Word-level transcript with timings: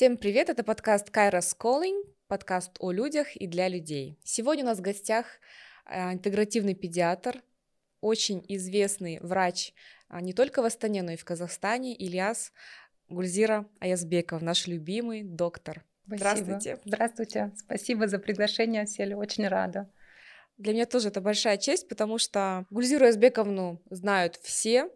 Всем 0.00 0.16
привет, 0.16 0.48
это 0.48 0.64
подкаст 0.64 1.10
Kairos 1.10 1.54
Calling, 1.58 2.04
подкаст 2.26 2.70
о 2.78 2.90
людях 2.90 3.36
и 3.36 3.46
для 3.46 3.68
людей. 3.68 4.18
Сегодня 4.24 4.64
у 4.64 4.68
нас 4.68 4.78
в 4.78 4.80
гостях 4.80 5.26
э, 5.84 6.14
интегративный 6.14 6.74
педиатр, 6.74 7.42
очень 8.00 8.42
известный 8.48 9.18
врач 9.20 9.74
а, 10.08 10.22
не 10.22 10.32
только 10.32 10.62
в 10.62 10.64
Астане, 10.64 11.02
но 11.02 11.12
и 11.12 11.16
в 11.16 11.26
Казахстане, 11.26 11.94
Ильяс 11.94 12.50
Гульзира 13.10 13.68
Аязбеков, 13.78 14.40
наш 14.40 14.66
любимый 14.66 15.22
доктор. 15.22 15.84
Спасибо. 16.06 16.16
Здравствуйте. 16.16 16.78
Здравствуйте. 16.86 17.52
Спасибо 17.58 18.08
за 18.08 18.18
приглашение, 18.18 18.86
Селя. 18.86 19.18
Очень 19.18 19.48
рада. 19.48 19.90
Для 20.56 20.72
меня 20.72 20.86
тоже 20.86 21.08
это 21.08 21.20
большая 21.20 21.58
честь, 21.58 21.88
потому 21.88 22.16
что 22.16 22.64
Гульзиру 22.70 23.04
Аязбековну 23.04 23.82
знают 23.90 24.36
все. 24.36 24.88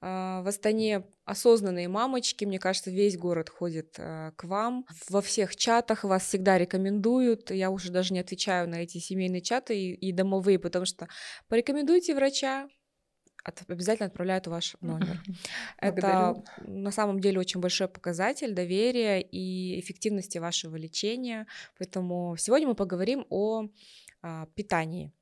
А, 0.00 0.42
в 0.42 0.48
Астане 0.48 1.04
осознанные 1.24 1.88
мамочки, 1.88 2.44
мне 2.44 2.58
кажется, 2.58 2.90
весь 2.90 3.18
город 3.18 3.48
ходит 3.48 3.96
а, 3.98 4.32
к 4.32 4.44
вам. 4.44 4.86
Во 5.08 5.20
всех 5.20 5.56
чатах 5.56 6.04
вас 6.04 6.24
всегда 6.24 6.58
рекомендуют. 6.58 7.50
Я 7.50 7.70
уже 7.70 7.90
даже 7.90 8.14
не 8.14 8.20
отвечаю 8.20 8.68
на 8.68 8.76
эти 8.76 8.98
семейные 8.98 9.40
чаты 9.40 9.78
и, 9.78 9.94
и 9.94 10.12
домовые, 10.12 10.58
потому 10.58 10.84
что 10.84 11.08
порекомендуйте 11.48 12.14
врача, 12.14 12.68
от, 13.44 13.62
обязательно 13.68 14.06
отправляют 14.06 14.46
ваш 14.46 14.76
номер. 14.80 15.20
Это 15.78 16.42
на 16.58 16.90
самом 16.90 17.20
деле 17.20 17.40
очень 17.40 17.60
большой 17.60 17.88
показатель 17.88 18.52
доверия 18.52 19.20
и 19.20 19.80
эффективности 19.80 20.38
вашего 20.38 20.76
лечения. 20.76 21.46
Поэтому 21.78 22.36
сегодня 22.38 22.68
мы 22.68 22.74
поговорим 22.74 23.26
о 23.30 23.64
а, 24.22 24.46
питании 24.54 25.12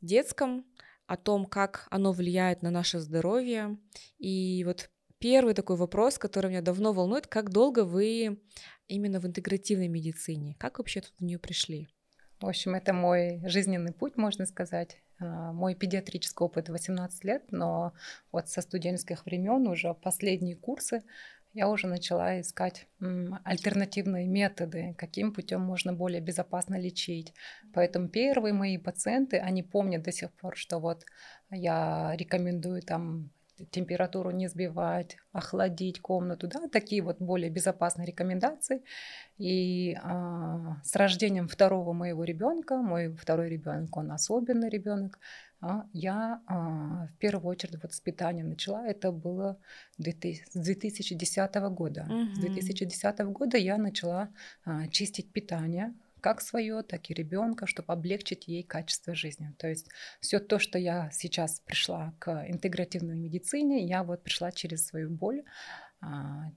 детском, 0.00 0.64
о 1.10 1.16
том, 1.16 1.44
как 1.44 1.88
оно 1.90 2.12
влияет 2.12 2.62
на 2.62 2.70
наше 2.70 3.00
здоровье. 3.00 3.76
И 4.18 4.62
вот 4.64 4.90
первый 5.18 5.54
такой 5.54 5.74
вопрос, 5.74 6.18
который 6.18 6.50
меня 6.50 6.62
давно 6.62 6.92
волнует, 6.92 7.26
как 7.26 7.50
долго 7.50 7.84
вы 7.84 8.38
именно 8.86 9.18
в 9.18 9.26
интегративной 9.26 9.88
медицине? 9.88 10.54
Как 10.56 10.78
вообще 10.78 11.00
тут 11.00 11.12
в 11.18 11.24
нее 11.24 11.40
пришли? 11.40 11.88
В 12.40 12.46
общем, 12.46 12.76
это 12.76 12.92
мой 12.92 13.42
жизненный 13.44 13.92
путь, 13.92 14.16
можно 14.16 14.46
сказать. 14.46 15.02
А, 15.18 15.52
мой 15.52 15.74
педиатрический 15.74 16.44
опыт 16.44 16.68
18 16.68 17.24
лет, 17.24 17.42
но 17.50 17.92
вот 18.30 18.48
со 18.48 18.62
студенческих 18.62 19.26
времен 19.26 19.66
уже 19.66 19.92
последние 19.94 20.54
курсы 20.54 21.02
я 21.52 21.68
уже 21.68 21.86
начала 21.86 22.40
искать 22.40 22.86
альтернативные 23.44 24.26
методы, 24.26 24.94
каким 24.96 25.32
путем 25.32 25.60
можно 25.60 25.92
более 25.92 26.20
безопасно 26.20 26.78
лечить. 26.78 27.34
Поэтому 27.74 28.08
первые 28.08 28.54
мои 28.54 28.78
пациенты, 28.78 29.38
они 29.38 29.62
помнят 29.62 30.02
до 30.02 30.12
сих 30.12 30.32
пор, 30.32 30.56
что 30.56 30.78
вот 30.78 31.04
я 31.50 32.14
рекомендую 32.16 32.82
там 32.82 33.30
температуру 33.70 34.30
не 34.30 34.48
сбивать, 34.48 35.16
охладить 35.32 36.00
комнату, 36.00 36.48
да, 36.48 36.68
такие 36.68 37.02
вот 37.02 37.18
более 37.18 37.50
безопасные 37.50 38.06
рекомендации. 38.06 38.82
И 39.38 39.96
а, 40.02 40.80
с 40.82 40.96
рождением 40.96 41.48
второго 41.48 41.92
моего 41.92 42.24
ребенка, 42.24 42.76
мой 42.76 43.14
второй 43.16 43.48
ребенок, 43.48 43.96
он 43.96 44.12
особенный 44.12 44.70
ребенок, 44.70 45.18
я 45.92 46.40
а, 46.46 47.06
в 47.06 47.18
первую 47.18 47.50
очередь 47.50 47.82
вот 47.82 47.92
с 47.92 48.00
питанием 48.00 48.48
начала. 48.48 48.86
Это 48.86 49.12
было 49.12 49.58
с 49.98 50.54
2010 50.54 51.54
года. 51.70 52.06
Угу. 52.08 52.34
С 52.34 52.38
2010 52.38 53.18
года 53.20 53.58
я 53.58 53.76
начала 53.76 54.30
а, 54.64 54.88
чистить 54.88 55.32
питание 55.32 55.94
как 56.20 56.40
свое, 56.42 56.82
так 56.82 57.10
и 57.10 57.14
ребенка, 57.14 57.66
чтобы 57.66 57.92
облегчить 57.92 58.46
ей 58.46 58.62
качество 58.62 59.14
жизни. 59.14 59.54
То 59.58 59.68
есть 59.68 59.88
все 60.20 60.38
то, 60.38 60.58
что 60.58 60.78
я 60.78 61.10
сейчас 61.12 61.60
пришла 61.60 62.14
к 62.18 62.44
интегративной 62.48 63.16
медицине, 63.16 63.86
я 63.86 64.02
вот 64.02 64.22
пришла 64.22 64.52
через 64.52 64.86
свою 64.86 65.08
боль, 65.08 65.44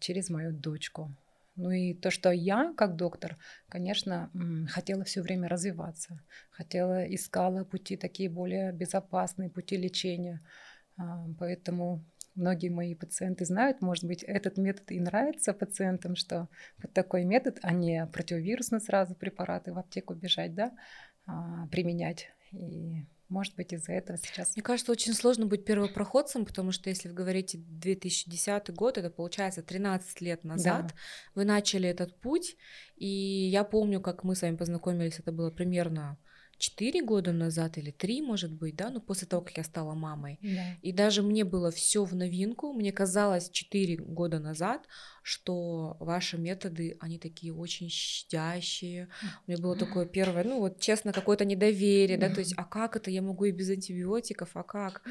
через 0.01 0.29
мою 0.29 0.51
дочку. 0.51 1.15
Ну 1.55 1.69
и 1.71 1.93
то, 1.93 2.09
что 2.09 2.31
я, 2.31 2.73
как 2.75 2.95
доктор, 2.95 3.37
конечно, 3.69 4.31
хотела 4.69 5.03
все 5.03 5.21
время 5.21 5.47
развиваться, 5.47 6.19
хотела, 6.49 7.03
искала 7.13 7.63
пути 7.63 7.95
такие 7.95 8.29
более 8.29 8.71
безопасные, 8.71 9.49
пути 9.49 9.77
лечения. 9.77 10.41
А, 10.97 11.27
поэтому 11.37 12.03
многие 12.35 12.69
мои 12.69 12.95
пациенты 12.95 13.45
знают, 13.45 13.81
может 13.81 14.05
быть, 14.05 14.23
этот 14.23 14.57
метод 14.57 14.91
и 14.91 14.99
нравится 14.99 15.53
пациентам, 15.53 16.15
что 16.15 16.49
вот 16.81 16.91
такой 16.93 17.23
метод, 17.23 17.59
а 17.61 17.71
не 17.71 18.07
противовирусные 18.07 18.79
сразу 18.79 19.13
препараты 19.13 19.73
в 19.73 19.77
аптеку 19.77 20.15
бежать, 20.15 20.55
да, 20.55 20.71
а, 21.27 21.67
применять. 21.67 22.29
И 22.51 23.05
может 23.29 23.55
быть, 23.55 23.73
из-за 23.73 23.93
этого 23.93 24.17
сейчас... 24.17 24.55
Мне 24.55 24.63
кажется, 24.63 24.91
очень 24.91 25.13
сложно 25.13 25.45
быть 25.45 25.65
первопроходцем, 25.65 26.45
потому 26.45 26.71
что 26.71 26.89
если 26.89 27.09
вы 27.09 27.15
говорите 27.15 27.57
2010 27.57 28.73
год, 28.73 28.97
это 28.97 29.09
получается 29.09 29.63
13 29.63 30.21
лет 30.21 30.43
назад, 30.43 30.87
да. 30.87 30.93
вы 31.35 31.45
начали 31.45 31.89
этот 31.89 32.19
путь, 32.19 32.55
и 32.95 33.07
я 33.07 33.63
помню, 33.63 34.01
как 34.01 34.23
мы 34.23 34.35
с 34.35 34.41
вами 34.41 34.55
познакомились, 34.55 35.19
это 35.19 35.31
было 35.31 35.51
примерно 35.51 36.17
4 36.63 37.03
года 37.03 37.33
назад 37.33 37.77
или 37.77 37.91
3, 37.91 38.21
может 38.21 38.53
быть, 38.53 38.77
да, 38.77 38.89
ну 38.89 39.01
после 39.01 39.27
того, 39.27 39.41
как 39.41 39.57
я 39.57 39.65
стала 39.65 39.93
мамой. 39.95 40.39
Да. 40.41 40.77
И 40.81 40.93
даже 40.93 41.21
мне 41.21 41.43
было 41.43 41.71
все 41.71 42.05
в 42.05 42.15
новинку. 42.15 42.71
Мне 42.71 42.93
казалось 42.93 43.49
4 43.49 43.97
года 43.97 44.39
назад, 44.39 44.87
что 45.23 45.97
ваши 45.99 46.37
методы, 46.37 46.95
они 47.01 47.19
такие 47.19 47.53
очень 47.53 47.89
щадящие. 47.89 49.09
У 49.45 49.51
меня 49.51 49.61
было 49.61 49.75
такое 49.75 50.05
первое, 50.05 50.45
ну 50.45 50.59
вот 50.59 50.79
честно, 50.79 51.11
какое-то 51.11 51.43
недоверие, 51.43 52.17
да, 52.17 52.29
то 52.29 52.39
есть, 52.39 52.53
а 52.55 52.63
как 52.63 52.95
это, 52.95 53.11
я 53.11 53.21
могу 53.21 53.43
и 53.43 53.51
без 53.51 53.69
антибиотиков, 53.69 54.51
а 54.53 54.63
как? 54.63 55.01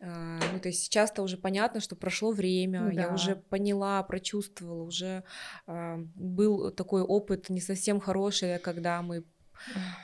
А, 0.00 0.38
ну, 0.52 0.60
то 0.60 0.68
есть 0.68 0.84
сейчас-то 0.84 1.22
уже 1.22 1.36
понятно, 1.36 1.80
что 1.80 1.96
прошло 1.96 2.30
время, 2.30 2.92
да. 2.92 3.02
я 3.02 3.14
уже 3.14 3.36
поняла, 3.36 4.02
прочувствовала, 4.04 4.82
уже 4.82 5.24
а, 5.66 5.98
был 6.14 6.70
такой 6.70 7.02
опыт 7.02 7.50
не 7.50 7.60
совсем 7.60 8.00
хороший, 8.00 8.58
когда 8.58 9.02
мы 9.02 9.24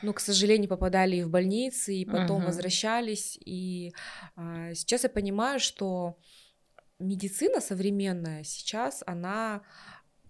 ну, 0.02 0.12
к 0.12 0.20
сожалению, 0.20 0.68
попадали 0.68 1.16
и 1.16 1.22
в 1.22 1.30
больницы, 1.30 1.94
и 1.94 2.04
потом 2.04 2.42
uh-huh. 2.42 2.46
возвращались. 2.46 3.38
И 3.44 3.92
а, 4.36 4.74
сейчас 4.74 5.04
я 5.04 5.08
понимаю, 5.08 5.60
что 5.60 6.16
медицина 6.98 7.60
современная 7.60 8.44
сейчас, 8.44 9.02
она 9.06 9.62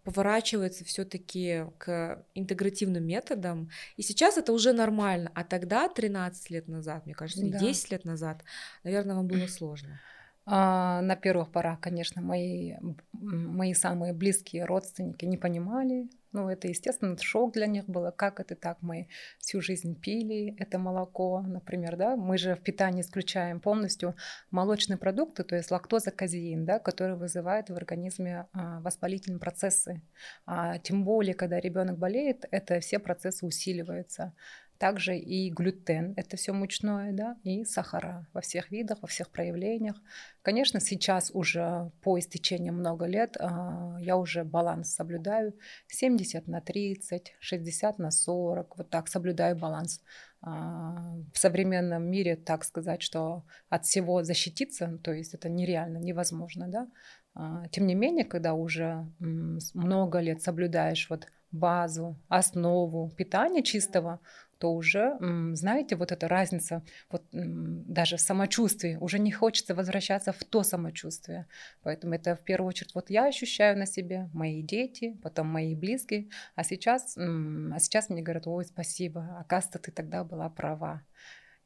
поворачивается 0.05 0.85
все-таки 0.85 1.65
к 1.77 2.25
интегративным 2.35 3.05
методам. 3.05 3.69
И 3.97 4.03
сейчас 4.03 4.39
это 4.39 4.53
уже 4.53 4.73
нормально. 4.73 5.31
А 5.35 5.45
тогда, 5.45 5.89
13 5.89 6.51
лет 6.51 6.67
назад, 6.67 7.05
мне 7.05 7.15
кажется, 7.15 7.45
да. 7.47 7.59
10 7.59 7.91
лет 7.91 8.05
назад, 8.05 8.43
наверное, 8.85 9.17
вам 9.17 9.27
было 9.27 9.47
сложно. 9.47 10.01
А, 10.47 11.03
на 11.03 11.15
первых 11.15 11.53
порах, 11.53 11.79
конечно, 11.81 12.23
мои, 12.23 12.77
мои 13.13 13.75
самые 13.75 14.15
близкие 14.15 14.65
родственники 14.65 15.27
не 15.27 15.37
понимали. 15.37 16.09
Ну, 16.33 16.49
это, 16.51 16.69
естественно, 16.69 17.17
шок 17.19 17.55
для 17.55 17.67
них 17.67 17.87
было. 17.87 18.11
Как 18.11 18.39
это 18.39 18.55
так? 18.55 18.79
Мы 18.83 19.09
всю 19.39 19.61
жизнь 19.63 19.99
пили 19.99 20.55
это 20.59 20.79
молоко, 20.79 21.41
например, 21.41 21.97
да? 21.97 22.17
Мы 22.17 22.37
же 22.37 22.55
в 22.55 22.61
питании 22.61 23.01
исключаем 23.01 23.61
полностью 23.61 24.15
молочные 24.51 24.99
продукты, 24.99 25.43
то 25.43 25.57
есть 25.57 25.71
лактоза, 25.71 26.11
казеин, 26.11 26.67
да, 26.67 26.79
который 26.79 27.17
вызывает 27.17 27.71
в 27.71 27.75
организме 27.75 28.47
а, 28.53 28.81
воспалительные 28.81 29.41
процессы. 29.41 30.03
А, 30.45 30.79
тем 30.79 31.05
более, 31.05 31.35
когда 31.35 31.61
ребенок 31.61 31.99
болеет, 31.99 32.45
это 32.51 32.81
все 32.81 32.99
процессы 32.99 33.47
усиливаются 33.47 34.35
также 34.79 35.19
и 35.19 35.51
глютен, 35.51 36.15
это 36.17 36.37
все 36.37 36.53
мучное, 36.53 37.13
да, 37.13 37.37
и 37.43 37.65
сахара 37.65 38.27
во 38.33 38.41
всех 38.41 38.71
видах, 38.71 38.99
во 39.03 39.09
всех 39.09 39.31
проявлениях. 39.31 39.97
Конечно, 40.43 40.81
сейчас 40.81 41.31
уже 41.35 41.91
по 42.01 42.19
истечении 42.19 42.71
много 42.71 43.07
лет 43.07 43.37
а, 43.41 43.97
я 44.01 44.17
уже 44.17 44.45
баланс 44.45 44.95
соблюдаю 44.95 45.55
70 45.89 46.47
на 46.47 46.61
30, 46.61 47.35
60 47.41 47.99
на 47.99 48.11
40, 48.11 48.79
вот 48.79 48.91
так 48.91 49.09
соблюдаю 49.09 49.57
баланс. 49.57 50.01
А, 50.41 51.17
в 51.35 51.39
современном 51.39 52.09
мире 52.09 52.37
так 52.37 52.65
сказать, 52.65 53.03
что 53.03 53.45
от 53.69 53.85
всего 53.85 54.23
защититься, 54.23 54.99
то 55.03 55.13
есть 55.13 55.35
это 55.35 55.49
нереально, 55.49 55.99
невозможно, 55.99 56.69
да. 56.69 56.89
А, 57.35 57.67
тем 57.69 57.87
не 57.87 57.95
менее, 57.95 58.25
когда 58.25 58.55
уже 58.55 59.07
много 59.19 60.21
лет 60.21 60.41
соблюдаешь 60.43 61.11
вот 61.11 61.27
базу, 61.51 62.17
основу 62.29 63.11
питания 63.17 63.63
чистого, 63.63 64.21
то 64.59 64.73
уже, 64.75 65.17
знаете, 65.53 65.95
вот 65.95 66.11
эта 66.11 66.27
разница, 66.27 66.83
вот 67.11 67.23
даже 67.33 68.17
в 68.17 68.21
самочувствии, 68.21 68.97
уже 69.01 69.21
не 69.21 69.31
хочется 69.31 69.73
возвращаться 69.73 70.33
в 70.33 70.43
то 70.43 70.65
самочувствие. 70.65 71.47
Поэтому 71.85 72.15
это 72.15 72.35
в 72.35 72.41
первую 72.41 72.69
очередь 72.69 72.93
вот 72.95 73.09
я 73.09 73.27
ощущаю 73.27 73.79
на 73.79 73.87
себе, 73.87 74.29
мои 74.35 74.63
дети, 74.63 75.17
потом 75.23 75.47
мои 75.47 75.77
близкие, 75.77 76.29
а 76.57 76.65
сейчас, 76.65 77.17
а 77.17 77.79
сейчас 77.79 78.09
мне 78.09 78.21
говорят, 78.21 78.49
ой, 78.49 78.65
спасибо, 78.65 79.39
оказывается, 79.39 79.79
ты 79.79 79.93
тогда 79.93 80.25
была 80.25 80.49
права. 80.49 81.03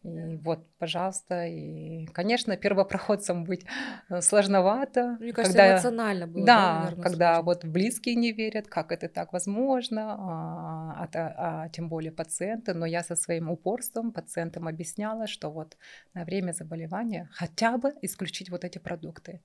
И 0.04 0.36
вот, 0.36 0.66
пожалуйста, 0.78 1.46
и, 1.46 2.06
конечно, 2.06 2.56
первопроходцем 2.56 3.44
быть 3.44 3.64
сложновато. 4.20 5.16
Мне 5.20 5.32
кажется, 5.32 5.58
когда, 5.58 5.74
эмоционально 5.74 6.26
было. 6.26 6.46
Да, 6.46 6.56
да 6.56 6.80
наверное, 6.80 7.02
когда 7.02 7.34
сложно. 7.34 7.42
вот 7.46 7.64
близкие 7.64 8.14
не 8.16 8.32
верят, 8.32 8.66
как 8.66 8.90
это 8.90 9.08
так 9.08 9.32
возможно, 9.32 10.16
а, 10.18 11.08
а, 11.14 11.62
а 11.64 11.68
тем 11.68 11.88
более 11.88 12.10
пациенты. 12.10 12.74
Но 12.74 12.84
я 12.84 13.04
со 13.04 13.14
своим 13.14 13.50
упорством 13.50 14.12
пациентам 14.12 14.66
объясняла, 14.66 15.26
что 15.26 15.50
вот 15.50 15.76
на 16.14 16.24
время 16.24 16.52
заболевания 16.52 17.28
хотя 17.32 17.78
бы 17.78 17.92
исключить 18.02 18.50
вот 18.50 18.64
эти 18.64 18.78
продукты. 18.78 19.40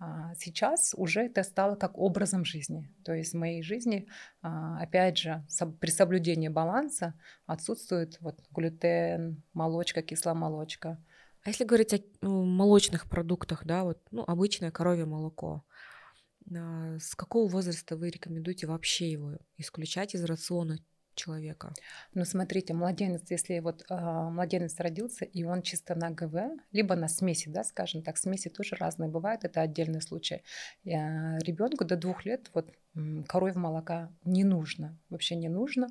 А 0.00 0.34
сейчас 0.36 0.94
уже 0.96 1.22
это 1.22 1.42
стало 1.42 1.74
как 1.74 1.98
образом 1.98 2.44
жизни. 2.44 2.88
То 3.04 3.12
есть 3.12 3.32
в 3.32 3.36
моей 3.36 3.62
жизни, 3.62 4.06
а, 4.42 4.80
опять 4.80 5.18
же, 5.18 5.44
при 5.80 5.90
соблюдении 5.90 6.48
баланса 6.48 7.14
отсутствует 7.46 8.20
вот 8.20 8.40
глютен, 8.52 9.42
молочка, 9.54 10.02
кисломолочка. 10.02 11.02
А 11.42 11.48
если 11.48 11.64
говорить 11.64 11.94
о 11.94 12.28
молочных 12.28 13.08
продуктах, 13.08 13.64
да, 13.64 13.82
вот, 13.82 14.00
ну, 14.12 14.22
обычное 14.24 14.70
коровье 14.70 15.04
молоко, 15.04 15.64
а, 16.54 16.98
с 17.00 17.16
какого 17.16 17.48
возраста 17.48 17.96
вы 17.96 18.10
рекомендуете 18.10 18.68
вообще 18.68 19.10
его 19.10 19.32
исключать 19.56 20.14
из 20.14 20.22
рациона 20.22 20.78
человека. 21.18 21.72
Ну, 22.14 22.24
смотрите, 22.24 22.74
младенец, 22.74 23.30
если 23.30 23.58
вот 23.60 23.84
э, 23.90 23.94
младенец 23.94 24.80
родился, 24.80 25.24
и 25.24 25.44
он 25.44 25.62
чисто 25.62 25.94
на 25.94 26.10
ГВ, 26.10 26.34
либо 26.72 26.94
на 26.96 27.08
смеси, 27.08 27.48
да, 27.48 27.64
скажем 27.64 28.02
так, 28.02 28.16
смеси 28.16 28.48
тоже 28.48 28.76
разные 28.76 29.10
бывают, 29.10 29.44
это 29.44 29.60
отдельный 29.60 30.00
случай. 30.00 30.42
Э, 30.84 31.38
ребенку 31.38 31.84
до 31.84 31.96
двух 31.96 32.24
лет 32.24 32.50
вот 32.54 32.70
коровьего 33.28 33.58
молока 33.58 34.10
не 34.24 34.44
нужно, 34.44 34.98
вообще 35.10 35.36
не 35.36 35.48
нужно. 35.48 35.88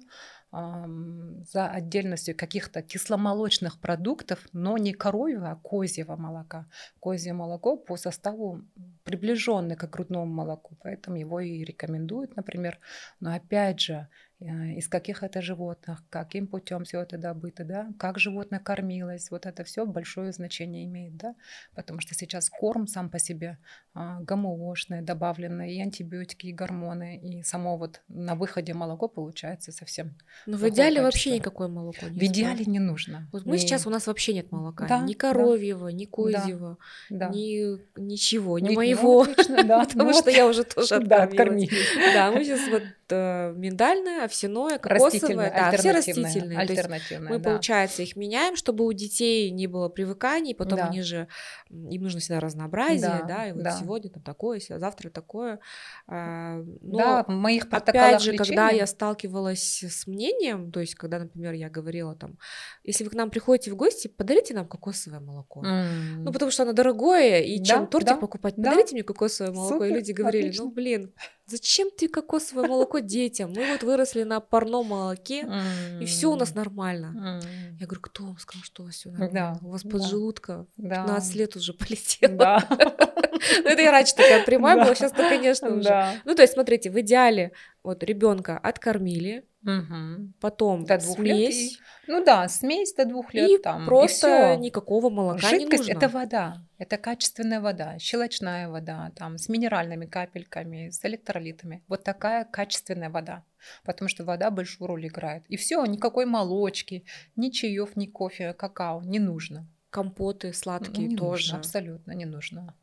За 0.51 1.69
отдельностью 1.69 2.35
каких-то 2.35 2.81
кисломолочных 2.81 3.79
продуктов, 3.79 4.47
но 4.53 4.77
не 4.77 4.93
коровьего, 4.93 5.51
а 5.51 5.55
козьего 5.55 6.15
молока. 6.15 6.67
Козье 6.99 7.33
молоко 7.33 7.77
по 7.77 7.97
составу 7.97 8.61
приближенное 9.03 9.75
к 9.75 9.89
грудному 9.89 10.25
молоку, 10.25 10.77
поэтому 10.81 11.17
его 11.17 11.39
и 11.39 11.63
рекомендуют, 11.63 12.35
например. 12.35 12.79
Но 13.19 13.33
опять 13.33 13.79
же, 13.81 13.93
э, 13.93 14.07
из 14.39 14.87
каких 14.87 15.23
это 15.23 15.41
животных, 15.41 16.03
каким 16.09 16.45
путем 16.45 16.83
все 16.83 17.01
это 17.01 17.17
добыто, 17.17 17.63
да, 17.63 17.89
как 17.97 18.19
животное 18.19 18.59
кормилось, 18.59 19.31
вот 19.31 19.47
это 19.47 19.63
все 19.63 19.85
большое 19.85 20.31
значение 20.31 20.85
имеет, 20.85 21.17
да, 21.17 21.35
потому 21.73 22.01
что 22.01 22.13
сейчас 22.13 22.49
корм 22.49 22.85
сам 22.85 23.09
по 23.09 23.17
себе 23.17 23.57
а, 23.95 24.19
ГМОшный, 24.21 25.01
добавленные 25.01 25.75
и 25.75 25.81
антибиотики, 25.81 26.47
и 26.47 26.53
гормоны, 26.53 27.17
и 27.17 27.41
само 27.41 27.77
вот 27.77 28.01
на 28.09 28.35
выходе 28.35 28.75
молоко 28.75 29.07
получается 29.07 29.71
совсем. 29.71 30.15
Но 30.45 30.57
в 30.57 30.69
идеале 30.69 30.97
качество. 30.97 31.03
вообще 31.03 31.31
никакое 31.31 31.67
молоко 31.67 32.05
не 32.07 32.19
В 32.19 32.23
идеале 32.23 32.65
не 32.65 32.79
нужно. 32.79 33.27
Вот 33.31 33.45
мы 33.45 33.55
и... 33.55 33.59
сейчас 33.59 33.87
у 33.87 33.89
нас 33.89 34.05
вообще 34.05 34.35
нет 34.35 34.51
молока, 34.51 34.85
да, 34.87 34.99
ни 34.99 35.13
коровьего, 35.13 35.87
да. 35.87 35.91
ни 35.91 36.05
козьего, 36.05 36.77
да, 37.09 37.29
ни 37.29 37.79
ничего, 37.99 38.59
ни, 38.59 38.69
ни 38.69 38.75
моего, 38.75 39.23
ну, 39.23 39.31
отлично, 39.31 39.63
да, 39.63 39.85
потому 39.85 40.11
ну, 40.11 40.19
что 40.19 40.29
я 40.29 40.45
уже 40.45 40.63
тоже 40.63 40.95
откормилась. 40.95 41.73
Да, 42.13 42.31
мы 42.31 42.43
сейчас 42.43 42.69
вот 42.69 42.83
э, 43.09 43.53
миндальное, 43.55 44.26
овсяное, 44.27 44.77
кокосовое, 44.77 45.51
да, 45.51 45.77
все 45.77 45.91
растительные. 45.91 46.57
Альтернативные, 46.57 47.29
мы, 47.29 47.39
да. 47.39 47.49
получается, 47.51 48.03
их 48.03 48.15
меняем, 48.15 48.55
чтобы 48.55 48.85
у 48.85 48.93
детей 48.93 49.49
не 49.49 49.67
было 49.67 49.89
привыканий, 49.89 50.53
потом 50.53 50.77
да. 50.77 50.85
они 50.87 51.01
же, 51.01 51.27
им 51.69 52.03
нужно 52.03 52.19
всегда 52.19 52.39
разнообразие, 52.39 53.21
да, 53.21 53.23
да 53.23 53.47
и 53.47 53.51
вот 53.51 53.63
да. 53.63 53.71
сегодня 53.71 54.09
там 54.09 54.23
такое, 54.23 54.61
завтра 54.69 55.09
такое. 55.09 55.59
А, 56.07 56.63
но 56.81 56.97
да, 56.97 57.23
в 57.23 57.29
моих 57.29 57.67
опять 57.71 58.21
же, 58.21 58.31
лечения... 58.31 58.47
когда 58.47 58.69
я 58.69 58.87
сталкивалась 58.87 59.83
с 59.83 60.07
мнением, 60.07 60.71
то 60.71 60.79
есть 60.79 60.95
когда, 60.95 61.19
например, 61.19 61.53
я 61.53 61.69
говорила 61.69 62.15
там, 62.15 62.37
если 62.83 63.03
вы 63.03 63.09
к 63.09 63.13
нам 63.13 63.29
приходите 63.29 63.71
в 63.71 63.75
гости, 63.75 64.07
подарите 64.07 64.53
нам 64.53 64.67
кокосовое 64.67 65.19
молоко. 65.19 65.63
Mm. 65.63 66.17
Ну, 66.19 66.31
потому 66.31 66.51
что 66.51 66.63
оно 66.63 66.73
дорогое, 66.73 67.41
и 67.41 67.59
да, 67.59 67.65
чем 67.65 67.87
тортик 67.87 68.09
да, 68.09 68.17
покупать, 68.17 68.55
подарите 68.55 68.91
да. 68.91 68.95
мне 68.95 69.03
кокосовое 69.03 69.53
молоко. 69.53 69.75
Супер, 69.75 69.87
и 69.87 69.93
люди 69.93 70.11
говорили, 70.11 70.47
отлично. 70.47 70.65
ну, 70.65 70.71
блин, 70.71 71.13
зачем 71.47 71.89
ты 71.89 72.07
кокосовое 72.07 72.67
молоко 72.67 72.99
детям? 72.99 73.53
Мы 73.55 73.71
вот 73.71 73.83
выросли 73.83 74.23
на 74.23 74.39
парном 74.39 74.87
молоке, 74.87 75.43
mm. 75.43 76.03
и 76.03 76.05
все 76.05 76.31
у 76.31 76.35
нас 76.35 76.53
нормально. 76.53 77.41
Mm. 77.41 77.77
Я 77.79 77.85
говорю, 77.85 78.01
кто 78.01 78.25
вам 78.25 78.37
сказал, 78.37 78.63
что 78.63 78.83
у 78.83 78.85
вас 78.85 78.95
все 78.95 79.09
нормально? 79.09 79.59
Да. 79.61 79.67
У 79.67 79.71
вас 79.71 79.83
поджелудка 79.83 80.65
да. 80.77 81.03
15 81.03 81.35
лет 81.35 81.55
уже 81.55 81.73
полетело. 81.73 82.35
Да. 82.35 82.67
Ну, 83.63 83.69
это 83.69 83.81
я 83.83 83.91
раньше 83.91 84.15
такая 84.15 84.43
прямая 84.43 84.77
была, 84.77 84.95
сейчас-то, 84.95 85.29
конечно, 85.29 85.69
уже. 85.69 86.13
Ну, 86.25 86.33
то 86.33 86.41
есть, 86.41 86.53
смотрите, 86.53 86.89
в 86.89 86.99
идеале 87.01 87.51
вот 87.83 88.03
ребенка 88.03 88.57
откормили, 88.57 89.45
Угу. 89.67 90.31
Потом 90.39 90.85
до 90.85 90.97
двух 90.97 91.17
смесь. 91.17 91.71
Лет. 91.73 91.79
Ну 92.07 92.23
да, 92.23 92.47
смесь 92.47 92.93
до 92.93 93.03
двух 93.03 93.33
лет 93.33 93.49
и 93.49 93.57
там. 93.61 93.85
Просто 93.85 94.53
и 94.53 94.57
никакого 94.57 95.09
молока 95.09 95.49
Жидкость 95.49 95.87
не 95.87 95.93
нужно. 95.93 96.05
это 96.05 96.07
вода, 96.07 96.57
это 96.77 96.97
качественная 96.97 97.59
вода, 97.59 97.99
щелочная 97.99 98.69
вода, 98.69 99.11
там 99.17 99.37
с 99.37 99.49
минеральными 99.49 100.05
капельками, 100.05 100.89
с 100.89 101.03
электролитами. 101.03 101.83
Вот 101.89 102.05
такая 102.05 102.45
качественная 102.45 103.09
вода, 103.09 103.43
потому 103.83 104.07
что 104.07 104.23
вода 104.23 104.51
большую 104.51 104.87
роль 104.87 105.07
играет. 105.07 105.43
И 105.49 105.57
все, 105.57 105.83
никакой 105.85 106.25
молочки, 106.25 107.03
ни 107.35 107.49
чаев, 107.49 107.97
ни 107.97 108.05
кофе, 108.05 108.53
какао 108.53 109.01
не 109.01 109.19
нужно. 109.19 109.67
Компоты 109.89 110.53
сладкие 110.53 111.09
не 111.09 111.17
тоже. 111.17 111.43
Нужно, 111.43 111.57
абсолютно 111.57 112.11
не 112.13 112.25
нужно. 112.25 112.73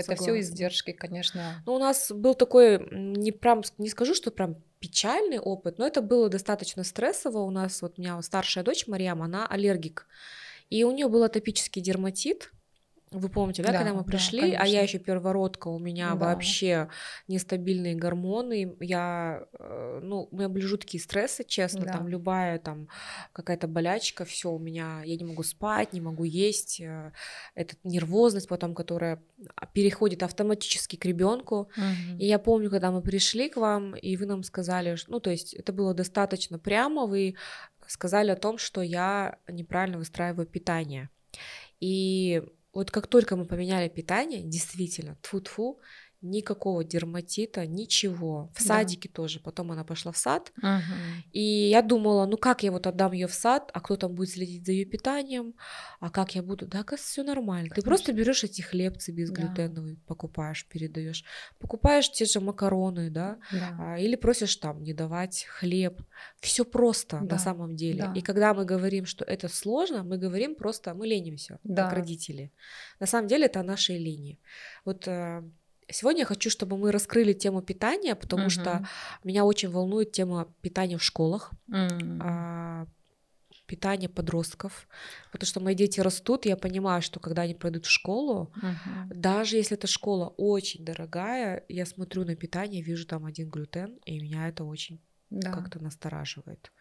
Это 0.00 0.16
все 0.16 0.38
издержки, 0.40 0.92
конечно. 0.92 1.62
Ну, 1.66 1.74
у 1.74 1.78
нас 1.78 2.10
был 2.10 2.34
такой, 2.34 2.78
не 2.90 3.32
прям, 3.32 3.62
не 3.78 3.88
скажу, 3.88 4.14
что 4.14 4.30
прям 4.30 4.56
печальный 4.80 5.38
опыт, 5.38 5.78
но 5.78 5.86
это 5.86 6.00
было 6.02 6.28
достаточно 6.28 6.84
стрессово. 6.84 7.38
У 7.38 7.50
нас 7.50 7.82
вот 7.82 7.98
у 7.98 8.00
меня 8.00 8.20
старшая 8.22 8.64
дочь 8.64 8.86
Марьям, 8.86 9.22
она 9.22 9.46
аллергик. 9.46 10.06
И 10.70 10.84
у 10.84 10.92
нее 10.92 11.08
был 11.08 11.24
атопический 11.24 11.82
дерматит, 11.82 12.52
вы 13.12 13.28
помните, 13.28 13.62
да, 13.62 13.72
да 13.72 13.78
когда 13.78 13.92
мы 13.94 14.04
пришли, 14.04 14.52
да, 14.52 14.58
а 14.60 14.66
я 14.66 14.82
еще 14.82 14.98
первородка, 14.98 15.66
у 15.68 15.80
меня 15.80 16.10
да. 16.10 16.14
вообще 16.14 16.88
нестабильные 17.26 17.96
гормоны, 17.96 18.76
я, 18.78 19.46
э, 19.58 20.00
ну, 20.00 20.28
у 20.30 20.36
меня 20.36 20.48
были 20.48 20.64
жуткие 20.64 21.02
стрессы, 21.02 21.42
честно, 21.42 21.84
да. 21.84 21.92
там 21.92 22.08
любая 22.08 22.60
там 22.60 22.88
какая-то 23.32 23.66
болячка, 23.66 24.24
все 24.24 24.52
у 24.52 24.58
меня, 24.60 25.02
я 25.04 25.16
не 25.16 25.24
могу 25.24 25.42
спать, 25.42 25.92
не 25.92 26.00
могу 26.00 26.22
есть, 26.22 26.80
э, 26.80 27.12
эта 27.56 27.74
нервозность 27.82 28.48
потом, 28.48 28.74
которая 28.74 29.20
переходит 29.72 30.22
автоматически 30.22 30.94
к 30.94 31.04
ребенку. 31.04 31.68
Угу. 31.76 32.18
И 32.18 32.26
я 32.26 32.38
помню, 32.38 32.70
когда 32.70 32.92
мы 32.92 33.02
пришли 33.02 33.48
к 33.48 33.56
вам, 33.56 33.96
и 33.96 34.16
вы 34.16 34.26
нам 34.26 34.44
сказали, 34.44 34.96
ну, 35.08 35.18
то 35.18 35.30
есть 35.30 35.54
это 35.54 35.72
было 35.72 35.94
достаточно 35.94 36.60
прямо, 36.60 37.06
вы 37.06 37.34
сказали 37.88 38.30
о 38.30 38.36
том, 38.36 38.56
что 38.56 38.82
я 38.82 39.38
неправильно 39.48 39.98
выстраиваю 39.98 40.46
питание. 40.46 41.10
И 41.80 42.42
вот 42.72 42.90
как 42.90 43.06
только 43.06 43.36
мы 43.36 43.46
поменяли 43.46 43.88
питание, 43.88 44.42
действительно, 44.42 45.16
тфу-тфу, 45.22 45.80
никакого 46.22 46.84
дерматита, 46.84 47.66
ничего. 47.66 48.50
В 48.54 48.58
да. 48.58 48.64
садике 48.64 49.08
тоже. 49.08 49.40
Потом 49.40 49.72
она 49.72 49.84
пошла 49.84 50.12
в 50.12 50.16
сад. 50.16 50.52
Угу. 50.58 51.32
И 51.32 51.42
я 51.70 51.82
думала, 51.82 52.26
ну 52.26 52.36
как 52.36 52.62
я 52.62 52.72
вот 52.72 52.86
отдам 52.86 53.12
ее 53.12 53.26
в 53.26 53.34
сад, 53.34 53.70
а 53.72 53.80
кто 53.80 53.96
там 53.96 54.14
будет 54.14 54.30
следить 54.30 54.66
за 54.66 54.72
ее 54.72 54.84
питанием, 54.84 55.54
а 55.98 56.10
как 56.10 56.34
я 56.34 56.42
буду? 56.42 56.66
Да, 56.66 56.80
оказывается, 56.80 57.12
все 57.12 57.22
нормально. 57.22 57.70
Конечно. 57.70 57.82
Ты 57.82 57.82
просто 57.82 58.12
берешь 58.12 58.44
эти 58.44 58.60
хлебцы 58.60 59.12
безглютеновые, 59.12 59.94
да. 59.94 60.00
покупаешь, 60.06 60.66
передаешь. 60.66 61.24
Покупаешь 61.58 62.10
те 62.10 62.24
же 62.26 62.40
макароны, 62.40 63.10
да, 63.10 63.38
да. 63.52 63.76
А, 63.78 63.98
или 63.98 64.16
просишь 64.16 64.56
там 64.56 64.82
не 64.82 64.92
давать 64.92 65.46
хлеб. 65.48 66.02
Все 66.40 66.64
просто 66.64 67.20
да. 67.22 67.36
на 67.36 67.38
самом 67.38 67.76
деле. 67.76 68.02
Да. 68.02 68.12
И 68.14 68.20
когда 68.20 68.52
мы 68.52 68.64
говорим, 68.64 69.06
что 69.06 69.24
это 69.24 69.48
сложно, 69.48 70.02
мы 70.02 70.18
говорим 70.18 70.54
просто, 70.54 70.94
мы 70.94 71.06
ленимся, 71.06 71.58
да. 71.64 71.84
как 71.84 71.94
родители. 71.94 72.52
На 72.98 73.06
самом 73.06 73.28
деле 73.28 73.46
это 73.46 73.62
наши 73.62 73.94
линии. 73.94 74.38
Вот 74.84 75.08
э, 75.08 75.42
Сегодня 75.92 76.20
я 76.20 76.26
хочу, 76.26 76.50
чтобы 76.50 76.76
мы 76.76 76.92
раскрыли 76.92 77.32
тему 77.32 77.62
питания, 77.62 78.14
потому 78.14 78.44
угу. 78.44 78.50
что 78.50 78.86
меня 79.24 79.44
очень 79.44 79.70
волнует 79.70 80.12
тема 80.12 80.52
питания 80.60 80.96
в 80.96 81.02
школах, 81.02 81.52
угу. 81.68 82.20
а, 82.20 82.86
питание 83.66 84.08
подростков, 84.08 84.88
потому 85.32 85.46
что 85.46 85.60
мои 85.60 85.74
дети 85.74 86.00
растут, 86.00 86.46
и 86.46 86.48
я 86.48 86.56
понимаю, 86.56 87.02
что 87.02 87.20
когда 87.20 87.42
они 87.42 87.54
пройдут 87.54 87.86
в 87.86 87.90
школу, 87.90 88.52
угу. 88.56 89.14
даже 89.14 89.56
если 89.56 89.76
эта 89.76 89.86
школа 89.86 90.34
очень 90.36 90.84
дорогая, 90.84 91.64
я 91.68 91.86
смотрю 91.86 92.24
на 92.24 92.34
питание, 92.34 92.82
вижу 92.82 93.06
там 93.06 93.26
один 93.26 93.48
глютен, 93.48 93.98
и 94.04 94.18
меня 94.20 94.48
это 94.48 94.64
очень 94.64 95.00
да. 95.30 95.52
как-то 95.52 95.78
настораживает. 95.78 96.72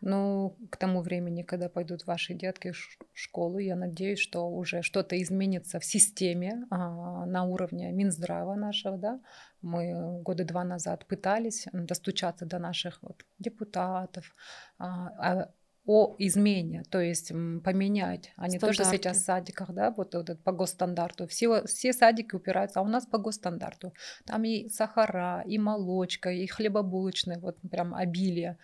Ну, 0.00 0.56
к 0.70 0.76
тому 0.76 1.02
времени, 1.02 1.42
когда 1.42 1.68
пойдут 1.68 2.06
ваши 2.06 2.34
детки 2.34 2.70
в 2.70 2.98
школу, 3.12 3.58
я 3.58 3.74
надеюсь, 3.74 4.20
что 4.20 4.48
уже 4.48 4.82
что-то 4.82 5.20
изменится 5.20 5.80
в 5.80 5.84
системе 5.84 6.66
а, 6.70 7.26
на 7.26 7.44
уровне 7.44 7.90
Минздрава 7.90 8.54
нашего, 8.54 8.96
да. 8.96 9.20
Мы 9.60 10.22
года 10.22 10.44
два 10.44 10.62
назад 10.64 11.06
пытались 11.06 11.66
достучаться 11.72 12.46
до 12.46 12.58
наших 12.58 13.02
вот, 13.02 13.24
депутатов, 13.38 14.36
а, 14.78 15.08
а 15.18 15.48
о 15.88 16.14
измене, 16.18 16.82
то 16.90 17.00
есть 17.00 17.28
поменять. 17.64 18.30
Они 18.36 18.58
Стандарты. 18.58 18.82
тоже 18.82 18.96
сейчас 18.96 19.16
в 19.16 19.24
садиках, 19.24 19.72
да, 19.72 19.90
вот, 19.90 20.14
вот 20.14 20.38
по 20.44 20.52
госстандарту. 20.52 21.26
Все, 21.26 21.64
все 21.64 21.94
садики 21.94 22.34
упираются, 22.34 22.80
а 22.80 22.82
у 22.82 22.88
нас 22.88 23.06
по 23.06 23.16
госстандарту. 23.16 23.94
Там 24.26 24.44
и 24.44 24.68
сахара, 24.68 25.42
и 25.46 25.58
молочка, 25.58 26.30
и 26.30 26.46
хлебобулочные, 26.46 27.38
вот 27.38 27.56
прям 27.70 27.94
обилие. 27.94 28.58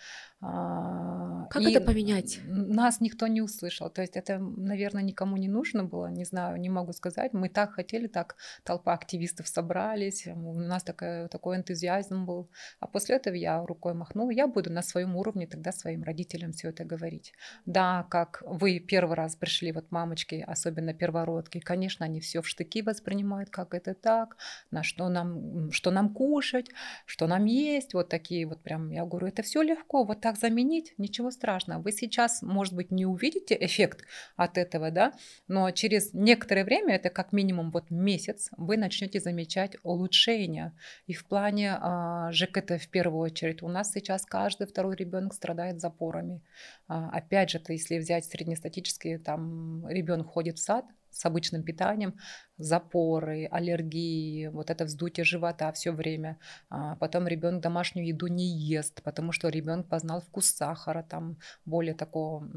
А, 0.46 1.46
как 1.48 1.62
и 1.62 1.72
это 1.72 1.80
поменять? 1.80 2.40
Нас 2.46 3.00
никто 3.00 3.26
не 3.26 3.40
услышал. 3.40 3.90
То 3.90 4.02
есть 4.02 4.16
это, 4.16 4.38
наверное, 4.38 5.02
никому 5.02 5.36
не 5.36 5.48
нужно 5.48 5.84
было, 5.84 6.08
не 6.08 6.24
знаю, 6.24 6.60
не 6.60 6.68
могу 6.68 6.92
сказать. 6.92 7.32
Мы 7.32 7.48
так 7.48 7.74
хотели, 7.74 8.06
так 8.08 8.36
толпа 8.62 8.92
активистов 8.92 9.48
собрались, 9.48 10.26
у 10.26 10.52
нас 10.52 10.82
такой, 10.82 11.28
такой 11.28 11.56
энтузиазм 11.56 12.26
был. 12.26 12.50
А 12.80 12.86
после 12.86 13.16
этого 13.16 13.34
я 13.34 13.64
рукой 13.64 13.94
махнула, 13.94 14.30
я 14.30 14.46
буду 14.46 14.70
на 14.70 14.82
своем 14.82 15.16
уровне 15.16 15.46
тогда 15.46 15.72
своим 15.72 16.02
родителям 16.02 16.52
все 16.52 16.68
это 16.70 16.84
говорить. 16.84 17.32
Да, 17.66 18.06
как 18.10 18.42
вы 18.44 18.78
первый 18.80 19.14
раз 19.16 19.36
пришли, 19.36 19.72
вот 19.72 19.90
мамочки, 19.90 20.44
особенно 20.46 20.92
первородки, 20.92 21.60
конечно, 21.60 22.04
они 22.04 22.20
все 22.20 22.42
в 22.42 22.48
штыки 22.48 22.82
воспринимают, 22.82 23.50
как 23.50 23.74
это 23.74 23.94
так, 23.94 24.36
на 24.70 24.82
что 24.82 25.08
нам, 25.08 25.70
что 25.72 25.90
нам 25.90 26.12
кушать, 26.12 26.70
что 27.06 27.26
нам 27.26 27.44
есть, 27.44 27.94
вот 27.94 28.08
такие 28.08 28.46
вот 28.46 28.60
прям, 28.62 28.90
я 28.90 29.04
говорю, 29.04 29.28
это 29.28 29.42
все 29.42 29.62
легко, 29.62 30.04
вот 30.04 30.20
так 30.20 30.33
заменить, 30.36 30.94
ничего 30.98 31.30
страшного. 31.30 31.82
Вы 31.82 31.92
сейчас, 31.92 32.42
может 32.42 32.74
быть, 32.74 32.90
не 32.90 33.06
увидите 33.06 33.56
эффект 33.60 34.04
от 34.36 34.58
этого, 34.58 34.90
да, 34.90 35.12
но 35.48 35.70
через 35.70 36.12
некоторое 36.12 36.64
время, 36.64 36.96
это 36.96 37.10
как 37.10 37.32
минимум 37.32 37.70
вот 37.70 37.90
месяц, 37.90 38.50
вы 38.56 38.76
начнете 38.76 39.20
замечать 39.20 39.76
улучшение. 39.82 40.72
И 41.06 41.12
в 41.12 41.26
плане 41.26 41.76
а, 41.80 42.32
ЖКТ 42.32 42.80
в 42.80 42.88
первую 42.88 43.20
очередь, 43.20 43.62
у 43.62 43.68
нас 43.68 43.92
сейчас 43.92 44.24
каждый 44.24 44.66
второй 44.66 44.96
ребенок 44.96 45.34
страдает 45.34 45.80
запорами. 45.80 46.42
А, 46.88 47.10
опять 47.10 47.50
же, 47.50 47.58
то 47.58 47.72
если 47.72 47.98
взять 47.98 48.24
среднестатические, 48.24 49.18
там 49.18 49.86
ребенок 49.88 50.28
ходит 50.28 50.58
в 50.58 50.62
сад, 50.62 50.84
с 51.14 51.24
обычным 51.24 51.62
питанием, 51.62 52.14
запоры, 52.58 53.46
аллергии, 53.50 54.48
вот 54.48 54.70
это 54.70 54.84
вздутие 54.84 55.24
живота 55.24 55.72
все 55.72 55.92
время. 55.92 56.38
А 56.68 56.96
потом 56.96 57.28
ребенок 57.28 57.62
домашнюю 57.62 58.06
еду 58.06 58.26
не 58.26 58.46
ест, 58.46 59.02
потому 59.02 59.32
что 59.32 59.48
ребенок 59.48 59.88
познал 59.88 60.20
вкус 60.20 60.46
сахара, 60.46 61.02
там 61.02 61.38
более 61.64 61.94
такого 61.94 62.48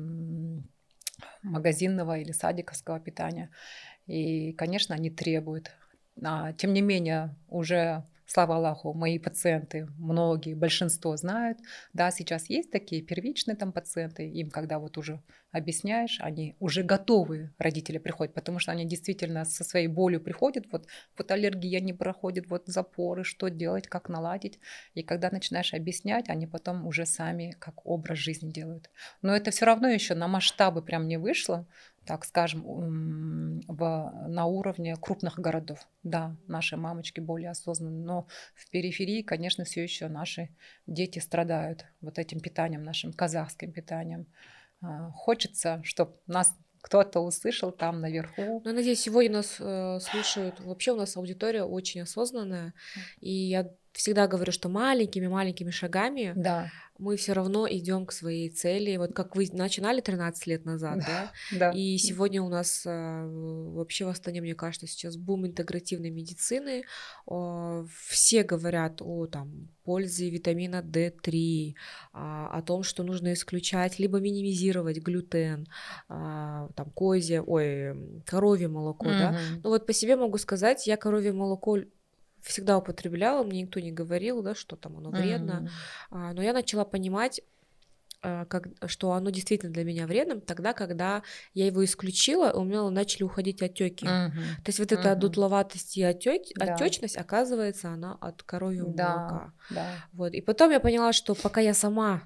магазинного 1.44 2.18
или 2.18 2.32
садиковского 2.32 3.00
питания. 3.00 3.50
И, 4.08 4.54
конечно, 4.54 4.96
они 4.96 5.10
требуют. 5.10 5.72
А, 6.24 6.54
тем 6.54 6.74
не 6.74 6.82
менее, 6.82 7.36
уже 7.48 8.04
Слава 8.30 8.58
Аллаху, 8.58 8.94
мои 8.94 9.20
пациенты, 9.20 9.88
многие, 9.98 10.54
большинство 10.54 11.16
знают. 11.16 11.60
Да, 11.94 12.12
сейчас 12.12 12.50
есть 12.50 12.70
такие 12.70 13.02
первичные 13.02 13.56
там 13.56 13.72
пациенты, 13.72 14.28
им 14.30 14.50
когда 14.50 14.80
вот 14.80 14.98
уже 14.98 15.22
объясняешь, 15.54 16.18
они 16.20 16.58
уже 16.60 16.84
готовые 16.84 17.54
родители 17.58 18.00
приходят, 18.00 18.34
потому 18.34 18.60
что 18.60 18.74
они 18.74 18.84
действительно 18.84 19.46
со 19.46 19.64
своей 19.64 19.88
болью 19.88 20.20
приходят, 20.20 20.66
вот, 20.74 20.88
вот 21.18 21.32
аллергия 21.32 21.80
не 21.80 21.94
проходит, 21.94 22.50
вот 22.50 22.64
запоры, 22.66 23.24
что 23.24 23.48
делать, 23.50 23.88
как 23.88 24.10
наладить. 24.10 24.60
И 24.94 25.04
когда 25.04 25.30
начинаешь 25.32 25.74
объяснять, 25.74 26.28
они 26.28 26.48
потом 26.48 26.86
уже 26.86 27.06
сами 27.06 27.56
как 27.60 27.86
образ 27.86 28.18
жизни 28.18 28.52
делают. 28.52 28.90
Но 29.22 29.34
это 29.34 29.52
все 29.52 29.66
равно 29.66 29.88
еще 29.88 30.16
на 30.16 30.28
масштабы 30.28 30.82
прям 30.82 31.08
не 31.08 31.16
вышло, 31.18 31.66
так 32.08 32.24
скажем, 32.26 32.64
в, 33.68 34.14
на 34.28 34.46
уровне 34.46 34.96
крупных 34.96 35.38
городов. 35.40 35.88
Да, 36.04 36.36
наши 36.48 36.78
мамочки 36.78 37.20
более 37.20 37.50
осознанные, 37.50 38.04
но 38.04 38.28
в 38.56 38.70
периферии, 38.70 39.22
конечно, 39.22 39.66
все 39.66 39.84
еще 39.84 40.08
наши 40.08 40.50
дети 40.88 41.20
страдают 41.20 41.86
вот 42.00 42.18
этим 42.18 42.40
питанием, 42.40 42.84
нашим 42.84 43.12
казахским 43.12 43.74
питанием. 43.74 44.26
А, 44.82 45.12
хочется, 45.12 45.82
чтобы 45.84 46.16
нас 46.28 46.56
кто-то 46.82 47.20
услышал 47.20 47.72
там 47.72 48.00
наверху. 48.00 48.62
Ну, 48.64 48.74
надеюсь, 48.74 49.02
сегодня 49.02 49.38
нас 49.38 49.58
э, 49.60 50.00
слушают. 50.00 50.60
Вообще 50.62 50.94
у 50.94 50.96
нас 50.96 51.18
аудитория 51.18 51.64
очень 51.64 52.02
осознанная, 52.02 52.74
и 53.20 53.32
я 53.32 53.70
всегда 53.98 54.28
говорю, 54.28 54.52
что 54.52 54.70
маленькими-маленькими 54.70 55.72
шагами 55.72 56.34
да. 56.36 56.70
мы 57.00 57.18
все 57.18 57.34
равно 57.34 57.68
идем 57.70 58.06
к 58.06 58.12
своей 58.12 58.50
цели. 58.50 58.98
Вот 58.98 59.14
как 59.14 59.36
вы 59.36 59.48
начинали 59.52 60.02
13 60.02 60.48
лет 60.48 60.66
назад, 60.66 61.00
да? 61.00 61.32
да? 61.52 61.72
И 61.72 61.98
сегодня 61.98 62.42
у 62.42 62.50
нас 62.50 62.84
э, 62.86 62.90
вообще 62.92 64.06
в 64.06 64.10
Астане, 64.10 64.42
мне 64.42 64.56
кажется, 64.56 64.88
сейчас 64.88 65.18
бум 65.18 65.48
интегративной 65.48 66.12
медицины. 66.12 66.84
Все 68.08 68.44
говорят 68.44 69.02
о 69.02 69.26
там, 69.26 69.70
пользе 69.84 70.30
витамина 70.30 70.84
D3, 70.86 71.74
а, 72.14 72.50
о 72.58 72.62
том, 72.62 72.84
что 72.84 73.04
нужно 73.04 73.32
исключать, 73.32 74.00
либо 74.00 74.20
минимизировать 74.20 74.98
глютен, 74.98 75.66
а, 76.10 76.68
там, 76.76 76.92
козье, 76.92 77.42
ой, 77.42 78.22
коровье 78.26 78.68
молоко, 78.68 79.06
mm-hmm. 79.08 79.20
да. 79.20 79.40
Ну 79.64 79.70
вот 79.70 79.88
по 79.88 79.94
себе 79.94 80.18
могу 80.18 80.38
сказать, 80.38 80.88
я 80.88 80.98
коровье 80.98 81.32
молоко 81.32 81.80
всегда 82.48 82.78
употребляла, 82.78 83.44
мне 83.44 83.62
никто 83.62 83.80
не 83.80 83.92
говорил, 83.92 84.42
да, 84.42 84.56
что 84.56 84.76
там 84.76 84.98
оно 84.98 85.12
вредно, 85.12 85.70
mm-hmm. 86.12 86.34
но 86.34 86.42
я 86.42 86.54
начала 86.54 86.86
понимать, 86.86 87.42
а, 88.22 88.46
как, 88.46 88.68
что 88.88 89.12
оно 89.12 89.30
действительно 89.30 89.72
для 89.72 89.84
меня 89.84 90.08
вредно, 90.08 90.42
тогда, 90.42 90.74
когда 90.74 91.24
я 91.54 91.68
его 91.68 91.86
исключила, 91.86 92.52
у 92.52 92.64
меня 92.64 92.90
начали 92.90 93.24
уходить 93.24 93.62
отеки. 93.62 94.06
Uh-huh. 94.06 94.32
То 94.64 94.68
есть 94.68 94.80
вот 94.80 94.92
эта 94.92 95.16
дутловатость 95.16 95.98
и 95.98 96.04
отек, 96.04 96.44
да. 96.56 96.74
отечность, 96.74 97.16
оказывается, 97.16 97.90
она 97.90 98.18
от 98.20 98.42
коровьего 98.44 98.92
да. 98.92 99.16
молока. 99.16 99.54
Да. 99.70 99.88
Вот. 100.14 100.34
И 100.34 100.42
потом 100.42 100.72
я 100.72 100.80
поняла, 100.80 101.14
что 101.14 101.36
пока 101.36 101.62
я 101.62 101.74
сама 101.74 102.24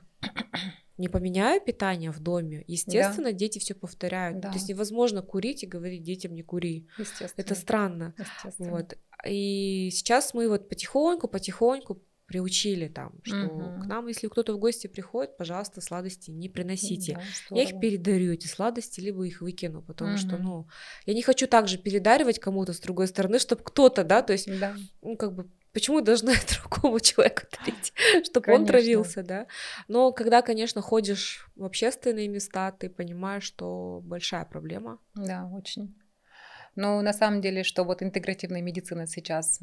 не 1.02 1.10
поменяю 1.10 1.60
питание 1.62 2.12
в 2.12 2.20
доме, 2.20 2.64
естественно, 2.68 3.32
да. 3.32 3.38
дети 3.38 3.60
все 3.60 3.74
повторяют. 3.74 4.40
Да. 4.40 4.50
То 4.50 4.56
есть 4.56 4.70
невозможно 4.70 5.22
курить 5.22 5.64
и 5.64 5.68
говорить 5.68 6.04
детям 6.04 6.34
не 6.34 6.44
кури. 6.44 6.88
Это 7.36 7.56
странно. 7.56 8.14
Вот. 8.58 8.98
И 9.28 9.90
сейчас 9.92 10.34
мы 10.34 10.48
вот 10.48 10.70
потихоньку, 10.70 11.28
потихоньку 11.28 12.02
приучили 12.32 12.88
там, 12.88 13.20
что 13.24 13.46
угу. 13.48 13.82
к 13.82 13.86
нам, 13.88 14.08
если 14.08 14.28
кто-то 14.28 14.54
в 14.54 14.58
гости 14.58 14.88
приходит, 14.88 15.36
пожалуйста, 15.36 15.82
сладости 15.82 16.32
не 16.32 16.48
приносите. 16.48 17.20
Да, 17.50 17.58
я 17.58 17.64
их 17.64 17.78
передарю, 17.82 18.32
эти 18.32 18.48
сладости, 18.48 19.02
либо 19.02 19.28
их 19.28 19.42
выкину, 19.42 19.82
потому 19.82 20.12
угу. 20.12 20.18
что, 20.18 20.38
ну, 20.38 20.68
я 21.06 21.14
не 21.14 21.24
хочу 21.24 21.46
также 21.46 21.78
передаривать 21.78 22.40
кому-то 22.40 22.72
с 22.72 22.80
другой 22.80 23.08
стороны, 23.08 23.38
чтобы 23.38 23.64
кто-то, 23.64 24.06
да, 24.06 24.22
то 24.22 24.32
есть, 24.32 24.48
да. 24.60 24.78
ну, 25.02 25.18
как 25.18 25.36
бы 25.36 25.50
Почему 25.74 26.02
должна 26.02 26.34
другому 26.62 27.00
человеку 27.00 27.44
дарить, 27.58 27.94
чтобы 28.26 28.54
он 28.54 28.66
травился, 28.66 29.24
да? 29.24 29.48
Но 29.88 30.12
когда, 30.12 30.42
конечно, 30.42 30.82
ходишь 30.82 31.50
в 31.56 31.64
общественные 31.64 32.28
места, 32.28 32.72
ты 32.72 32.90
понимаешь, 32.90 33.44
что 33.44 34.02
большая 34.04 34.46
проблема. 34.46 35.00
Да, 35.16 35.50
очень. 35.54 35.96
Но 36.76 37.02
на 37.02 37.14
самом 37.14 37.42
деле, 37.42 37.64
что 37.64 37.84
вот 37.84 38.02
интегративная 38.02 38.62
медицина 38.62 39.06
сейчас 39.06 39.62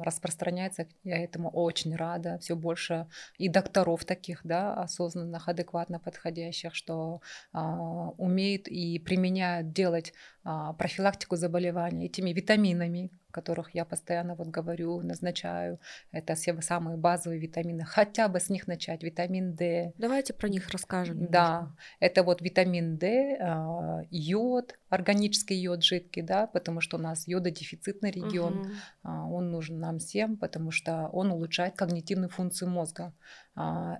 распространяется, 0.00 0.86
я 1.04 1.16
этому 1.16 1.48
очень 1.48 1.96
рада. 1.96 2.38
Все 2.38 2.54
больше 2.54 3.06
и 3.38 3.48
докторов 3.48 4.04
таких, 4.04 4.40
да, 4.44 4.74
осознанных, 4.74 5.48
адекватно 5.48 5.98
подходящих, 5.98 6.74
что 6.74 7.22
а, 7.52 8.10
умеют 8.18 8.68
и 8.68 8.98
применяют 8.98 9.72
делать 9.72 10.12
а, 10.44 10.74
профилактику 10.74 11.36
заболеваний 11.36 12.06
этими 12.06 12.32
витаминами, 12.32 13.10
которых 13.30 13.74
я 13.74 13.84
постоянно 13.84 14.34
вот 14.34 14.48
говорю, 14.48 15.00
назначаю. 15.02 15.78
Это 16.12 16.34
все 16.34 16.60
самые 16.60 16.96
базовые 16.96 17.40
витамины. 17.40 17.84
Хотя 17.84 18.28
бы 18.28 18.40
с 18.40 18.50
них 18.50 18.66
начать. 18.66 19.02
Витамин 19.02 19.54
D. 19.54 19.92
Давайте 19.98 20.32
про 20.32 20.48
них 20.48 20.68
расскажем. 20.70 21.16
Немножко. 21.16 21.32
Да, 21.32 21.76
это 22.00 22.22
вот 22.22 22.42
витамин 22.42 22.96
D, 22.96 23.36
а, 23.40 24.02
йод, 24.10 24.78
органический 24.88 25.56
йод 25.56 25.82
жидкий, 25.84 26.22
да, 26.22 26.46
потому 26.46 26.80
что 26.80 26.96
у 26.96 27.00
нас 27.00 27.28
йододефицитный 27.28 28.10
регион. 28.10 28.60
Угу. 28.60 29.10
Он 29.34 29.50
нужен 29.50 29.78
нам 29.80 29.98
всем, 29.98 30.36
потому 30.36 30.70
что 30.70 31.08
он 31.12 31.30
улучшает 31.30 31.76
когнитивную 31.76 32.28
функцию 32.28 32.68
мозга. 32.68 33.12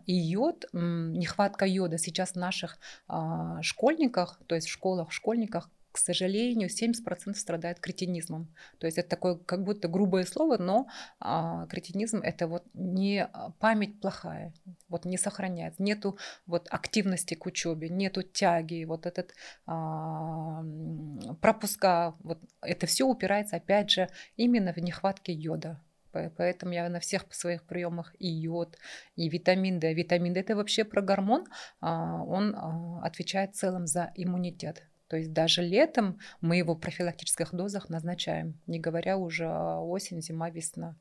И 0.06 0.14
йод, 0.14 0.66
нехватка 0.72 1.66
йода 1.66 1.98
сейчас 1.98 2.32
в 2.32 2.36
наших 2.36 2.78
школьниках, 3.62 4.40
то 4.46 4.54
есть 4.54 4.68
в 4.68 4.70
школах, 4.70 5.12
школьниках 5.12 5.70
к 5.92 5.98
сожалению, 5.98 6.68
70% 6.68 7.34
страдают 7.34 7.80
кретинизмом. 7.80 8.54
То 8.78 8.86
есть 8.86 8.98
это 8.98 9.08
такое 9.08 9.36
как 9.36 9.64
будто 9.64 9.88
грубое 9.88 10.24
слово, 10.24 10.56
но 10.56 10.86
а, 11.18 11.66
кретинизм 11.66 12.18
это 12.18 12.46
вот 12.46 12.64
не 12.74 13.24
а, 13.24 13.50
память 13.58 14.00
плохая, 14.00 14.52
вот 14.88 15.04
не 15.04 15.18
сохраняется, 15.18 15.82
нету 15.82 16.16
вот 16.46 16.68
активности 16.70 17.34
к 17.34 17.46
учебе, 17.46 17.88
нету 17.88 18.22
тяги, 18.22 18.84
вот 18.84 19.06
этот 19.06 19.34
а, 19.66 20.62
пропуска, 21.40 22.14
вот 22.20 22.38
это 22.62 22.86
все 22.86 23.06
упирается 23.06 23.56
опять 23.56 23.90
же 23.90 24.08
именно 24.36 24.72
в 24.72 24.78
нехватке 24.78 25.32
йода. 25.32 25.80
Поэтому 26.12 26.72
я 26.72 26.88
на 26.88 26.98
всех 26.98 27.32
своих 27.32 27.62
приемах 27.64 28.14
и 28.18 28.26
йод, 28.26 28.76
и 29.14 29.28
витамин 29.28 29.78
D. 29.78 29.94
Витамин 29.94 30.32
D 30.32 30.40
это 30.40 30.56
вообще 30.56 30.84
про 30.84 31.02
гормон, 31.02 31.46
а, 31.80 32.22
он 32.24 32.56
отвечает 33.02 33.54
в 33.54 33.58
целом 33.58 33.86
за 33.86 34.12
иммунитет. 34.16 34.89
То 35.10 35.16
есть 35.16 35.32
даже 35.32 35.62
летом 35.62 36.20
мы 36.40 36.56
его 36.56 36.74
в 36.74 36.78
профилактических 36.78 37.52
дозах 37.52 37.88
назначаем, 37.88 38.60
не 38.68 38.78
говоря 38.78 39.16
уже 39.16 39.48
осень, 39.48 40.22
зима, 40.22 40.50
весна. 40.50 40.96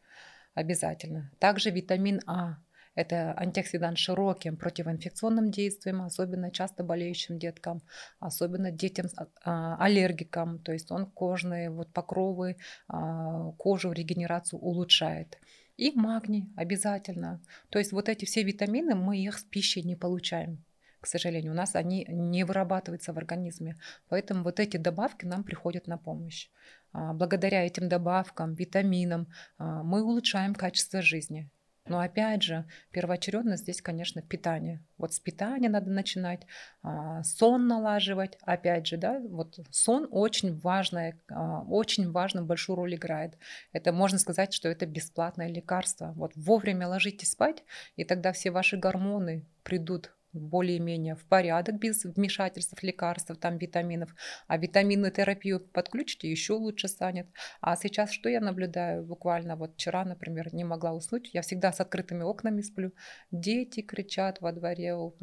Обязательно. 0.56 1.32
Также 1.38 1.70
витамин 1.70 2.20
А. 2.26 2.58
Это 2.96 3.36
антиоксидант 3.38 4.00
широким 4.00 4.58
противоинфекционным 4.58 5.52
действием, 5.52 6.02
особенно 6.02 6.50
часто 6.50 6.84
болеющим 6.84 7.38
деткам, 7.38 7.84
особенно 8.20 8.72
детям 8.72 9.06
а, 9.44 9.78
аллергикам. 9.78 10.58
То 10.58 10.74
есть 10.74 10.92
он 10.92 11.06
кожные 11.06 11.70
вот 11.70 11.94
покровы, 11.94 12.58
а, 12.88 13.52
кожу, 13.60 13.92
регенерацию 13.92 14.60
улучшает. 14.60 15.38
И 15.78 15.92
магний 15.92 16.52
обязательно. 16.58 17.42
То 17.70 17.78
есть 17.78 17.92
вот 17.92 18.10
эти 18.10 18.26
все 18.26 18.42
витамины 18.42 18.96
мы 18.96 19.20
их 19.20 19.38
с 19.38 19.44
пищей 19.44 19.84
не 19.84 19.96
получаем 19.96 20.66
к 21.00 21.08
сожалению, 21.08 21.54
у 21.54 21.56
нас 21.56 21.76
они 21.76 22.06
не 22.10 22.44
вырабатываются 22.44 23.14
в 23.14 23.18
организме. 23.18 23.78
Поэтому 24.10 24.44
вот 24.44 24.60
эти 24.60 24.78
добавки 24.78 25.26
нам 25.26 25.44
приходят 25.44 25.88
на 25.88 25.98
помощь. 25.98 26.50
А, 26.92 27.14
благодаря 27.14 27.66
этим 27.66 27.88
добавкам, 27.88 28.54
витаминам 28.54 29.28
а, 29.58 29.84
мы 29.84 30.04
улучшаем 30.04 30.56
качество 30.56 31.02
жизни. 31.02 31.50
Но 31.86 32.00
опять 32.00 32.44
же, 32.44 32.66
первоочередно 32.92 33.58
здесь, 33.58 33.82
конечно, 33.82 34.22
питание. 34.22 34.84
Вот 35.00 35.14
с 35.14 35.20
питания 35.20 35.70
надо 35.70 35.90
начинать, 35.90 36.46
а, 36.84 37.24
сон 37.24 37.68
налаживать. 37.68 38.38
Опять 38.42 38.86
же, 38.86 38.98
да, 38.98 39.20
вот 39.20 39.60
сон 39.72 40.08
очень 40.12 40.60
важное, 40.60 41.20
очень 41.68 42.12
важно 42.12 42.44
большую 42.44 42.76
роль 42.76 42.96
играет. 42.96 43.38
Это 43.72 43.92
можно 43.92 44.20
сказать, 44.20 44.54
что 44.54 44.70
это 44.70 44.86
бесплатное 44.86 45.48
лекарство. 45.48 46.14
Вот 46.16 46.34
вовремя 46.36 46.88
ложитесь 46.88 47.32
спать, 47.32 47.64
и 47.96 48.04
тогда 48.04 48.34
все 48.34 48.52
ваши 48.52 48.78
гормоны 48.78 49.46
придут 49.64 50.12
более-менее 50.34 51.16
в 51.16 51.26
порядок 51.26 51.76
без 51.80 52.04
вмешательств 52.04 52.82
лекарств, 52.84 53.36
там 53.40 53.58
витаминов. 53.58 54.16
А 54.48 54.58
витаминную 54.58 55.12
терапию 55.12 55.60
подключите, 55.60 56.30
еще 56.30 56.54
лучше 56.54 56.88
станет. 56.88 57.28
А 57.62 57.76
сейчас 57.76 58.12
что 58.12 58.30
я 58.30 58.40
наблюдаю? 58.40 59.04
Буквально 59.04 59.56
вот 59.56 59.74
вчера, 59.74 60.06
например, 60.06 60.54
не 60.54 60.64
могла 60.64 60.94
уснуть. 60.94 61.32
Я 61.34 61.42
всегда 61.42 61.72
с 61.72 61.80
открытыми 61.80 62.24
окнами 62.24 62.62
сплю. 62.62 62.94
Дети 63.32 63.82
кричат 63.82 64.42
во 64.42 64.52
дворе, 64.52 64.96
вот 64.96 65.18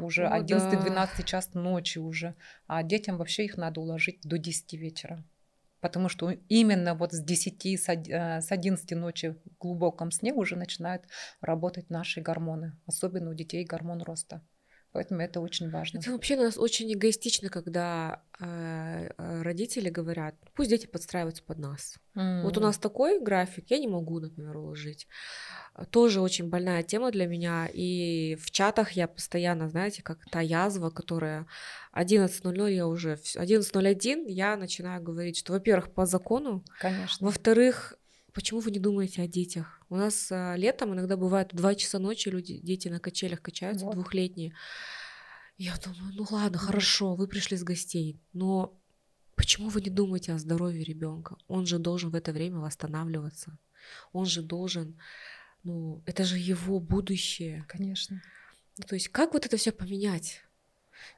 уже 0.00 0.26
О, 0.26 0.40
11-12 0.40 0.92
да. 0.94 1.22
час 1.22 1.54
ночи 1.54 1.98
уже. 1.98 2.34
А 2.66 2.82
детям 2.82 3.18
вообще 3.18 3.44
их 3.44 3.56
надо 3.56 3.80
уложить 3.80 4.20
до 4.22 4.38
10 4.38 4.72
вечера 4.74 5.24
потому 5.80 6.08
что 6.08 6.30
именно 6.48 6.94
вот 6.94 7.12
с 7.12 7.20
10, 7.20 7.66
с 7.66 7.88
11 7.88 8.92
э, 8.92 8.96
ночи 8.96 9.28
в 9.28 9.58
глубоком 9.58 10.10
сне 10.10 10.32
уже 10.32 10.56
начинают 10.56 11.04
работать 11.40 11.90
наши 11.90 12.20
гормоны, 12.20 12.76
особенно 12.86 13.30
у 13.30 13.34
детей 13.34 13.64
гормон 13.64 14.02
роста. 14.02 14.42
Поэтому 14.92 15.20
это 15.20 15.40
очень 15.40 15.70
важно. 15.70 15.98
Это 15.98 16.10
вообще 16.10 16.36
у 16.36 16.42
нас 16.42 16.58
очень 16.58 16.92
эгоистично, 16.92 17.48
когда 17.48 18.22
э, 18.40 19.10
э, 19.16 19.42
родители 19.42 19.88
говорят, 19.88 20.34
пусть 20.54 20.70
дети 20.70 20.86
подстраиваются 20.86 21.44
под 21.44 21.58
нас. 21.58 21.98
Mm. 22.16 22.42
Вот 22.42 22.58
у 22.58 22.60
нас 22.60 22.76
такой 22.76 23.20
график, 23.20 23.70
я 23.70 23.78
не 23.78 23.86
могу, 23.86 24.18
например, 24.18 24.56
уложить. 24.56 25.06
Тоже 25.90 26.20
очень 26.20 26.48
больная 26.48 26.82
тема 26.82 27.12
для 27.12 27.26
меня. 27.26 27.68
И 27.72 28.36
в 28.40 28.50
чатах 28.50 28.92
я 28.92 29.06
постоянно, 29.06 29.68
знаете, 29.68 30.02
как 30.02 30.24
та 30.30 30.40
язва, 30.40 30.90
которая 30.90 31.46
11.00 31.94 32.72
я 32.72 32.86
уже... 32.88 33.14
11.01 33.14 34.24
я 34.26 34.56
начинаю 34.56 35.00
говорить, 35.00 35.36
что, 35.36 35.52
во-первых, 35.52 35.92
по 35.92 36.04
закону. 36.04 36.64
Конечно. 36.80 37.26
Во-вторых, 37.26 37.96
Почему 38.32 38.60
вы 38.60 38.70
не 38.70 38.78
думаете 38.78 39.22
о 39.22 39.26
детях? 39.26 39.79
У 39.90 39.96
нас 39.96 40.30
а, 40.30 40.54
летом 40.56 40.94
иногда 40.94 41.16
бывает 41.16 41.50
два 41.52 41.74
часа 41.74 41.98
ночи 41.98 42.28
люди, 42.28 42.58
дети 42.58 42.86
на 42.86 43.00
качелях 43.00 43.42
качаются, 43.42 43.84
вот. 43.84 43.94
двухлетние. 43.94 44.54
Я 45.58 45.74
думаю, 45.84 46.14
ну 46.14 46.26
ладно, 46.30 46.58
хорошо, 46.58 47.16
вы 47.16 47.26
пришли 47.26 47.56
с 47.56 47.64
гостей, 47.64 48.20
но 48.32 48.80
почему 49.34 49.68
вы 49.68 49.80
не 49.80 49.90
думаете 49.90 50.32
о 50.32 50.38
здоровье 50.38 50.84
ребенка? 50.84 51.36
Он 51.48 51.66
же 51.66 51.78
должен 51.78 52.10
в 52.10 52.14
это 52.14 52.32
время 52.32 52.60
восстанавливаться. 52.60 53.58
Он 54.12 54.26
же 54.26 54.42
должен, 54.42 54.96
ну, 55.64 56.02
это 56.06 56.24
же 56.24 56.38
его 56.38 56.78
будущее. 56.78 57.64
Конечно. 57.66 58.22
Ну, 58.78 58.84
то 58.86 58.94
есть 58.94 59.08
как 59.08 59.32
вот 59.32 59.44
это 59.44 59.56
все 59.56 59.72
поменять? 59.72 60.44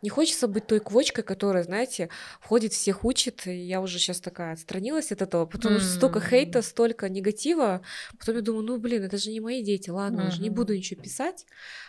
Не 0.03 0.11
хочется 0.11 0.49
быть 0.49 0.67
той 0.67 0.81
квочкой, 0.81 1.25
которая, 1.25 1.63
знаете, 1.63 2.09
входит, 2.41 2.73
всех 2.73 3.05
учит. 3.05 3.47
И 3.47 3.55
я 3.55 3.81
уже 3.81 3.99
сейчас 3.99 4.21
такая 4.21 4.53
отстранилась 4.55 5.13
от 5.13 5.23
этого, 5.23 5.47
потому 5.47 5.77
mm-hmm. 5.77 5.81
что 5.81 5.89
столько 5.89 6.21
хейта, 6.21 6.63
столько 6.63 7.09
негатива. 7.09 7.83
Потом 8.19 8.37
я 8.37 8.43
думаю, 8.43 8.65
ну 8.65 8.79
блин, 8.79 9.05
это 9.05 9.17
же 9.17 9.31
не 9.31 9.41
мои 9.41 9.63
дети, 9.63 9.91
ладно, 9.91 10.23
mm-hmm. 10.23 10.29
уже 10.29 10.43
не 10.43 10.51
буду 10.51 10.75
ничего 10.77 11.01
писать. 11.01 11.47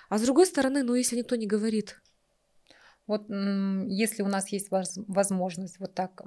А 0.10 0.18
с 0.18 0.22
другой 0.22 0.46
стороны, 0.46 0.84
ну 0.84 0.96
если 0.96 1.18
никто 1.18 1.36
не 1.36 1.48
говорит, 1.48 2.00
вот 3.06 3.28
если 3.30 4.24
у 4.24 4.28
нас 4.28 4.50
есть 4.50 4.70
возможность 4.72 5.80
вот 5.80 5.94
так 5.94 6.22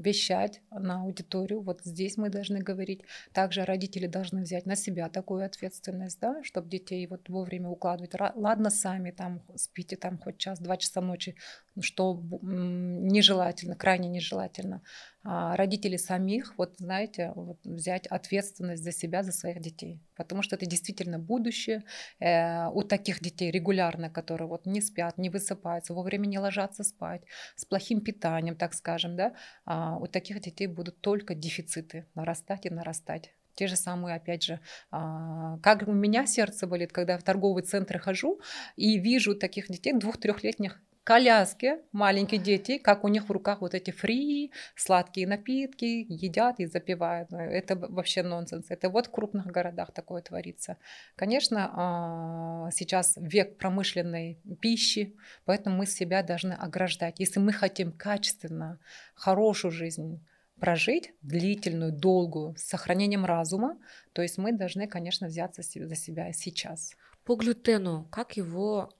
вещать 0.00 0.60
на 0.70 1.02
аудиторию, 1.02 1.60
вот 1.62 1.80
здесь 1.82 2.16
мы 2.16 2.30
должны 2.30 2.58
говорить. 2.58 3.02
Также 3.32 3.64
родители 3.64 4.06
должны 4.06 4.42
взять 4.42 4.66
на 4.66 4.76
себя 4.76 5.08
такую 5.08 5.44
ответственность, 5.44 6.20
да, 6.20 6.42
чтобы 6.42 6.68
детей 6.68 7.06
вот 7.06 7.28
вовремя 7.28 7.68
укладывать. 7.68 8.12
Ладно, 8.34 8.70
сами 8.70 9.10
там 9.10 9.42
спите 9.56 9.96
там 9.96 10.18
хоть 10.18 10.38
час-два 10.38 10.76
часа 10.76 11.00
ночи, 11.00 11.36
что 11.80 12.22
нежелательно, 12.42 13.76
крайне 13.76 14.08
нежелательно. 14.08 14.82
А 15.26 15.56
родители 15.56 15.96
самих, 15.96 16.58
вот 16.58 16.74
знаете, 16.76 17.32
вот 17.34 17.58
взять 17.64 18.06
ответственность 18.06 18.84
за 18.84 18.92
себя, 18.92 19.22
за 19.22 19.32
своих 19.32 19.60
детей. 19.60 20.02
Потому 20.16 20.42
что 20.42 20.56
это 20.56 20.66
действительно 20.66 21.18
будущее. 21.18 21.82
Э, 22.20 22.68
у 22.68 22.82
таких 22.82 23.20
детей 23.20 23.50
регулярно, 23.50 24.10
которые 24.10 24.48
вот 24.48 24.66
не 24.66 24.82
спят, 24.82 25.16
не 25.16 25.30
высыпаются, 25.30 25.94
вовремя 25.94 26.26
не 26.26 26.38
ложатся 26.38 26.84
спать, 26.84 27.22
с 27.56 27.64
плохим 27.64 28.02
питанием, 28.02 28.54
так 28.54 28.74
скажем, 28.74 29.16
да, 29.16 29.32
а 29.64 29.93
у 29.98 30.06
таких 30.06 30.40
детей 30.40 30.66
будут 30.66 31.00
только 31.00 31.34
дефициты 31.34 32.06
нарастать 32.14 32.66
и 32.66 32.70
нарастать. 32.70 33.32
Те 33.54 33.68
же 33.68 33.76
самые, 33.76 34.16
опять 34.16 34.42
же, 34.42 34.60
а, 34.90 35.58
как 35.62 35.86
у 35.86 35.92
меня 35.92 36.26
сердце 36.26 36.66
болит, 36.66 36.92
когда 36.92 37.16
в 37.18 37.22
торговые 37.22 37.64
центры 37.64 37.98
хожу 37.98 38.40
и 38.76 38.98
вижу 38.98 39.36
таких 39.36 39.68
детей, 39.68 39.92
двух-трехлетних 39.92 40.80
коляске 41.04 41.82
маленькие 41.92 42.40
дети, 42.40 42.78
как 42.78 43.04
у 43.04 43.08
них 43.08 43.28
в 43.28 43.30
руках 43.30 43.60
вот 43.60 43.74
эти 43.74 43.90
фри, 43.90 44.50
сладкие 44.74 45.26
напитки, 45.26 46.06
едят 46.08 46.58
и 46.58 46.66
запивают. 46.66 47.30
Это 47.32 47.76
вообще 47.76 48.22
нонсенс. 48.22 48.66
Это 48.70 48.88
вот 48.88 49.06
в 49.06 49.10
крупных 49.10 49.46
городах 49.46 49.92
такое 49.92 50.22
творится. 50.22 50.78
Конечно, 51.14 51.70
а, 51.74 52.70
сейчас 52.72 53.14
век 53.16 53.58
промышленной 53.58 54.38
пищи, 54.60 55.14
поэтому 55.44 55.76
мы 55.76 55.86
себя 55.86 56.22
должны 56.22 56.54
ограждать. 56.54 57.20
Если 57.20 57.38
мы 57.38 57.52
хотим 57.52 57.92
качественно, 57.92 58.78
хорошую 59.14 59.70
жизнь, 59.70 60.24
прожить 60.58 61.12
длительную, 61.20 61.92
долгую, 61.92 62.56
с 62.56 62.62
сохранением 62.62 63.26
разума, 63.26 63.76
то 64.14 64.22
есть 64.22 64.38
мы 64.38 64.52
должны, 64.52 64.86
конечно, 64.86 65.26
взяться 65.26 65.62
за 65.62 65.94
себя 65.94 66.32
сейчас. 66.32 66.96
По 67.24 67.36
глютену, 67.36 68.06
как 68.10 68.36
его 68.36 68.90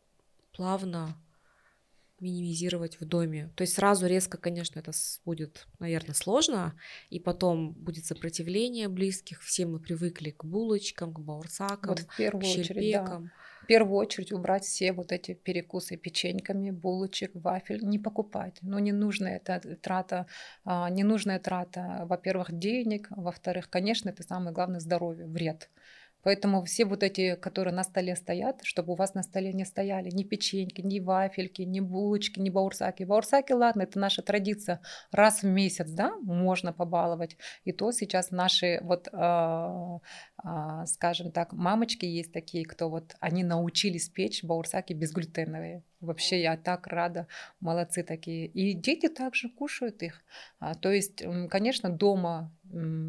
плавно 0.53 1.17
минимизировать 2.25 2.99
в 3.01 3.05
доме. 3.05 3.51
То 3.55 3.63
есть 3.63 3.75
сразу 3.75 4.07
резко, 4.07 4.39
конечно, 4.39 4.81
это 4.81 4.93
будет, 5.25 5.67
наверное, 5.79 6.15
сложно, 6.15 6.75
и 7.11 7.21
потом 7.21 7.73
будет 7.73 8.07
сопротивление 8.07 8.89
близких. 8.89 9.43
Все 9.43 9.67
мы 9.67 9.79
привыкли 9.79 10.31
к 10.31 10.45
булочкам, 10.45 11.13
к 11.13 11.21
баурсакам, 11.21 11.91
вот 11.91 12.01
в 12.01 12.17
первую 12.17 12.43
к 12.43 12.49
очередь, 12.49 12.93
да. 12.93 13.23
В 13.63 13.67
первую 13.67 13.97
очередь 13.97 14.31
убрать 14.31 14.65
все 14.65 14.93
вот 14.93 15.11
эти 15.11 15.33
перекусы 15.33 15.97
печеньками, 15.97 16.71
булочек, 16.71 17.31
вафель, 17.35 17.83
не 17.83 17.99
покупать. 17.99 18.59
Ну, 18.61 18.79
не 18.79 18.93
нужная 18.93 19.37
это 19.37 19.77
трата, 19.77 20.27
а, 20.65 20.91
ненужная 20.91 21.39
трата, 21.39 22.05
во-первых, 22.05 22.53
денег, 22.53 23.09
во-вторых, 23.11 23.71
конечно, 23.71 24.11
это 24.11 24.23
самое 24.23 24.53
главное 24.53 24.81
здоровье, 24.81 25.27
вред. 25.27 25.71
Поэтому 26.25 26.65
все 26.65 26.85
вот 26.87 27.03
эти, 27.03 27.37
которые 27.37 27.75
на 27.75 27.85
столе 27.85 28.17
стоят, 28.17 28.61
чтобы 28.65 28.95
у 28.95 28.97
вас 28.97 29.15
на 29.15 29.23
столе 29.23 29.53
не 29.53 29.65
стояли 29.65 30.11
ни 30.11 30.25
печеньки, 30.25 30.81
ни 30.81 30.99
вафельки, 30.99 31.63
ни 31.63 31.81
булочки, 31.81 32.41
ни 32.41 32.51
баурсаки. 32.51 33.05
Баурсаки, 33.05 33.53
ладно, 33.53 33.83
это 33.83 33.99
наша 33.99 34.23
традиция. 34.23 34.81
Раз 35.13 35.43
в 35.43 35.47
месяц, 35.47 35.91
да, 35.91 36.17
можно 36.23 36.73
побаловать. 36.73 37.37
И 37.65 37.73
то 37.73 37.93
сейчас 37.93 38.31
наши 38.31 38.81
вот, 38.83 39.09
э, 39.13 39.99
э, 40.45 40.87
скажем 40.87 41.31
так, 41.31 41.53
мамочки 41.53 42.07
есть 42.07 42.33
такие, 42.33 42.65
кто 42.65 42.89
вот, 42.89 43.15
они 43.21 43.45
научились 43.45 44.09
печь 44.09 44.43
баурсаки 44.43 44.95
безглютеновые. 44.95 45.83
Вообще 46.05 46.43
я 46.43 46.57
так 46.57 46.87
рада, 46.87 47.27
молодцы 47.61 48.03
такие. 48.03 48.47
И 48.47 48.75
дети 48.75 49.09
также 49.09 49.49
кушают 49.49 50.03
их. 50.03 50.23
А, 50.59 50.75
то 50.75 50.93
есть, 50.93 51.23
конечно, 51.51 51.91
дома 51.91 52.53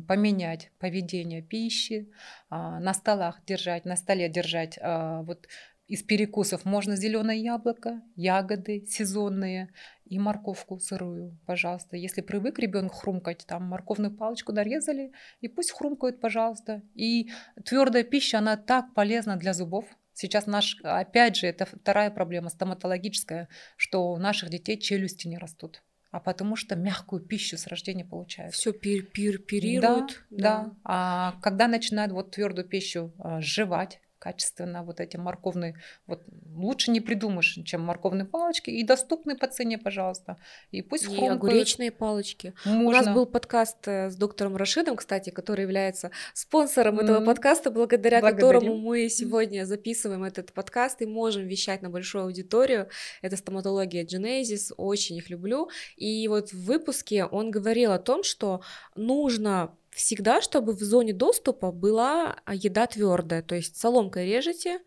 поменять 0.08 0.72
поведение 0.80 1.42
пищи, 1.42 2.10
а, 2.50 2.80
на 2.80 2.94
столах 2.94 3.42
держать, 3.46 3.86
на 3.86 3.96
столе 3.96 4.30
держать 4.30 4.78
а, 4.82 5.22
вот 5.24 5.48
из 5.88 6.02
перекусов 6.02 6.66
можно 6.66 6.96
зеленое 6.96 7.40
яблоко, 7.40 8.02
ягоды 8.16 8.86
сезонные 8.88 9.70
и 10.06 10.18
морковку 10.18 10.80
сырую, 10.80 11.38
пожалуйста. 11.46 11.96
Если 11.96 12.22
привык 12.22 12.58
ребенок 12.58 12.94
хрумкать, 12.96 13.46
там 13.46 13.66
морковную 13.66 14.12
палочку 14.12 14.52
нарезали, 14.52 15.12
и 15.42 15.48
пусть 15.48 15.72
хрумкают, 15.72 16.20
пожалуйста. 16.20 16.82
И 16.96 17.30
твердая 17.64 18.04
пища, 18.04 18.40
она 18.40 18.58
так 18.58 18.94
полезна 18.96 19.36
для 19.36 19.54
зубов. 19.54 19.86
Сейчас 20.16 20.48
наш, 20.48 20.78
опять 20.84 21.36
же, 21.36 21.48
это 21.48 21.66
вторая 21.66 22.10
проблема 22.10 22.50
стоматологическая, 22.50 23.50
что 23.78 24.12
у 24.12 24.18
наших 24.18 24.50
детей 24.50 24.80
челюсти 24.80 25.28
не 25.28 25.38
растут 25.38 25.84
а 26.12 26.22
потому 26.22 26.56
что 26.56 26.78
мягкую 26.78 27.22
пищу 27.22 27.58
с 27.58 27.68
рождения 27.68 28.06
получают. 28.06 28.54
Все 28.54 28.72
пир 28.72 29.04
пир 29.04 29.38
пирируют. 29.38 30.24
Да, 30.30 30.38
да. 30.38 30.64
да. 30.64 30.76
А 30.86 31.36
когда 31.42 31.68
начинают 31.68 32.14
вот 32.14 32.32
твердую 32.32 32.66
пищу 32.66 33.14
а, 33.20 33.42
жевать, 33.42 34.00
качественно 34.26 34.84
вот 34.84 35.00
эти 35.00 35.18
морковные, 35.18 35.76
вот 36.08 36.24
лучше 36.56 36.90
не 36.90 37.00
придумаешь, 37.00 37.60
чем 37.64 37.82
морковные 37.82 38.26
палочки, 38.26 38.72
и 38.72 38.84
доступны 38.84 39.38
по 39.38 39.46
цене, 39.46 39.78
пожалуйста. 39.78 40.38
И 40.72 40.82
пусть 40.82 41.04
и 41.04 41.08
хрумкают. 41.08 41.44
огуречные 41.44 41.92
палочки. 41.92 42.56
Можно. 42.66 42.88
У 42.88 42.92
нас 42.92 43.08
был 43.14 43.28
подкаст 43.28 43.88
э, 43.88 44.10
с 44.10 44.16
доктором 44.16 44.56
Рашидом, 44.56 44.96
кстати, 44.96 45.30
который 45.30 45.62
является 45.62 46.10
спонсором 46.34 46.98
mm-hmm. 46.98 47.04
этого 47.04 47.26
подкаста, 47.26 47.70
благодаря 47.70 48.20
Благодарим. 48.20 48.62
которому 48.62 48.78
мы 48.82 49.10
сегодня 49.10 49.64
записываем 49.66 50.24
этот 50.24 50.54
подкаст 50.54 51.04
и 51.04 51.06
можем 51.06 51.44
вещать 51.46 51.84
на 51.84 51.92
большую 51.92 52.24
аудиторию. 52.24 52.90
Это 53.22 53.38
стоматология 53.38 54.04
Genesis, 54.04 54.74
очень 54.76 55.18
их 55.18 55.30
люблю. 55.30 55.70
И 55.98 56.28
вот 56.30 56.52
в 56.52 56.66
выпуске 56.66 57.26
он 57.26 57.52
говорил 57.52 57.92
о 57.92 58.00
том, 58.00 58.24
что 58.24 58.62
нужно 58.96 59.78
всегда, 59.96 60.42
чтобы 60.42 60.74
в 60.74 60.82
зоне 60.82 61.14
доступа 61.14 61.72
была 61.72 62.38
еда 62.52 62.86
твердая, 62.86 63.42
то 63.42 63.56
есть 63.56 63.78
соломкой 63.78 64.26
режете, 64.28 64.82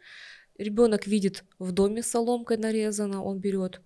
ребенок 0.59 1.07
видит 1.07 1.45
в 1.59 1.73
доме 1.73 2.03
соломкой 2.03 2.59
нарезано, 2.59 3.23
он 3.23 3.39
берет, 3.39 3.81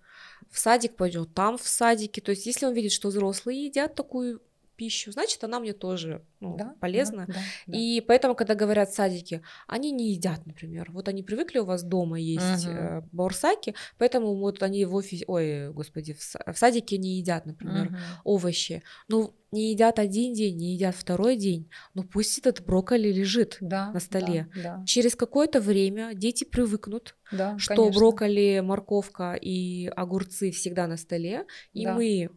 в 0.51 0.59
садик 0.59 0.95
пойдет, 0.95 1.33
там 1.33 1.57
в 1.57 1.67
садике, 1.67 2.21
то 2.21 2.31
есть 2.31 2.45
если 2.45 2.65
он 2.65 2.73
видит, 2.73 2.91
что 2.91 3.07
взрослые 3.07 3.65
едят 3.65 3.95
такую 3.95 4.41
пищу, 4.75 5.11
значит, 5.11 5.43
она 5.43 5.59
мне 5.59 5.73
тоже 5.73 6.23
ну, 6.39 6.57
да, 6.57 6.75
полезна. 6.79 7.25
Да, 7.27 7.33
да, 7.67 7.77
и 7.77 7.99
да. 7.99 8.05
поэтому, 8.07 8.35
когда 8.35 8.55
говорят 8.55 8.93
садики, 8.93 9.41
они 9.67 9.91
не 9.91 10.11
едят, 10.11 10.45
например. 10.45 10.91
Вот 10.91 11.07
они 11.07 11.23
привыкли 11.23 11.59
у 11.59 11.65
вас 11.65 11.83
дома 11.83 12.19
есть 12.19 12.65
угу. 12.65 12.73
э, 12.73 13.01
баурсаки, 13.11 13.75
поэтому 13.97 14.35
вот 14.35 14.61
они 14.63 14.85
в 14.85 14.95
офисе, 14.95 15.25
ой, 15.27 15.71
господи, 15.71 16.13
в, 16.13 16.19
в 16.19 16.57
садике 16.57 16.97
не 16.97 17.17
едят, 17.17 17.45
например, 17.45 17.87
угу. 17.87 17.97
овощи. 18.23 18.83
Ну, 19.07 19.33
не 19.53 19.71
едят 19.71 19.99
один 19.99 20.33
день, 20.33 20.57
не 20.57 20.73
едят 20.73 20.95
второй 20.95 21.37
день, 21.37 21.69
но 21.93 22.03
пусть 22.03 22.39
этот 22.39 22.65
брокколи 22.65 23.11
лежит 23.11 23.57
да, 23.61 23.91
на 23.91 23.99
столе. 23.99 24.49
Да, 24.55 24.61
да. 24.77 24.85
Через 24.85 25.15
какое-то 25.15 25.61
время 25.61 26.13
дети 26.15 26.43
привыкнут, 26.43 27.15
да, 27.31 27.57
что 27.59 27.75
конечно. 27.75 27.99
брокколи, 27.99 28.61
морковка 28.63 29.33
и 29.33 29.87
огурцы 29.95 30.51
всегда 30.51 30.87
на 30.87 30.97
столе, 30.97 31.45
и 31.71 31.85
да. 31.85 31.93
мы 31.93 32.31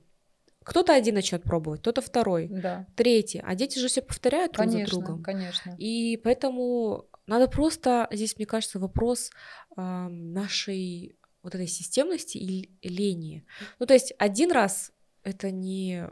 кто-то 0.67 0.95
один 0.95 1.15
начнет 1.15 1.45
пробовать, 1.45 1.81
кто-то 1.81 2.03
второй, 2.03 2.49
да. 2.49 2.87
третий. 2.97 3.41
А 3.45 3.55
дети 3.55 3.79
же 3.79 3.87
все 3.87 4.03
повторяют 4.03 4.53
друг 4.53 4.67
конечно, 4.67 4.85
за 4.85 4.91
другом. 4.91 5.23
Конечно. 5.23 5.77
И 5.79 6.21
поэтому 6.25 7.07
надо 7.29 7.47
просто, 7.47 8.09
здесь, 8.11 8.37
мне 8.37 8.47
кажется, 8.47 8.81
вопрос 8.81 9.31
э, 9.77 9.81
нашей 9.81 11.17
вот 11.45 11.55
этой 11.55 11.69
системности 11.69 12.39
и 12.39 12.69
лени. 12.83 13.47
Ну, 13.79 13.87
то 13.87 13.95
есть 13.95 14.13
один 14.19 14.51
раз 14.51 14.91
это 15.23 15.53
не, 15.53 16.05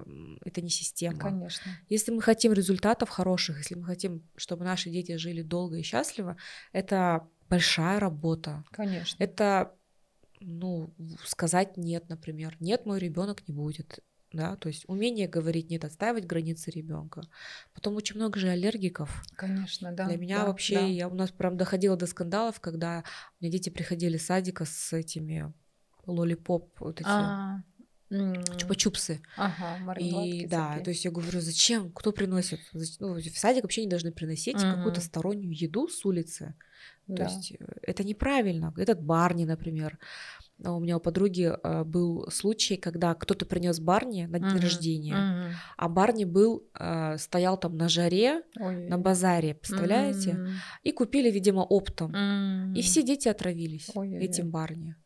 это 0.44 0.60
не 0.60 0.70
система. 0.70 1.18
Конечно. 1.18 1.72
Если 1.88 2.12
мы 2.12 2.22
хотим 2.22 2.52
результатов 2.52 3.08
хороших, 3.08 3.58
если 3.58 3.74
мы 3.74 3.84
хотим, 3.84 4.22
чтобы 4.36 4.64
наши 4.64 4.88
дети 4.88 5.16
жили 5.16 5.42
долго 5.42 5.78
и 5.78 5.82
счастливо, 5.82 6.36
это 6.70 7.26
большая 7.50 7.98
работа. 7.98 8.62
Конечно. 8.70 9.20
Это, 9.20 9.74
ну, 10.38 10.94
сказать 11.24 11.76
нет, 11.76 12.08
например. 12.08 12.56
Нет, 12.60 12.86
мой 12.86 13.00
ребенок 13.00 13.48
не 13.48 13.54
будет 13.54 13.98
да, 14.34 14.56
то 14.56 14.68
есть 14.68 14.84
умение 14.88 15.28
говорить 15.28 15.70
нет, 15.70 15.84
отстаивать 15.84 16.26
границы 16.26 16.70
ребенка. 16.70 17.22
Потом 17.72 17.96
очень 17.96 18.16
много 18.16 18.38
же 18.38 18.48
аллергиков. 18.48 19.22
Конечно, 19.36 19.92
да. 19.92 20.06
Для 20.06 20.16
меня 20.16 20.40
да, 20.40 20.46
вообще, 20.46 20.74
да. 20.74 20.86
я 20.86 21.08
у 21.08 21.14
нас 21.14 21.30
прям 21.30 21.56
доходила 21.56 21.96
до 21.96 22.06
скандалов, 22.06 22.60
когда 22.60 23.04
у 23.40 23.44
меня 23.44 23.52
дети 23.52 23.70
приходили 23.70 24.16
с 24.16 24.26
садика 24.26 24.64
с 24.64 24.92
этими 24.92 25.52
лолипоп, 26.06 26.80
вот 26.80 27.00
эти 27.00 27.08
а 27.08 27.62
чупа-чупсы. 28.10 29.20
Ага, 29.36 29.94
И 29.98 30.46
да, 30.46 30.78
то 30.80 30.90
есть 30.90 31.04
я 31.04 31.10
говорю, 31.10 31.40
зачем, 31.40 31.90
кто 31.92 32.12
приносит? 32.12 32.60
Ну, 33.00 33.14
в 33.14 33.38
садик 33.38 33.62
вообще 33.62 33.82
не 33.82 33.90
должны 33.90 34.12
приносить 34.12 34.56
угу. 34.56 34.74
какую-то 34.74 35.00
стороннюю 35.00 35.54
еду 35.56 35.88
с 35.88 36.04
улицы. 36.04 36.54
То 37.06 37.14
да. 37.14 37.24
есть 37.24 37.52
э, 37.52 37.64
это 37.82 38.04
неправильно. 38.04 38.72
Этот 38.76 39.02
Барни, 39.02 39.44
например. 39.44 39.98
А 40.64 40.72
у 40.72 40.80
меня 40.80 40.96
у 40.96 41.00
подруги 41.00 41.52
э, 41.52 41.84
был 41.84 42.30
случай, 42.30 42.76
когда 42.76 43.14
кто-то 43.14 43.46
принес 43.46 43.80
Барни 43.80 44.24
на 44.24 44.38
день 44.38 44.48
uh-huh, 44.48 44.60
рождения, 44.60 45.14
uh-huh. 45.14 45.52
а 45.76 45.88
Барни 45.88 46.24
был 46.24 46.66
э, 46.78 47.18
стоял 47.18 47.58
там 47.58 47.76
на 47.76 47.88
жаре 47.88 48.42
Ой. 48.58 48.88
на 48.88 48.98
базаре, 48.98 49.54
представляете? 49.54 50.30
Uh-huh. 50.30 50.50
И 50.82 50.92
купили, 50.92 51.30
видимо, 51.30 51.60
оптом, 51.60 52.12
uh-huh. 52.12 52.74
и 52.74 52.82
все 52.82 53.02
дети 53.02 53.28
отравились 53.28 53.90
Ой, 53.94 54.14
этим 54.14 54.50
Барни. 54.50 54.96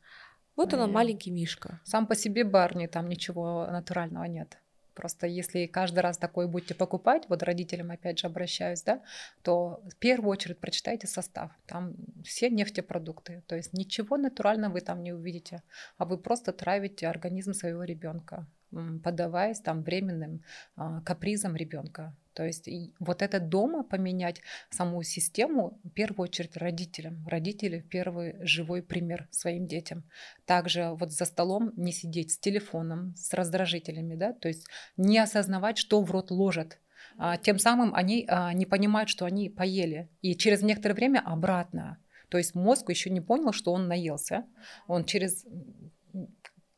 Вот 0.57 0.73
Ой. 0.73 0.79
она 0.79 0.87
маленький 0.87 1.31
мишка. 1.31 1.81
Сам 1.85 2.07
по 2.07 2.15
себе 2.15 2.45
Барни 2.45 2.87
там 2.87 3.09
ничего 3.09 3.67
натурального 3.71 4.25
нет. 4.25 4.59
Просто 4.99 5.29
если 5.29 5.67
каждый 5.67 6.01
раз 6.01 6.19
такой 6.19 6.49
будете 6.49 6.75
покупать, 6.75 7.23
вот 7.29 7.45
родителям 7.45 7.93
опять 7.93 8.19
же 8.19 8.27
обращаюсь, 8.27 8.83
да, 8.83 9.01
то 9.43 9.81
в 9.89 9.95
первую 9.95 10.33
очередь 10.33 10.59
прочитайте 10.59 11.07
состав. 11.07 11.53
Там 11.67 11.95
все 12.25 12.51
нефтепродукты. 12.51 13.45
То 13.47 13.55
есть 13.55 13.73
ничего 13.73 14.17
натурального 14.17 14.73
вы 14.73 14.81
там 14.81 15.05
не 15.05 15.13
увидите, 15.13 15.63
а 15.99 16.05
вы 16.05 16.19
просто 16.19 16.53
травите 16.53 17.07
организм 17.07 17.53
своего 17.53 17.85
ребенка 17.85 18.45
поддаваясь 18.71 19.61
там 19.61 19.83
временным 19.83 20.43
а, 20.77 21.01
капризам 21.03 21.57
ребенка. 21.57 22.15
То 22.35 22.45
есть 22.45 22.69
вот 23.01 23.23
это 23.23 23.41
дома 23.41 23.83
поменять 23.83 24.43
саму 24.71 25.03
систему, 25.03 25.81
в 25.83 25.91
первую 25.91 26.29
очередь 26.29 26.57
родителям. 26.57 27.27
Родители 27.27 27.85
первый 27.91 28.37
живой 28.47 28.83
пример 28.83 29.27
своим 29.33 29.67
детям. 29.67 30.05
Также 30.45 30.91
вот 30.91 31.11
за 31.11 31.25
столом 31.25 31.73
не 31.77 31.91
сидеть 31.91 32.31
с 32.33 32.39
телефоном, 32.39 33.15
с 33.17 33.35
раздражителями, 33.35 34.15
да, 34.15 34.33
то 34.33 34.47
есть 34.47 34.69
не 34.97 35.19
осознавать, 35.19 35.79
что 35.79 36.01
в 36.01 36.11
рот 36.13 36.31
ложат. 36.31 36.79
А, 37.17 37.37
тем 37.37 37.59
самым 37.59 37.95
они 37.95 38.25
а, 38.29 38.53
не 38.53 38.67
понимают, 38.67 39.09
что 39.09 39.25
они 39.25 39.51
поели. 39.51 40.09
И 40.21 40.37
через 40.37 40.63
некоторое 40.63 40.95
время 40.95 41.21
обратно. 41.25 41.99
То 42.29 42.39
есть 42.39 42.55
мозг 42.55 42.91
еще 42.91 43.11
не 43.11 43.21
понял, 43.21 43.53
что 43.53 43.73
он 43.73 43.89
наелся. 43.89 44.45
Он 44.87 45.05
через 45.05 45.45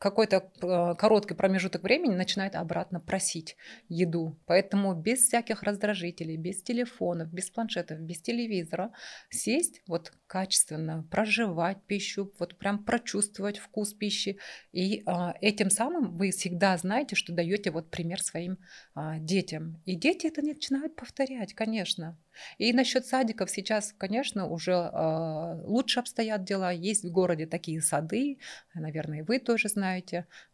какой-то 0.00 0.50
э, 0.62 0.94
короткий 0.96 1.34
промежуток 1.34 1.82
времени 1.82 2.14
начинает 2.14 2.56
обратно 2.56 3.00
просить 3.00 3.56
еду. 3.90 4.34
Поэтому 4.46 4.94
без 4.94 5.18
всяких 5.18 5.62
раздражителей, 5.62 6.38
без 6.38 6.62
телефонов, 6.62 7.30
без 7.30 7.50
планшетов, 7.50 8.00
без 8.00 8.22
телевизора 8.22 8.92
сесть 9.28 9.82
вот 9.86 10.12
качественно, 10.26 11.06
проживать 11.10 11.82
пищу, 11.86 12.32
вот 12.38 12.56
прям 12.56 12.82
прочувствовать 12.82 13.58
вкус 13.58 13.92
пищи. 13.92 14.38
И 14.72 15.02
а, 15.04 15.34
этим 15.42 15.68
самым 15.68 16.16
вы 16.16 16.30
всегда 16.30 16.78
знаете, 16.78 17.14
что 17.14 17.34
даете 17.34 17.70
вот 17.70 17.90
пример 17.90 18.22
своим 18.22 18.56
а, 18.94 19.18
детям. 19.18 19.82
И 19.84 19.96
дети 19.96 20.28
это 20.28 20.40
начинают 20.40 20.96
повторять, 20.96 21.52
конечно. 21.52 22.16
И 22.56 22.72
насчет 22.72 23.04
садиков 23.04 23.50
сейчас, 23.50 23.92
конечно, 23.98 24.46
уже 24.46 24.72
э, 24.72 25.62
лучше 25.64 25.98
обстоят 25.98 26.44
дела. 26.44 26.70
Есть 26.70 27.04
в 27.04 27.10
городе 27.10 27.46
такие 27.46 27.82
сады, 27.82 28.38
наверное, 28.72 29.24
вы 29.24 29.40
тоже 29.40 29.68
знаете. 29.68 29.89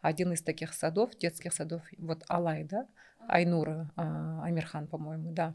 Один 0.01 0.33
из 0.33 0.43
таких 0.43 0.73
садов, 0.73 1.17
детских 1.17 1.53
садов, 1.53 1.83
вот 1.99 2.25
Алай, 2.29 2.65
да, 2.65 2.87
Айнура 3.29 3.91
э, 3.97 4.03
Амирхан, 4.43 4.87
по-моему, 4.87 5.33
да. 5.33 5.55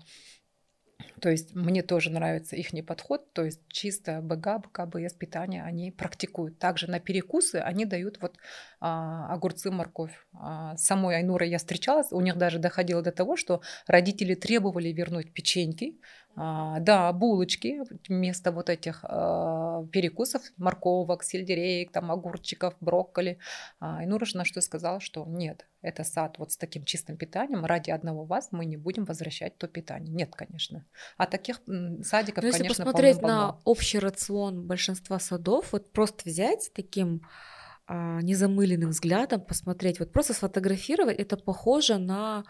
То 1.20 1.30
есть 1.30 1.56
мне 1.56 1.84
тоже 1.84 2.10
нравится 2.10 2.56
их 2.56 2.72
подход, 2.86 3.34
то 3.34 3.44
есть 3.44 3.62
чисто 3.68 4.22
БГ, 4.22 4.62
БКБС 4.64 5.14
питание 5.14 5.64
они 5.64 5.92
практикуют. 5.92 6.60
Также 6.60 6.90
на 6.90 7.00
перекусы 7.00 7.56
они 7.56 7.86
дают 7.86 8.22
вот 8.22 8.38
огурцы, 8.82 9.70
морковь. 9.70 10.14
А, 10.34 10.76
самой 10.76 11.16
Айнурой 11.16 11.50
я 11.50 11.60
встречалась, 11.60 12.12
у 12.12 12.20
них 12.20 12.38
даже 12.38 12.58
доходило 12.58 13.04
до 13.04 13.12
того, 13.12 13.38
что 13.38 13.62
родители 13.86 14.34
требовали 14.34 14.90
вернуть 14.90 15.34
печеньки, 15.34 16.00
а, 16.36 16.80
да, 16.80 17.12
булочки 17.14 17.82
вместо 18.08 18.52
вот 18.52 18.70
этих 18.70 19.04
а, 19.04 19.86
перекусов, 19.92 20.42
морковок, 20.58 21.24
сельдереек, 21.24 21.92
там, 21.92 22.12
огурчиков, 22.12 22.74
брокколи. 22.80 23.38
А, 23.80 24.04
и 24.04 24.08
Нурыш 24.08 24.34
что 24.46 24.62
сказала, 24.62 25.00
что 25.00 25.26
нет, 25.26 25.68
это 25.82 26.04
сад 26.04 26.40
вот 26.40 26.54
с 26.54 26.58
таким 26.58 26.84
чистым 26.84 27.18
питанием, 27.18 27.66
ради 27.66 27.92
одного 27.92 28.24
вас 28.24 28.48
мы 28.52 28.66
не 28.66 28.78
будем 28.78 29.06
возвращать 29.06 29.58
то 29.58 29.68
питание. 29.68 30.12
Нет, 30.12 30.34
конечно. 30.36 30.86
А 31.18 31.28
таких 31.28 31.62
садиков, 32.02 32.44
Но 32.44 32.48
если 32.48 32.64
конечно, 32.64 32.86
посмотреть 32.86 33.22
на 33.22 33.60
общий 33.64 34.00
рацион 34.00 34.66
большинства 34.66 35.20
садов, 35.20 35.74
вот 35.74 35.92
просто 35.92 36.28
взять 36.28 36.72
таким 36.74 37.22
а, 37.24 37.61
незамыленным 37.94 38.90
взглядом, 38.90 39.42
посмотреть, 39.42 40.00
вот 40.00 40.12
просто 40.12 40.34
сфотографировать, 40.34 41.18
это 41.18 41.38
похоже 41.38 41.98
на 41.98 42.44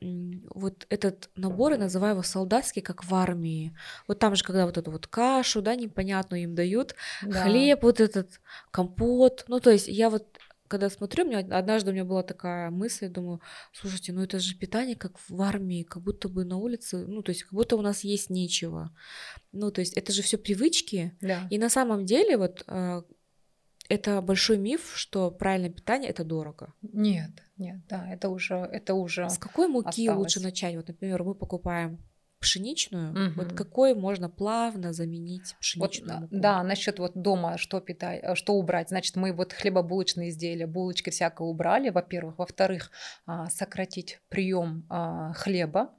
вот 0.00 0.86
этот 0.90 1.30
набор, 1.36 1.72
я 1.72 1.78
называю 1.78 2.14
его 2.14 2.22
солдатский, 2.22 2.82
как 2.82 3.04
в 3.04 3.14
армии. 3.14 3.76
Вот 4.08 4.18
там 4.18 4.34
же, 4.34 4.42
когда 4.44 4.66
вот 4.66 4.76
эту 4.76 4.90
вот 4.90 5.06
кашу, 5.06 5.62
да, 5.62 5.76
непонятную 5.76 6.42
им 6.42 6.54
дают, 6.54 6.94
да. 7.22 7.44
хлеб, 7.44 7.82
вот 7.82 8.00
этот 8.00 8.40
компот. 8.70 9.44
Ну, 9.48 9.60
то 9.60 9.70
есть 9.70 9.88
я 9.88 10.10
вот 10.10 10.26
когда 10.66 10.90
смотрю, 10.90 11.24
у 11.24 11.28
меня 11.28 11.38
однажды 11.38 11.90
у 11.90 11.92
меня 11.92 12.04
была 12.04 12.22
такая 12.22 12.70
мысль, 12.70 13.08
думаю, 13.08 13.40
слушайте, 13.72 14.12
ну 14.12 14.22
это 14.22 14.40
же 14.40 14.56
питание 14.56 14.96
как 14.96 15.12
в 15.28 15.40
армии, 15.40 15.82
как 15.82 16.02
будто 16.02 16.28
бы 16.28 16.44
на 16.44 16.56
улице, 16.56 17.04
ну 17.06 17.22
то 17.22 17.30
есть 17.30 17.44
как 17.44 17.52
будто 17.52 17.76
у 17.76 17.82
нас 17.82 18.02
есть 18.02 18.30
нечего. 18.30 18.90
Ну 19.52 19.70
то 19.70 19.80
есть 19.80 19.92
это 19.92 20.12
же 20.12 20.22
все 20.22 20.38
привычки. 20.38 21.16
Да. 21.20 21.46
И 21.50 21.58
на 21.58 21.68
самом 21.68 22.06
деле 22.06 22.36
вот 22.36 22.64
э, 22.66 23.02
это 23.88 24.20
большой 24.22 24.58
миф, 24.58 24.92
что 24.94 25.30
правильное 25.30 25.70
питание 25.70 26.10
это 26.10 26.24
дорого. 26.24 26.72
Нет, 26.82 27.30
нет, 27.56 27.86
да, 27.88 28.08
это 28.10 28.28
уже, 28.28 28.54
это 28.54 28.94
уже. 28.94 29.28
С 29.28 29.38
какой 29.38 29.68
муки 29.68 30.06
осталось. 30.06 30.18
лучше 30.18 30.40
начать? 30.40 30.76
Вот, 30.76 30.88
например, 30.88 31.22
мы 31.22 31.34
покупаем 31.34 31.98
пшеничную, 32.40 33.12
угу. 33.12 33.34
вот 33.36 33.52
какой 33.54 33.94
можно 33.94 34.28
плавно 34.28 34.92
заменить 34.92 35.56
пшеничную 35.60 36.12
вот, 36.12 36.20
муку? 36.22 36.36
Да, 36.36 36.62
насчет 36.62 36.98
вот 36.98 37.12
дома 37.14 37.56
что 37.56 37.80
питать, 37.80 38.20
э, 38.22 38.34
что 38.34 38.54
убрать, 38.54 38.90
значит 38.90 39.16
мы 39.16 39.32
вот 39.32 39.54
хлебобулочные 39.54 40.28
изделия, 40.28 40.66
булочки 40.66 41.08
всякое 41.08 41.48
убрали, 41.48 41.88
во-первых, 41.88 42.38
во-вторых, 42.38 42.90
а, 43.24 43.48
сократить 43.48 44.20
прием 44.28 44.84
а, 44.90 45.32
хлеба, 45.32 45.94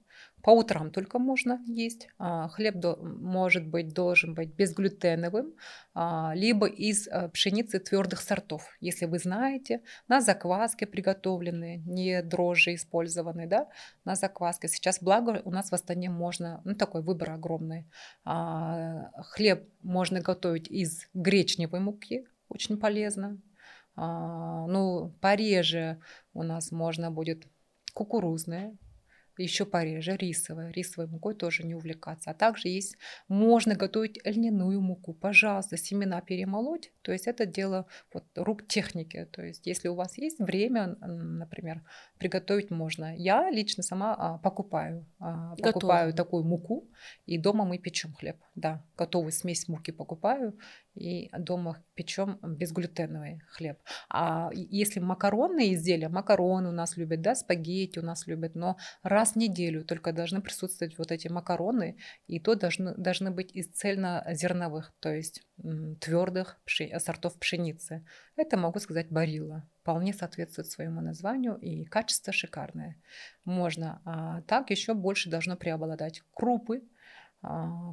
по 0.46 0.52
утрам 0.52 0.92
только 0.92 1.18
можно 1.18 1.60
есть. 1.66 2.08
А, 2.20 2.50
хлеб 2.50 2.76
может 3.02 3.66
быть, 3.66 3.94
должен 3.94 4.36
быть 4.36 4.54
безглютеновым, 4.54 5.56
а, 5.96 6.34
либо 6.36 6.68
из 6.68 7.08
а, 7.08 7.30
пшеницы 7.30 7.80
твердых 7.80 8.22
сортов. 8.22 8.70
Если 8.80 9.08
вы 9.08 9.18
знаете, 9.18 9.82
на 10.08 10.22
закваске 10.22 10.86
приготовленные, 10.86 11.78
не 11.78 12.22
дрожжи 12.22 12.76
использованы, 12.76 13.48
да, 13.48 13.68
на 14.04 14.14
закваске. 14.14 14.68
Сейчас, 14.68 15.02
благо, 15.02 15.42
у 15.46 15.50
нас 15.50 15.72
в 15.72 15.74
Астане 15.74 16.12
можно, 16.12 16.62
ну, 16.64 16.76
такой 16.76 17.02
выбор 17.02 17.32
огромный. 17.32 17.88
Хлеб 18.24 19.68
можно 19.82 20.22
готовить 20.22 20.68
из 20.68 21.08
гречневой 21.16 21.80
муки, 21.80 22.28
очень 22.50 22.78
полезно. 22.78 23.42
Ну, 23.96 25.12
пореже 25.22 26.00
у 26.36 26.44
нас 26.44 26.72
можно 26.72 27.10
будет 27.10 27.48
кукурузная, 27.96 28.78
еще 29.38 29.66
пореже 29.66 30.16
рисовая. 30.18 30.72
Рисовой 30.72 31.08
мукой 31.08 31.36
тоже 31.36 31.64
не 31.64 31.76
увлекаться. 31.76 32.32
А 32.32 32.34
также 32.34 32.70
есть, 32.70 32.98
можно 33.28 33.76
готовить 33.76 34.20
льняную 34.26 34.82
муку. 34.82 35.14
Пожалуйста, 35.14 35.78
семена 35.78 36.22
перемолоть. 36.22 36.92
То 37.02 37.12
есть 37.12 37.28
это 37.28 37.46
дело 37.46 37.86
вот, 38.14 38.26
рук 38.36 38.68
техники. 38.68 39.28
То 39.32 39.44
есть 39.44 39.68
если 39.68 39.88
у 39.88 39.96
вас 39.96 40.18
есть 40.18 40.40
время, 40.40 40.96
например, 41.00 41.82
приготовить 42.18 42.72
можно. 42.72 43.16
Я 43.16 43.50
лично 43.50 43.84
сама 43.84 44.16
а, 44.18 44.38
покупаю. 44.38 45.06
А, 45.20 45.56
покупаю 45.56 46.14
такую 46.14 46.44
муку. 46.44 46.90
И 47.26 47.38
дома 47.38 47.66
мы 47.66 47.78
печем 47.78 48.14
хлеб. 48.14 48.38
Да, 48.56 48.84
готовую 48.98 49.32
смесь 49.32 49.68
муки 49.68 49.92
покупаю 49.92 50.58
и 50.96 51.30
дома 51.38 51.84
печем 51.94 52.40
безглютеновый 52.42 53.42
хлеб. 53.50 53.80
А 54.10 54.50
если 54.54 55.00
макаронные 55.00 55.74
изделия, 55.74 56.10
макароны 56.10 56.70
у 56.70 56.72
нас 56.72 56.98
любят, 56.98 57.22
да, 57.22 57.36
спагетти 57.36 58.00
у 58.00 58.04
нас 58.04 58.28
любят, 58.28 58.56
но 58.56 58.78
раз 59.04 59.34
в 59.34 59.36
неделю 59.36 59.84
только 59.84 60.14
должны 60.14 60.42
присутствовать 60.42 60.98
вот 60.98 61.12
эти 61.12 61.28
макароны, 61.28 61.98
и 62.28 62.40
то 62.40 62.56
должны, 62.56 62.96
должны 62.96 63.32
быть 63.32 63.54
из 63.54 63.68
цельнозерновых, 63.68 64.94
то 65.00 65.14
есть 65.14 65.44
твердых 66.02 66.60
пши, 66.66 66.92
сортов 67.00 67.38
пшеницы. 67.40 68.06
Это, 68.36 68.58
могу 68.58 68.80
сказать, 68.80 69.10
барилла. 69.10 69.70
Вполне 69.82 70.14
соответствует 70.14 70.68
своему 70.68 71.02
названию, 71.02 71.56
и 71.58 71.86
качество 71.86 72.34
шикарное. 72.34 72.98
Можно. 73.44 74.02
А 74.04 74.42
так 74.42 74.72
еще 74.72 74.94
больше 74.94 75.30
должно 75.30 75.56
преобладать 75.56 76.24
крупы, 76.34 76.82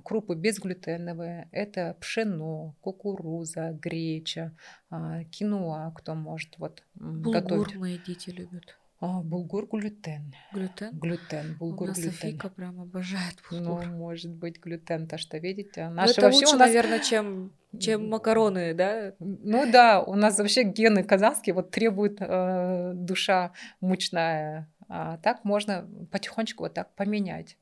крупы 0.05 0.35
безглютеновые, 0.35 1.49
это 1.53 1.97
пшено, 2.01 2.75
кукуруза, 2.81 3.73
греча, 3.73 4.53
а, 4.91 5.25
киноа, 5.25 5.93
кто 5.95 6.15
может 6.15 6.59
вот 6.59 6.83
Булгур 6.95 7.35
готовить. 7.35 7.77
мои 7.77 7.99
дети 7.99 8.31
любят. 8.31 8.77
А, 9.01 9.21
булгур 9.21 9.67
глютен. 9.67 10.33
Глютен? 10.53 10.91
Глютен, 10.93 11.57
булгур 11.59 11.89
у 11.89 11.91
нас 11.91 11.99
глютен. 11.99 12.13
Софийка 12.13 12.49
прям 12.51 12.81
обожает 12.81 13.43
булгур. 13.51 13.85
Ну, 13.85 13.97
может 13.97 14.33
быть, 14.33 14.61
глютен, 14.61 15.09
то 15.09 15.19
что 15.19 15.39
видите. 15.39 15.89
Ну, 15.89 15.95
Наши 15.95 16.13
это 16.13 16.23
вообще 16.23 16.45
лучше, 16.45 16.55
у 16.55 16.59
нас... 16.59 16.69
наверное, 16.69 17.01
чем, 17.01 17.53
чем 17.81 18.09
макароны, 18.09 18.75
да? 18.75 19.15
Ну 19.19 19.71
да, 19.73 20.01
у 20.03 20.15
нас 20.15 20.39
вообще 20.39 20.63
гены 20.63 21.03
казахские 21.03 21.55
вот 21.55 21.73
требует 21.73 22.19
э, 22.21 22.93
душа 22.95 23.53
мучная. 23.81 24.71
А 24.89 25.17
так 25.19 25.45
можно 25.45 25.89
потихонечку 26.13 26.63
вот 26.63 26.75
так 26.75 26.95
поменять. 26.95 27.57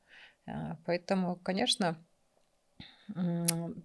А, 0.51 0.77
поэтому, 0.85 1.37
конечно, 1.37 1.97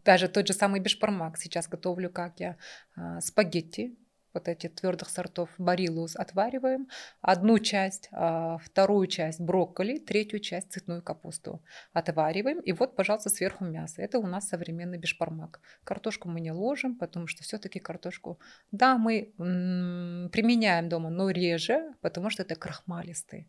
даже 0.03 0.27
тот 0.27 0.47
же 0.47 0.53
самый 0.53 0.79
бешпармак 0.79 1.37
сейчас 1.37 1.67
готовлю, 1.67 2.09
как 2.09 2.39
я, 2.39 2.57
а, 2.95 3.21
спагетти, 3.21 3.97
вот 4.33 4.49
эти 4.49 4.67
твердых 4.67 5.09
сортов 5.09 5.49
барилус 5.57 6.15
отвариваем. 6.17 6.89
Одну 7.21 7.57
часть, 7.57 8.09
а, 8.11 8.57
вторую 8.57 9.07
часть 9.07 9.39
брокколи, 9.39 9.97
третью 9.97 10.39
часть 10.41 10.73
цветную 10.73 11.01
капусту 11.01 11.63
отвариваем. 11.93 12.59
И 12.59 12.73
вот, 12.73 12.95
пожалуйста, 12.95 13.29
сверху 13.29 13.63
мясо. 13.63 14.01
Это 14.01 14.19
у 14.19 14.27
нас 14.27 14.49
современный 14.49 14.97
бешпармак. 14.97 15.61
Картошку 15.85 16.27
мы 16.27 16.41
не 16.41 16.51
ложим, 16.51 16.97
потому 16.97 17.27
что 17.27 17.43
все-таки 17.43 17.79
картошку, 17.79 18.37
да, 18.71 18.97
мы 18.97 19.31
применяем 19.37 20.89
дома, 20.89 21.09
но 21.09 21.29
реже, 21.29 21.93
потому 22.01 22.29
что 22.29 22.43
это 22.43 22.55
крахмалистый 22.55 23.47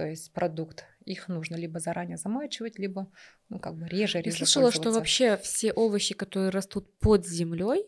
то 0.00 0.06
есть 0.06 0.32
продукт. 0.32 0.86
Их 1.04 1.28
нужно 1.28 1.56
либо 1.56 1.78
заранее 1.78 2.16
замачивать, 2.16 2.78
либо 2.78 3.12
ну, 3.50 3.58
как 3.58 3.76
бы 3.76 3.86
реже, 3.86 4.22
реже 4.22 4.38
Я 4.38 4.46
слышала, 4.46 4.72
что 4.72 4.92
вообще 4.92 5.36
все 5.36 5.74
овощи, 5.74 6.14
которые 6.14 6.48
растут 6.48 6.98
под 7.00 7.26
землей, 7.26 7.84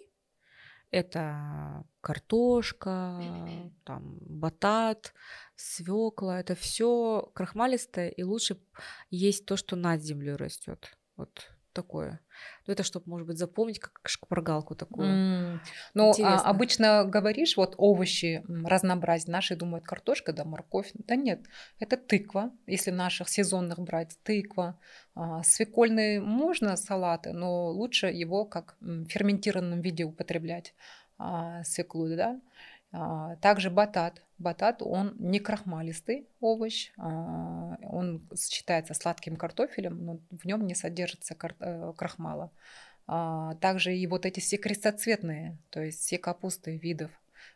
это 0.91 1.87
картошка, 2.03 3.19
там, 3.85 4.19
батат, 4.21 5.15
свекла, 5.57 6.39
это 6.39 6.55
все 6.55 7.31
крахмалистое, 7.35 8.11
и 8.11 8.23
лучше 8.23 8.59
есть 9.09 9.47
то, 9.47 9.57
что 9.57 9.75
над 9.75 10.03
землей 10.03 10.37
растет. 10.37 10.99
Вот 11.17 11.49
такое. 11.73 12.21
Ну, 12.67 12.73
это 12.73 12.83
чтобы, 12.83 13.09
может 13.09 13.27
быть, 13.27 13.39
запомнить, 13.39 13.79
как 13.79 14.01
шпаргалку 14.05 14.75
такую. 14.75 15.09
Mm. 15.09 15.59
Ну, 15.95 16.13
а, 16.23 16.41
обычно 16.41 17.05
говоришь, 17.05 17.57
вот 17.57 17.75
овощи 17.79 18.45
разнообразие. 18.65 19.33
Наши 19.33 19.57
думают, 19.57 19.85
картошка, 19.85 20.33
да, 20.33 20.45
морковь. 20.45 20.91
Да 20.95 21.17
нет, 21.17 21.41
это 21.79 21.97
тыква, 21.97 22.53
если 22.67 22.91
наших 22.91 23.29
сезонных 23.29 23.79
брать, 23.79 24.17
тыква. 24.23 24.79
А, 25.15 25.43
свекольные 25.43 26.21
можно 26.21 26.77
салаты, 26.77 27.33
но 27.33 27.69
лучше 27.69 28.07
его 28.07 28.45
как 28.45 28.77
в 28.81 29.07
ферментированном 29.07 29.81
виде 29.81 30.05
употреблять, 30.05 30.75
а, 31.19 31.63
свеклу, 31.65 32.09
да. 32.17 32.41
А, 32.93 33.37
также 33.37 33.71
батат. 33.71 34.23
Батат, 34.43 34.83
он 34.83 35.15
не 35.19 35.41
крахмалистый 35.41 36.29
овощ, 36.41 36.93
а, 36.99 37.77
он 37.83 38.29
считается 38.37 38.95
сладким 38.95 39.37
картофелем, 39.37 40.05
но 40.05 40.21
в 40.31 40.45
нем 40.45 40.67
не 40.67 40.75
содержится 40.75 41.35
э, 41.35 41.93
крахмала. 41.97 42.53
А, 43.07 43.55
также 43.57 43.97
и 43.97 44.07
вот 44.07 44.27
эти 44.27 44.41
все 44.41 44.57
крестоцветные, 44.57 45.59
то 45.71 45.81
есть 45.81 46.01
все 46.01 46.19
капусты 46.19 46.77
видов, 46.77 47.11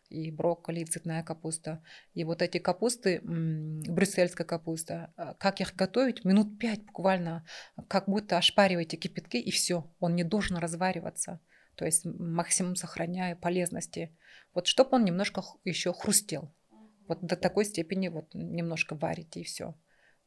и 0.08 0.30
брокколи, 0.30 0.80
и 0.80 0.84
цветная 0.84 1.22
капуста. 1.22 1.82
И 2.14 2.24
вот 2.24 2.40
эти 2.42 2.58
капусты, 2.58 3.20
брюссельская 3.22 4.46
капуста, 4.46 5.12
как 5.38 5.60
их 5.60 5.74
готовить? 5.74 6.24
Минут 6.24 6.58
пять 6.58 6.84
буквально, 6.84 7.44
как 7.88 8.08
будто 8.08 8.38
ошпариваете 8.38 8.96
кипятки, 8.96 9.36
и 9.36 9.50
все, 9.50 9.90
он 9.98 10.14
не 10.14 10.24
должен 10.24 10.56
развариваться 10.56 11.40
то 11.76 11.84
есть 11.84 12.04
максимум 12.04 12.74
сохраняя 12.74 13.36
полезности. 13.36 14.16
Вот 14.54 14.66
чтобы 14.66 14.96
он 14.96 15.04
немножко 15.04 15.44
еще 15.64 15.92
хрустел. 15.92 16.52
Вот 17.08 17.20
до 17.20 17.36
такой 17.36 17.64
степени 17.64 18.08
вот 18.08 18.34
немножко 18.34 18.94
варите 18.94 19.40
и 19.40 19.44
все. 19.44 19.74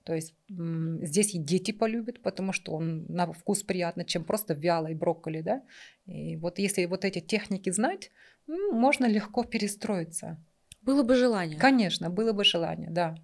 То 0.03 0.15
есть 0.15 0.33
здесь 0.47 1.35
и 1.35 1.37
дети 1.37 1.71
полюбят, 1.71 2.21
потому 2.21 2.53
что 2.53 2.71
он 2.71 3.05
на 3.09 3.31
вкус 3.31 3.63
приятно, 3.63 4.05
чем 4.05 4.23
просто 4.23 4.53
вялый 4.53 4.95
брокколи, 4.95 5.41
да. 5.41 5.63
И 6.05 6.35
вот 6.37 6.57
если 6.57 6.85
вот 6.85 7.05
эти 7.05 7.19
техники 7.19 7.69
знать, 7.69 8.11
можно 8.47 9.05
легко 9.05 9.43
перестроиться. 9.43 10.43
Было 10.81 11.03
бы 11.03 11.15
желание. 11.15 11.59
Конечно, 11.59 12.09
было 12.09 12.31
бы 12.33 12.43
желание, 12.43 12.89
да. 12.89 13.15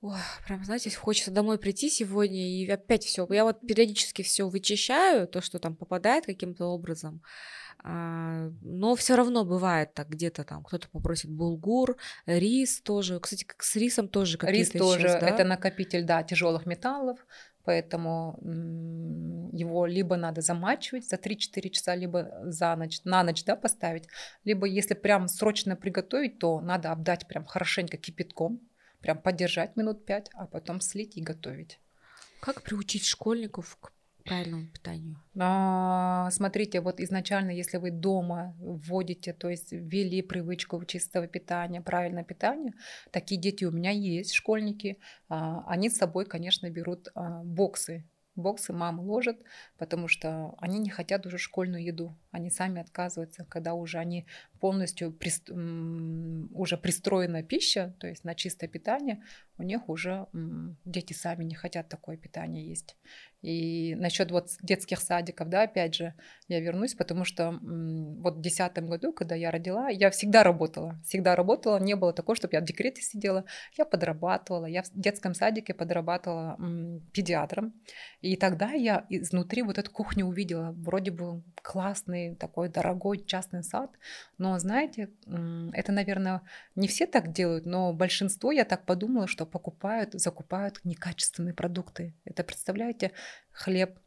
Ой, 0.00 0.18
прям, 0.44 0.64
знаете, 0.64 0.90
хочется 0.90 1.30
домой 1.30 1.58
прийти 1.58 1.88
сегодня 1.88 2.40
и 2.40 2.68
опять 2.68 3.04
все. 3.04 3.24
Я 3.30 3.44
вот 3.44 3.60
периодически 3.60 4.22
все 4.22 4.48
вычищаю, 4.48 5.28
то, 5.28 5.40
что 5.40 5.60
там 5.60 5.76
попадает 5.76 6.26
каким-то 6.26 6.66
образом. 6.66 7.22
А, 7.84 8.48
но 8.60 8.94
все 8.94 9.16
равно 9.16 9.44
бывает 9.44 9.92
так, 9.92 10.08
где-то 10.08 10.44
там 10.44 10.62
кто-то 10.62 10.88
попросит 10.88 11.30
булгур, 11.30 11.96
рис 12.26 12.80
тоже. 12.80 13.18
Кстати, 13.18 13.44
как 13.44 13.62
с 13.62 13.74
рисом 13.74 14.08
тоже 14.08 14.38
какие-то 14.38 14.72
Рис 14.72 14.80
тоже, 14.80 15.08
сейчас, 15.08 15.20
да? 15.20 15.28
это 15.28 15.44
накопитель, 15.44 16.04
да, 16.04 16.22
тяжелых 16.22 16.64
металлов, 16.64 17.18
поэтому 17.64 18.38
его 19.52 19.86
либо 19.86 20.16
надо 20.16 20.42
замачивать 20.42 21.08
за 21.08 21.16
3-4 21.16 21.70
часа, 21.70 21.96
либо 21.96 22.30
за 22.44 22.76
ночь, 22.76 23.00
на 23.02 23.24
ночь 23.24 23.44
да, 23.44 23.56
поставить, 23.56 24.06
либо 24.44 24.66
если 24.66 24.94
прям 24.94 25.26
срочно 25.26 25.74
приготовить, 25.74 26.38
то 26.38 26.60
надо 26.60 26.92
обдать 26.92 27.26
прям 27.26 27.44
хорошенько 27.44 27.96
кипятком, 27.96 28.60
прям 29.00 29.18
подержать 29.18 29.74
минут 29.74 30.06
пять, 30.06 30.30
а 30.34 30.46
потом 30.46 30.80
слить 30.80 31.16
и 31.16 31.20
готовить. 31.20 31.80
Как 32.40 32.62
приучить 32.62 33.06
школьников 33.06 33.76
к 33.80 33.92
правильному 34.22 34.66
питанию? 34.66 35.16
А, 35.38 36.30
смотрите, 36.30 36.80
вот 36.80 37.00
изначально, 37.00 37.50
если 37.50 37.78
вы 37.78 37.90
дома 37.90 38.54
вводите, 38.58 39.32
то 39.32 39.48
есть 39.48 39.72
ввели 39.72 40.22
привычку 40.22 40.84
чистого 40.84 41.26
питания, 41.26 41.80
правильное 41.80 42.24
питание, 42.24 42.74
такие 43.10 43.40
дети 43.40 43.64
у 43.64 43.70
меня 43.70 43.90
есть, 43.90 44.32
школьники, 44.34 44.98
а, 45.28 45.64
они 45.66 45.90
с 45.90 45.96
собой, 45.96 46.26
конечно, 46.26 46.70
берут 46.70 47.08
а, 47.14 47.42
боксы 47.42 48.04
боксы 48.34 48.72
мама 48.72 49.02
ложит, 49.02 49.42
потому 49.76 50.08
что 50.08 50.54
они 50.58 50.78
не 50.78 50.90
хотят 50.90 51.26
уже 51.26 51.38
школьную 51.38 51.84
еду. 51.84 52.16
Они 52.30 52.50
сами 52.50 52.80
отказываются, 52.80 53.44
когда 53.44 53.74
уже 53.74 53.98
они 53.98 54.26
полностью 54.60 55.12
при, 55.12 55.30
уже 56.54 56.76
пристроена 56.76 57.42
пища, 57.42 57.94
то 57.98 58.06
есть 58.06 58.24
на 58.24 58.34
чистое 58.34 58.68
питание, 58.68 59.22
у 59.58 59.62
них 59.62 59.88
уже 59.88 60.26
дети 60.84 61.12
сами 61.12 61.44
не 61.44 61.54
хотят 61.54 61.88
такое 61.88 62.16
питание 62.16 62.66
есть. 62.66 62.96
И 63.42 63.96
насчет 63.96 64.30
вот 64.30 64.50
детских 64.62 65.00
садиков, 65.00 65.48
да, 65.48 65.62
опять 65.62 65.96
же, 65.96 66.14
я 66.46 66.60
вернусь, 66.60 66.94
потому 66.94 67.24
что 67.24 67.58
вот 67.60 68.36
в 68.36 68.40
десятом 68.40 68.86
году, 68.86 69.12
когда 69.12 69.34
я 69.34 69.50
родила, 69.50 69.88
я 69.88 70.10
всегда 70.10 70.44
работала, 70.44 71.00
всегда 71.04 71.34
работала, 71.34 71.78
не 71.80 71.96
было 71.96 72.12
такого, 72.12 72.36
чтобы 72.36 72.54
я 72.54 72.60
в 72.60 72.64
декрете 72.64 73.02
сидела, 73.02 73.44
я 73.76 73.84
подрабатывала, 73.84 74.66
я 74.66 74.82
в 74.84 74.90
детском 74.94 75.34
садике 75.34 75.74
подрабатывала 75.74 76.56
педиатром, 77.12 77.72
и 78.20 78.36
тогда 78.36 78.70
я 78.70 79.06
изнутри 79.08 79.62
вот 79.62 79.78
эту 79.78 79.90
кухню 79.90 80.26
увидела, 80.26 80.72
вроде 80.78 81.10
бы 81.10 81.42
классный 81.62 82.36
такой 82.36 82.68
дорогой 82.68 83.24
частный 83.24 83.64
сад, 83.64 83.90
но 84.38 84.56
знаете, 84.58 85.10
это, 85.72 85.90
наверное, 85.90 86.42
не 86.76 86.86
все 86.86 87.06
так 87.06 87.32
делают, 87.32 87.66
но 87.66 87.92
большинство, 87.92 88.52
я 88.52 88.64
так 88.64 88.84
подумала, 88.86 89.26
что 89.26 89.46
покупают, 89.46 90.12
закупают 90.14 90.80
некачественные 90.84 91.54
продукты. 91.54 92.14
Это, 92.24 92.44
представляете, 92.44 93.10
хлеб 93.52 93.98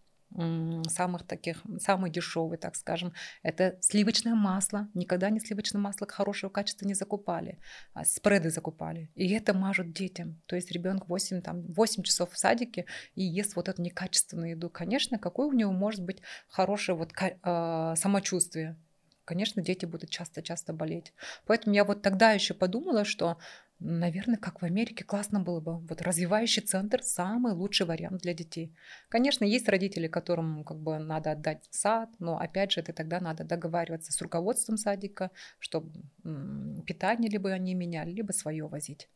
самых 0.90 1.24
таких, 1.26 1.64
самый 1.80 2.12
дешевый, 2.12 2.58
так 2.58 2.76
скажем, 2.76 3.14
это 3.42 3.78
сливочное 3.82 4.36
масло. 4.36 4.90
Никогда 4.94 5.30
не 5.30 5.40
сливочное 5.40 5.80
масло 5.80 6.08
хорошего 6.08 6.50
качества 6.50 6.86
не 6.86 6.94
закупали, 6.94 7.60
а 7.94 8.04
спреды 8.04 8.50
закупали. 8.50 9.10
И 9.16 9.32
это 9.32 9.54
мажут 9.54 9.94
детям. 9.94 10.42
То 10.46 10.56
есть 10.56 10.72
ребенок 10.72 11.08
8, 11.08 11.42
там, 11.42 11.62
8 11.62 12.04
часов 12.04 12.32
в 12.34 12.38
садике 12.38 12.86
и 13.14 13.24
ест 13.24 13.56
вот 13.56 13.70
эту 13.70 13.82
некачественную 13.82 14.52
еду. 14.52 14.70
Конечно, 14.70 15.18
какое 15.20 15.48
у 15.48 15.54
него 15.54 15.72
может 15.72 16.04
быть 16.04 16.22
хорошее 16.50 16.98
вот, 16.98 17.14
э, 17.22 17.94
самочувствие? 17.96 18.78
Конечно, 19.24 19.62
дети 19.62 19.86
будут 19.86 20.10
часто-часто 20.12 20.74
болеть. 20.74 21.14
Поэтому 21.46 21.76
я 21.76 21.84
вот 21.84 22.02
тогда 22.04 22.32
еще 22.32 22.54
подумала, 22.54 23.06
что 23.06 23.38
Наверное, 23.80 24.38
как 24.38 24.62
в 24.62 24.66
Америке, 24.66 25.04
классно 25.04 25.42
было 25.42 25.60
бы. 25.60 25.80
Вот 25.80 26.02
развивающий 26.02 26.62
центр– 26.62 27.02
самый 27.04 27.54
лучший 27.54 27.86
вариант 27.86 28.22
для 28.22 28.34
детей. 28.34 28.74
Конечно, 29.10 29.44
есть 29.44 29.68
родители, 29.68 30.08
которым 30.08 30.64
как 30.64 30.78
бы 30.78 30.98
надо 30.98 31.32
отдать 31.32 31.68
сад, 31.72 32.10
но 32.20 32.38
опять 32.38 32.72
же, 32.72 32.80
это 32.80 32.94
тогда 32.94 33.20
надо 33.20 33.44
договариваться 33.44 34.14
с 34.14 34.22
руководством 34.22 34.78
садика, 34.78 35.30
чтобы 35.60 35.92
питание 36.86 37.30
либо 37.30 37.52
они 37.52 37.74
меняли, 37.74 38.12
либо 38.12 38.32
свое 38.32 38.66
возить. 38.66 39.10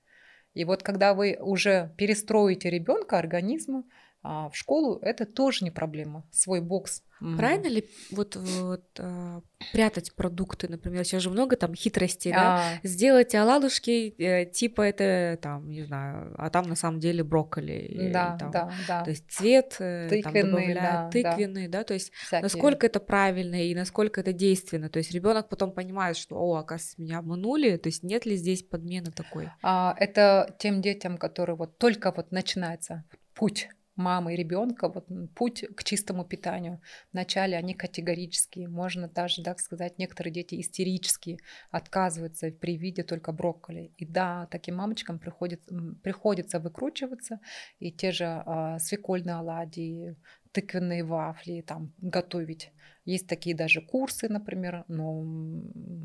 И 0.53 0.65
вот 0.65 0.83
когда 0.83 1.13
вы 1.13 1.37
уже 1.39 1.93
перестроите 1.97 2.69
ребенка, 2.69 3.17
организм, 3.17 3.83
а 4.21 4.49
в 4.49 4.55
школу 4.55 4.99
это 5.01 5.25
тоже 5.25 5.63
не 5.63 5.71
проблема. 5.71 6.25
Свой 6.31 6.61
бокс 6.61 7.03
Правильно 7.19 7.67
ли 7.67 7.85
вот, 8.11 8.37
вот 8.37 8.85
а, 8.97 9.41
прятать 9.73 10.15
продукты, 10.15 10.69
например, 10.69 11.03
сейчас 11.03 11.21
же 11.21 11.29
много 11.29 11.57
там 11.57 11.75
хитростей, 11.75 12.31
да? 12.31 12.61
А. 12.61 12.87
Сделать 12.87 13.35
оладушки, 13.35 14.15
э, 14.17 14.45
типа 14.45 14.83
это 14.83 15.37
там, 15.41 15.69
не 15.69 15.83
знаю, 15.83 16.33
а 16.37 16.49
там 16.49 16.69
на 16.69 16.75
самом 16.75 17.01
деле 17.01 17.23
брокколи. 17.25 18.09
Да, 18.13 18.37
там, 18.39 18.51
да, 18.51 18.71
да. 18.87 19.03
То 19.03 19.09
есть 19.09 19.29
цвет 19.29 19.75
э, 19.79 20.07
тыквенный, 20.09 20.41
там 20.41 20.51
добавляют, 20.51 20.81
да, 20.81 21.09
тыквенный, 21.09 21.67
да. 21.67 21.79
да, 21.79 21.83
то 21.83 21.93
есть 21.93 22.13
Всякие. 22.13 22.43
насколько 22.43 22.85
это 22.85 23.01
правильно 23.01 23.67
и 23.67 23.75
насколько 23.75 24.21
это 24.21 24.31
действенно. 24.31 24.89
То 24.89 24.99
есть 24.99 25.11
ребенок 25.11 25.49
потом 25.49 25.73
понимает, 25.73 26.15
что, 26.15 26.37
о, 26.37 26.55
оказывается, 26.55 27.01
меня 27.01 27.19
обманули, 27.19 27.75
то 27.75 27.87
есть 27.89 28.01
нет 28.01 28.25
ли 28.25 28.37
здесь 28.37 28.63
подмены 28.63 29.11
такой? 29.11 29.49
А, 29.61 29.93
это 29.99 30.55
тем 30.57 30.81
детям, 30.81 31.17
которые 31.17 31.57
вот 31.57 31.77
только 31.77 32.13
вот 32.15 32.31
начинается 32.31 33.03
путь 33.33 33.67
мамы 33.99 34.33
и 34.33 34.37
ребенка 34.37 34.89
вот 34.89 35.07
путь 35.35 35.65
к 35.75 35.83
чистому 35.83 36.25
питанию. 36.25 36.81
Вначале 37.13 37.57
они 37.57 37.73
категорические, 37.73 38.67
можно 38.67 39.07
даже, 39.07 39.43
так 39.43 39.59
сказать, 39.59 39.99
некоторые 39.99 40.33
дети 40.33 40.59
истерические, 40.59 41.37
отказываются 41.69 42.49
при 42.49 42.77
виде 42.77 43.03
только 43.03 43.31
брокколи. 43.31 43.93
И 43.97 44.05
да, 44.05 44.47
таким 44.49 44.77
мамочкам 44.77 45.19
приходится, 45.19 45.69
приходится 46.01 46.59
выкручиваться, 46.59 47.39
и 47.79 47.91
те 47.91 48.11
же 48.11 48.25
а, 48.25 48.79
свекольные 48.79 49.35
оладьи, 49.35 50.15
тыквенные 50.51 51.03
вафли 51.03 51.61
там 51.61 51.93
готовить. 51.97 52.71
Есть 53.05 53.27
такие 53.27 53.55
даже 53.55 53.81
курсы, 53.81 54.29
например, 54.29 54.83
но 54.87 55.25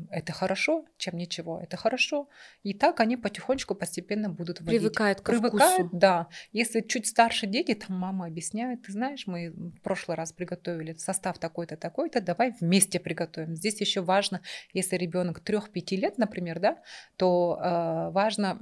это 0.09 0.33
хорошо, 0.33 0.85
чем 0.97 1.17
ничего, 1.17 1.59
это 1.61 1.77
хорошо. 1.77 2.29
И 2.63 2.73
так 2.73 2.99
они 2.99 3.17
потихонечку, 3.17 3.75
постепенно 3.75 4.29
будут 4.29 4.61
вводить. 4.61 4.79
Привыкают 4.79 5.21
к 5.21 5.25
Привыкают, 5.25 5.87
вкусу. 5.87 5.97
да. 5.97 6.27
Если 6.51 6.81
чуть 6.81 7.07
старше 7.07 7.47
дети, 7.47 7.73
там 7.73 7.97
мама 7.97 8.25
объясняет, 8.25 8.83
ты 8.83 8.91
знаешь, 8.91 9.27
мы 9.27 9.51
в 9.51 9.81
прошлый 9.81 10.17
раз 10.17 10.31
приготовили 10.31 10.93
состав 10.93 11.37
такой-то, 11.37 11.77
такой-то, 11.77 12.21
давай 12.21 12.53
вместе 12.59 12.99
приготовим. 12.99 13.55
Здесь 13.55 13.81
еще 13.81 14.01
важно, 14.01 14.41
если 14.73 14.95
ребенок 14.95 15.41
3-5 15.45 15.95
лет, 15.95 16.17
например, 16.17 16.59
да, 16.59 16.77
то 17.17 17.59
э, 17.61 18.11
важно 18.11 18.57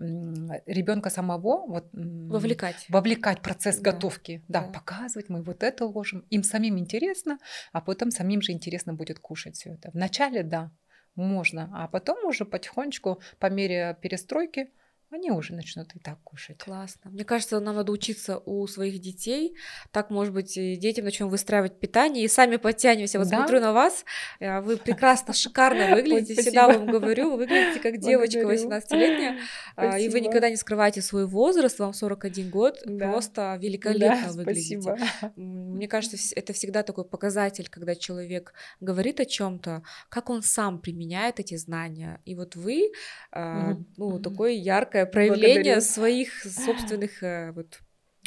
ребенка 0.66 1.10
самого 1.10 1.66
вот, 1.68 1.90
вовлекать. 1.94 2.86
вовлекать 2.90 3.42
процесс 3.42 3.78
да. 3.78 3.92
готовки, 3.92 4.44
да, 4.48 4.62
да, 4.62 4.68
показывать, 4.68 5.30
мы 5.30 5.44
вот 5.44 5.64
это 5.64 5.86
ложим. 5.86 6.26
Им 6.30 6.44
самим 6.44 6.78
интересно, 6.78 7.38
а 7.72 7.80
потом 7.80 8.12
самим 8.12 8.23
самим 8.24 8.42
же 8.42 8.54
интересно 8.54 8.94
будет 8.94 9.20
кушать 9.20 9.56
все 9.56 9.74
это. 9.74 9.92
Вначале, 9.94 10.44
да, 10.44 10.72
можно, 11.16 11.70
а 11.74 11.88
потом 11.90 12.26
уже 12.26 12.46
потихонечку 12.46 13.22
по 13.38 13.50
мере 13.50 13.98
перестройки 14.02 14.72
они 15.14 15.30
уже 15.30 15.54
начнут 15.54 15.96
и 15.96 16.00
так 16.00 16.18
кушать. 16.24 16.58
Классно. 16.58 17.12
Мне 17.12 17.24
кажется, 17.24 17.60
нам 17.60 17.76
надо 17.76 17.92
учиться 17.92 18.40
у 18.46 18.66
своих 18.66 19.00
детей. 19.00 19.56
Так, 19.92 20.10
может 20.10 20.34
быть, 20.34 20.56
детям 20.56 21.06
начнем 21.06 21.30
выстраивать 21.30 21.80
питание 21.80 22.26
и 22.26 22.28
сами 22.28 22.56
подтянемся. 22.56 23.20
Вот 23.20 23.30
да? 23.30 23.38
смотрю 23.38 23.60
на 23.60 23.74
вас, 23.74 24.06
э, 24.40 24.60
вы 24.62 24.78
прекрасно, 24.78 25.34
шикарно 25.34 25.96
выглядите. 25.96 26.42
Всегда 26.42 26.68
вам 26.68 26.88
говорю, 26.88 27.32
вы 27.32 27.38
выглядите 27.38 27.80
как 27.80 28.00
девочка 28.00 28.40
18-летняя. 28.40 29.40
А, 29.76 29.98
и 29.98 30.08
вы 30.08 30.20
никогда 30.20 30.50
не 30.50 30.56
скрываете 30.56 31.02
свой 31.02 31.26
возраст, 31.26 31.80
вам 31.80 31.94
41 31.94 32.50
год. 32.50 32.80
Просто 33.00 33.58
великолепно 33.60 34.32
выглядите. 34.34 34.96
Мне 35.36 35.88
кажется, 35.88 36.18
это 36.36 36.54
всегда 36.54 36.84
такой 36.84 37.06
показатель, 37.06 37.68
когда 37.70 37.96
человек 37.96 38.54
говорит 38.80 39.20
о 39.20 39.26
чем-то, 39.26 39.84
как 40.10 40.30
он 40.30 40.44
сам 40.44 40.80
применяет 40.80 41.40
эти 41.40 41.56
знания. 41.58 42.22
И 42.26 42.36
вот 42.36 42.56
вы, 42.56 42.92
mm-hmm. 43.36 43.84
ну, 43.98 44.20
такое 44.20 44.52
яркое 44.52 45.03
проявление 45.06 45.76
Благодарю. 45.76 45.82
своих 45.82 46.44
собственных 46.44 47.24
э, 47.24 47.52
вот 47.52 47.80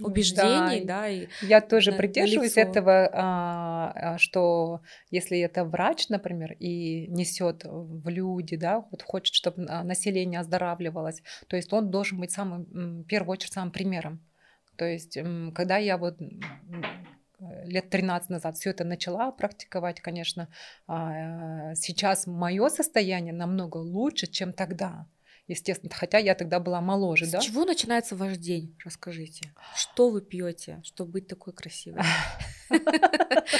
убеждений, 0.02 0.84
да, 0.84 1.02
да 1.02 1.08
и 1.08 1.28
я 1.42 1.60
тоже 1.60 1.92
на, 1.92 1.96
придерживаюсь 1.96 2.56
на 2.56 2.60
этого, 2.60 3.10
а, 3.12 3.92
а, 3.94 4.18
что 4.18 4.82
если 5.10 5.38
это 5.38 5.64
врач, 5.64 6.08
например, 6.08 6.52
и 6.52 7.06
несет 7.08 7.62
в 7.64 8.08
люди, 8.08 8.56
да, 8.56 8.84
вот 8.90 9.02
хочет, 9.02 9.34
чтобы 9.34 9.62
население 9.62 10.40
оздоравливалось, 10.40 11.22
то 11.48 11.56
есть 11.56 11.72
он 11.72 11.90
должен 11.90 12.20
быть 12.20 12.30
самым, 12.30 12.64
в 13.02 13.04
первую 13.04 13.32
очередь, 13.32 13.54
самым 13.54 13.72
примером. 13.72 14.22
То 14.76 14.84
есть, 14.84 15.16
когда 15.54 15.78
я 15.78 15.96
вот 15.96 16.18
лет 17.64 17.90
13 17.90 18.30
назад 18.30 18.56
все 18.56 18.70
это 18.70 18.84
начала 18.84 19.30
практиковать, 19.30 20.00
конечно, 20.00 20.48
а, 20.86 21.74
сейчас 21.74 22.26
мое 22.26 22.68
состояние 22.68 23.32
намного 23.32 23.78
лучше, 23.78 24.26
чем 24.26 24.52
тогда 24.52 25.06
естественно. 25.48 25.92
Хотя 25.94 26.18
я 26.18 26.34
тогда 26.34 26.60
была 26.60 26.80
моложе, 26.80 27.26
С 27.26 27.30
да? 27.30 27.40
С 27.40 27.44
чего 27.44 27.64
начинается 27.64 28.16
ваш 28.16 28.36
день? 28.36 28.76
Расскажите. 28.84 29.52
Что 29.76 30.10
вы 30.10 30.20
пьете, 30.20 30.80
чтобы 30.84 31.12
быть 31.12 31.28
такой 31.28 31.52
красивой? 31.52 32.00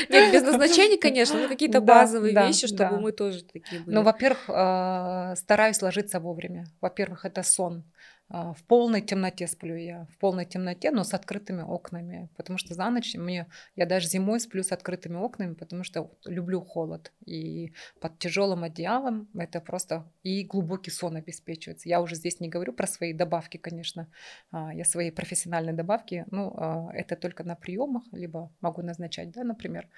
Нет, 0.09 0.33
без 0.33 0.43
назначения, 0.43 0.97
конечно, 0.97 1.41
но 1.41 1.49
какие-то 1.49 1.81
базовые 1.81 2.35
вещи, 2.35 2.67
чтобы 2.67 3.01
мы 3.01 3.13
тоже 3.13 3.45
такие 3.45 3.81
были. 3.81 3.95
Ну, 3.95 4.03
во-первых, 4.03 4.45
а, 4.49 5.35
стараюсь 5.37 5.81
ложиться 5.83 6.21
вовремя. 6.21 6.67
Во-первых, 6.81 7.25
это 7.25 7.43
сон. 7.43 7.85
А, 8.29 8.55
в 8.55 8.65
полной 8.65 9.03
темноте 9.03 9.47
сплю 9.47 9.77
я, 9.77 10.07
в 10.07 10.19
полной 10.19 10.47
темноте, 10.47 10.91
но 10.91 11.05
с 11.05 11.15
открытыми 11.15 11.63
окнами, 11.63 12.29
потому 12.37 12.59
что 12.59 12.75
за 12.75 12.91
ночь 12.91 13.15
мне, 13.15 13.47
я 13.77 13.87
даже 13.87 14.09
зимой 14.09 14.41
сплю 14.41 14.65
с 14.65 14.73
открытыми 14.73 15.17
окнами, 15.17 15.55
потому 15.55 15.85
что 15.85 16.11
люблю 16.25 16.61
холод, 16.61 17.13
и 17.25 17.73
под 18.01 18.19
тяжелым 18.19 18.65
одеялом 18.65 19.29
это 19.35 19.61
просто 19.61 20.11
и 20.25 20.43
глубокий 20.45 20.91
сон 20.91 21.17
обеспечивается. 21.17 21.89
Я 21.89 22.01
уже 22.01 22.17
здесь 22.17 22.41
не 22.41 22.49
говорю 22.49 22.73
про 22.73 22.89
свои 22.89 23.13
добавки, 23.13 23.59
конечно, 23.59 24.09
а, 24.51 24.75
я 24.75 24.85
свои 24.85 25.13
профессиональные 25.13 25.75
добавки, 25.75 26.25
ну, 26.31 26.53
а, 26.57 26.91
это 26.95 27.15
только 27.15 27.45
на 27.45 27.55
приемах, 27.55 28.03
либо 28.11 28.53
могу 28.61 28.83
назначать, 28.83 29.31
да, 29.31 29.45
например. 29.45 29.89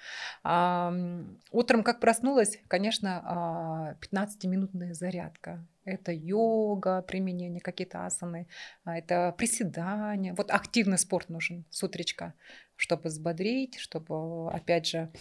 Утром, 1.51 1.83
как 1.83 1.99
проснулась, 1.99 2.59
конечно, 2.67 3.95
15-минутная 4.01 4.93
зарядка, 4.93 5.65
это 5.89 6.11
йога, 6.11 7.01
применение 7.01 7.61
какие-то 7.61 8.05
асаны, 8.05 8.47
а, 8.83 8.97
это 8.97 9.33
приседания. 9.37 10.33
Вот 10.35 10.51
активный 10.51 10.97
спорт 10.97 11.29
нужен 11.29 11.65
с 11.69 11.83
утречка, 11.83 12.33
чтобы 12.75 13.09
взбодрить, 13.09 13.77
чтобы, 13.77 14.51
опять 14.51 14.87
же, 14.87 15.11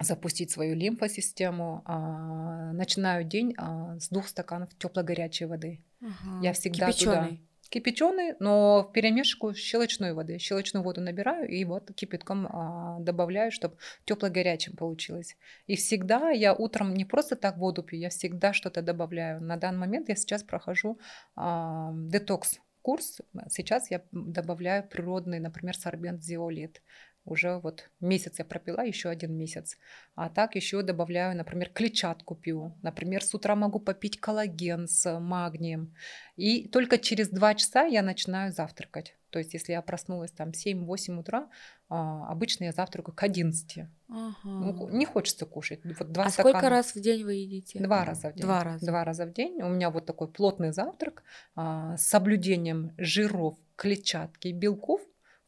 запустить 0.00 0.50
свою 0.50 0.74
лимфосистему. 0.74 1.82
А, 1.84 2.72
начинаю 2.72 3.24
день 3.24 3.54
а, 3.56 3.98
с 3.98 4.08
двух 4.08 4.28
стаканов 4.28 4.76
тепло-горячей 4.78 5.46
воды. 5.46 5.80
Ага. 6.00 6.40
Я 6.42 6.52
всегда 6.52 6.90
Кипяченый. 6.90 7.14
туда 7.14 7.38
кипяченый, 7.74 8.34
но 8.38 8.86
в 8.88 8.92
перемешку 8.92 9.52
щелочной 9.52 10.12
воды. 10.14 10.38
Щелочную 10.38 10.84
воду 10.84 11.00
набираю 11.00 11.48
и 11.48 11.64
вот 11.64 11.90
кипятком 11.94 12.46
а, 12.46 12.98
добавляю, 13.00 13.50
чтобы 13.50 13.76
тепло-горячим 14.04 14.76
получилось. 14.76 15.36
И 15.66 15.74
всегда 15.74 16.30
я 16.30 16.54
утром 16.54 16.94
не 16.94 17.04
просто 17.04 17.34
так 17.34 17.56
воду 17.58 17.82
пью, 17.82 17.98
я 17.98 18.08
всегда 18.10 18.52
что-то 18.52 18.80
добавляю. 18.80 19.40
На 19.40 19.56
данный 19.56 19.80
момент 19.80 20.08
я 20.08 20.14
сейчас 20.14 20.44
прохожу 20.44 20.98
а, 21.34 21.90
детокс 21.94 22.60
курс, 22.82 23.22
сейчас 23.48 23.90
я 23.90 24.02
добавляю 24.12 24.86
природный, 24.88 25.40
например, 25.40 25.74
сорбент 25.76 26.22
зиолит 26.22 26.80
уже 27.24 27.58
вот 27.58 27.90
месяц 28.00 28.38
я 28.38 28.44
пропила, 28.44 28.84
еще 28.84 29.08
один 29.08 29.36
месяц. 29.36 29.78
А 30.14 30.28
так 30.28 30.56
еще 30.56 30.82
добавляю, 30.82 31.36
например, 31.36 31.70
клетчатку 31.70 32.34
пью. 32.34 32.76
Например, 32.82 33.24
с 33.24 33.34
утра 33.34 33.56
могу 33.56 33.80
попить 33.80 34.20
коллаген 34.20 34.86
с 34.86 35.18
магнием. 35.18 35.94
И 36.36 36.68
только 36.68 36.98
через 36.98 37.28
два 37.30 37.54
часа 37.54 37.84
я 37.84 38.02
начинаю 38.02 38.52
завтракать. 38.52 39.16
То 39.30 39.38
есть, 39.38 39.52
если 39.52 39.72
я 39.72 39.82
проснулась 39.82 40.30
там 40.30 40.50
7-8 40.50 41.18
утра, 41.18 41.48
а, 41.88 42.30
обычно 42.30 42.64
я 42.64 42.72
завтракаю 42.72 43.16
к 43.16 43.22
11. 43.22 43.88
Ага. 44.08 44.34
Ну, 44.44 44.88
не 44.90 45.06
хочется 45.06 45.44
кушать. 45.44 45.80
Вот 45.98 46.12
два 46.12 46.26
а 46.26 46.30
стакана. 46.30 46.50
сколько 46.50 46.68
раз 46.68 46.94
в 46.94 47.00
день 47.00 47.24
вы 47.24 47.34
едите? 47.34 47.80
Два 47.80 48.04
раза 48.04 48.30
в 48.30 48.34
день. 48.34 48.44
Два 48.44 48.62
раза. 48.62 48.86
Два 48.86 49.02
раза 49.02 49.26
в 49.26 49.32
день. 49.32 49.60
У 49.60 49.68
меня 49.70 49.90
вот 49.90 50.06
такой 50.06 50.28
плотный 50.28 50.72
завтрак 50.72 51.24
а, 51.56 51.96
с 51.96 52.06
соблюдением 52.06 52.92
жиров, 52.96 53.56
клетчатки 53.74 54.48
белков 54.48 55.00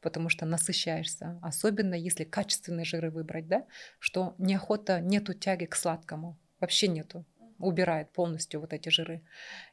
потому 0.07 0.29
что 0.29 0.47
насыщаешься, 0.47 1.37
особенно 1.43 1.95
если 1.95 2.23
качественные 2.23 2.85
жиры 2.85 3.11
выбрать, 3.11 3.49
да, 3.49 3.65
что 3.99 4.37
неохота, 4.39 5.01
нету 5.01 5.35
тяги 5.35 5.65
к 5.65 5.75
сладкому, 5.75 6.39
вообще 6.61 6.87
нету, 6.87 7.25
убирает 7.59 8.13
полностью 8.13 8.61
вот 8.61 8.73
эти 8.73 8.89
жиры. 8.89 9.21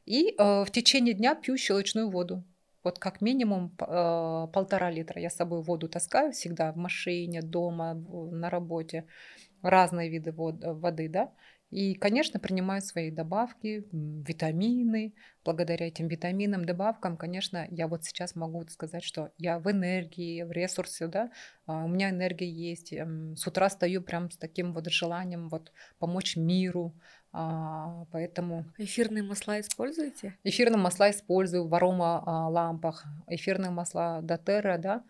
И 0.07 0.29
э, 0.29 0.63
в 0.65 0.71
течение 0.71 1.13
дня 1.13 1.36
пью 1.36 1.55
щелочную 1.55 2.09
воду, 2.09 2.43
вот 2.84 2.97
как 2.97 3.21
минимум 3.21 3.75
э, 3.79 4.47
полтора 4.51 4.89
литра. 4.89 5.21
Я 5.21 5.29
с 5.29 5.36
собой 5.36 5.61
воду 5.61 5.88
таскаю 5.88 6.31
всегда 6.31 6.71
в 6.71 6.77
машине, 6.77 7.43
дома, 7.43 7.93
на 7.93 8.49
работе, 8.49 9.05
разные 9.61 10.09
виды 10.09 10.31
вод, 10.31 10.55
воды, 10.61 11.09
да. 11.09 11.29
И, 11.74 11.95
конечно, 11.95 12.39
принимаю 12.39 12.82
свои 12.82 13.09
добавки, 13.09 13.88
витамины. 13.91 15.15
Благодаря 15.43 15.88
этим 15.88 16.07
витаминам, 16.07 16.65
добавкам, 16.65 17.17
конечно, 17.17 17.65
я 17.71 17.88
вот 17.88 18.03
сейчас 18.03 18.36
могу 18.36 18.63
сказать, 18.67 19.03
что 19.03 19.32
я 19.39 19.57
в 19.57 19.71
энергии, 19.71 20.43
в 20.43 20.51
ресурсе, 20.51 21.07
да, 21.07 21.32
а, 21.65 21.84
у 21.86 21.88
меня 21.88 22.11
энергия 22.11 22.47
есть. 22.47 22.93
Эм, 22.93 23.36
с 23.36 23.47
утра 23.47 23.71
стою 23.71 24.03
прям 24.03 24.30
с 24.30 24.38
таким 24.38 24.71
вот 24.71 24.88
желанием 24.88 25.49
вот 25.49 25.71
помочь 25.97 26.38
миру, 26.38 26.93
а, 27.32 28.05
поэтому... 28.11 28.65
Эфирные 28.78 29.24
масла 29.24 29.59
используете? 29.59 30.38
Эфирные 30.43 30.78
масла 30.78 31.09
использую 31.09 31.67
в 31.67 31.74
арома 31.74 32.49
лампах. 32.49 33.03
Эфирные 33.26 33.71
масла 33.71 34.19
Дотера, 34.21 34.78
да, 34.78 35.03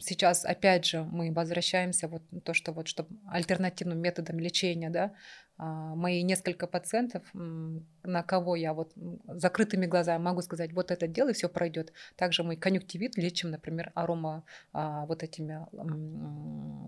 сейчас, 0.00 0.44
опять 0.44 0.84
же, 0.84 1.02
мы 1.04 1.32
возвращаемся 1.32 2.08
вот 2.08 2.22
то, 2.44 2.54
что 2.54 2.72
вот, 2.72 2.88
чтобы 2.88 3.16
альтернативным 3.26 3.98
методом 3.98 4.38
лечения, 4.38 4.90
да, 4.90 5.12
мои 5.56 6.22
несколько 6.22 6.66
пациентов, 6.66 7.22
на 7.32 8.22
кого 8.22 8.56
я 8.56 8.72
вот 8.72 8.92
закрытыми 9.26 9.86
глазами 9.86 10.22
могу 10.22 10.42
сказать, 10.42 10.72
вот 10.72 10.90
это 10.90 11.06
дело, 11.06 11.30
и 11.30 11.32
все 11.32 11.48
пройдет. 11.48 11.92
Также 12.16 12.42
мы 12.42 12.56
конъюнктивит 12.56 13.16
лечим, 13.16 13.50
например, 13.50 13.92
арома 13.94 14.44
а, 14.72 15.06
вот 15.06 15.22
этими 15.22 15.66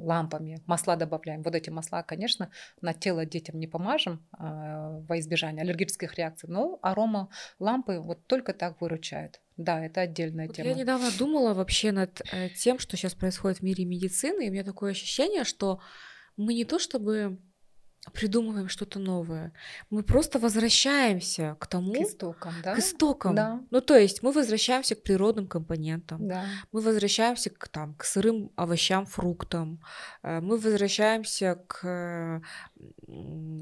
лампами, 0.02 0.60
масла 0.66 0.96
добавляем. 0.96 1.42
Вот 1.42 1.54
эти 1.54 1.70
масла, 1.70 2.02
конечно, 2.02 2.50
на 2.80 2.92
тело 2.92 3.24
детям 3.24 3.58
не 3.58 3.66
помажем 3.66 4.24
а, 4.32 5.00
во 5.08 5.18
избежание 5.18 5.62
аллергических 5.62 6.14
реакций, 6.14 6.48
но 6.48 6.78
арома 6.82 7.28
лампы 7.58 8.00
вот 8.00 8.26
только 8.26 8.52
так 8.52 8.80
выручают. 8.80 9.40
Да, 9.56 9.82
это 9.82 10.02
отдельная 10.02 10.48
вот 10.48 10.56
тема. 10.56 10.68
Я 10.68 10.74
недавно 10.74 11.10
думала 11.18 11.54
вообще 11.54 11.92
над 11.92 12.20
э, 12.32 12.50
тем, 12.50 12.78
что 12.78 12.96
сейчас 12.96 13.14
происходит 13.14 13.60
в 13.60 13.62
мире 13.62 13.84
медицины, 13.84 14.46
и 14.46 14.50
у 14.50 14.52
меня 14.52 14.64
такое 14.64 14.90
ощущение, 14.90 15.44
что 15.44 15.80
мы 16.36 16.52
не 16.52 16.66
то 16.66 16.78
чтобы 16.78 17.38
придумываем 18.12 18.68
что-то 18.68 18.98
новое. 18.98 19.52
Мы 19.90 20.02
просто 20.02 20.38
возвращаемся 20.38 21.56
к 21.58 21.66
тому... 21.66 21.92
К 21.92 21.98
истокам, 21.98 22.54
да? 22.62 22.74
К 22.74 22.78
истокам. 22.78 23.34
Да. 23.34 23.60
Ну, 23.70 23.80
то 23.80 23.96
есть 23.96 24.22
мы 24.22 24.32
возвращаемся 24.32 24.94
к 24.94 25.02
природным 25.02 25.46
компонентам. 25.46 26.26
Да. 26.26 26.44
Мы 26.72 26.80
возвращаемся 26.80 27.50
к, 27.50 27.68
там, 27.68 27.94
к 27.94 28.04
сырым 28.04 28.50
овощам, 28.56 29.06
фруктам. 29.06 29.80
Э, 30.22 30.40
мы 30.40 30.56
возвращаемся 30.58 31.62
к 31.66 32.42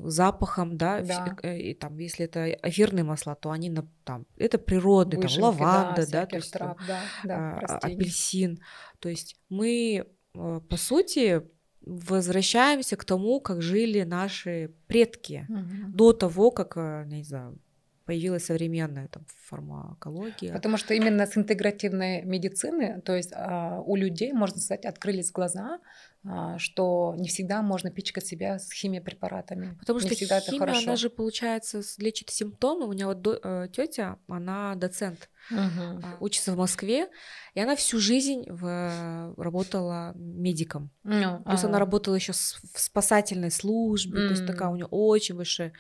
запахам, 0.05 0.77
да, 0.77 1.01
да. 1.01 1.37
Э, 1.43 1.59
и 1.59 1.75
там, 1.75 1.99
если 1.99 2.25
это 2.25 2.51
эфирные 2.51 3.05
масла, 3.05 3.35
то 3.35 3.51
они 3.51 3.75
там, 4.05 4.27
это 4.37 4.59
природные, 4.59 5.21
Выжимки, 5.21 5.41
там, 5.41 5.45
лаванда, 5.45 6.07
да, 6.07 6.21
да, 6.21 6.27
то 6.27 6.37
есть, 6.37 6.53
трав, 6.53 6.79
да, 6.87 7.01
да, 7.25 7.59
а, 7.63 7.79
апельсин. 7.79 8.61
То 8.99 9.09
есть 9.09 9.37
мы, 9.49 10.07
э, 10.35 10.61
по 10.69 10.77
сути, 10.77 11.43
возвращаемся 11.87 12.97
к 12.97 13.05
тому, 13.05 13.41
как 13.41 13.63
жили 13.63 14.03
наши 14.03 14.71
предки 14.87 15.47
угу. 15.49 15.93
до 15.93 16.13
того, 16.13 16.51
как, 16.51 16.77
э, 16.77 17.05
не 17.07 17.25
знаю, 17.25 17.59
появилась 18.05 18.45
современная 18.45 19.09
там, 19.09 19.25
фармакология. 19.49 20.53
Потому 20.53 20.77
что 20.77 20.95
именно 20.95 21.27
с 21.27 21.37
интегративной 21.37 22.23
медицины, 22.23 23.01
то 23.01 23.15
есть 23.15 23.33
а, 23.35 23.81
у 23.81 23.97
людей, 23.97 24.33
можно 24.33 24.61
сказать, 24.61 24.85
открылись 24.85 25.33
глаза, 25.33 25.81
а, 26.25 26.59
что 26.59 27.15
не 27.19 27.29
всегда 27.29 27.63
можно 27.63 27.91
пичкать 27.91 28.27
себя 28.27 28.59
с 28.59 28.71
химиопрепаратами. 28.73 29.77
Потому 29.81 30.01
не 30.01 30.07
что 30.07 30.15
всегда 30.15 30.41
химия, 30.41 30.57
это 30.57 30.67
хорошо. 30.67 30.89
она 30.89 30.97
же, 30.97 31.11
получается, 31.11 31.81
лечит 31.99 32.31
симптомы. 32.31 32.87
У 32.87 32.93
меня 32.93 33.07
вот 33.07 33.27
э, 33.27 33.69
тетя, 33.73 34.19
она 34.29 34.75
доцент, 34.75 35.31
угу. 35.51 36.03
учится 36.21 36.53
в 36.53 36.57
Москве, 36.57 37.09
и 37.55 37.61
она 37.61 37.77
всю 37.77 37.99
жизнь 37.99 38.45
в, 38.49 39.35
работала 39.37 40.13
медиком. 40.15 40.91
Ну, 41.03 41.43
есть 41.51 41.65
она 41.65 41.79
работала 41.79 42.15
еще 42.15 42.33
в 42.33 42.81
спасательной 42.81 43.51
службе, 43.51 44.19
mm. 44.19 44.27
то 44.27 44.31
есть 44.33 44.47
такая 44.47 44.69
у 44.69 44.77
нее 44.77 44.87
очень 44.87 45.37
большая. 45.37 45.73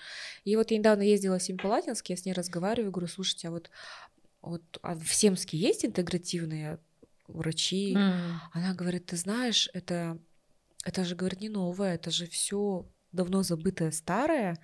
И 0.45 0.57
вот 0.57 0.71
я 0.71 0.79
недавно 0.79 1.03
ездила 1.03 1.39
в 1.39 1.43
Семипалатинск, 1.43 2.09
я 2.09 2.17
с 2.17 2.25
ней 2.25 2.33
разговариваю, 2.33 2.93
говорю, 2.93 3.09
слушайте, 3.09 3.49
а 3.49 3.51
вот, 3.51 3.71
вот 4.43 4.63
а 4.83 4.95
в 4.95 5.13
Семске 5.15 5.57
есть 5.57 5.85
интегративные 5.85 6.79
врачи? 7.27 7.95
Mm. 7.95 8.35
Она 8.53 8.75
говорит, 8.75 9.07
ты 9.07 9.17
знаешь, 9.17 9.69
это, 9.73 10.19
это 10.85 11.05
же, 11.05 11.17
говорит, 11.17 11.41
не 11.41 11.49
новое, 11.49 11.95
это 11.95 12.11
же 12.11 12.27
все 12.27 12.87
давно 13.13 13.43
забытое 13.43 13.91
старое, 13.93 14.59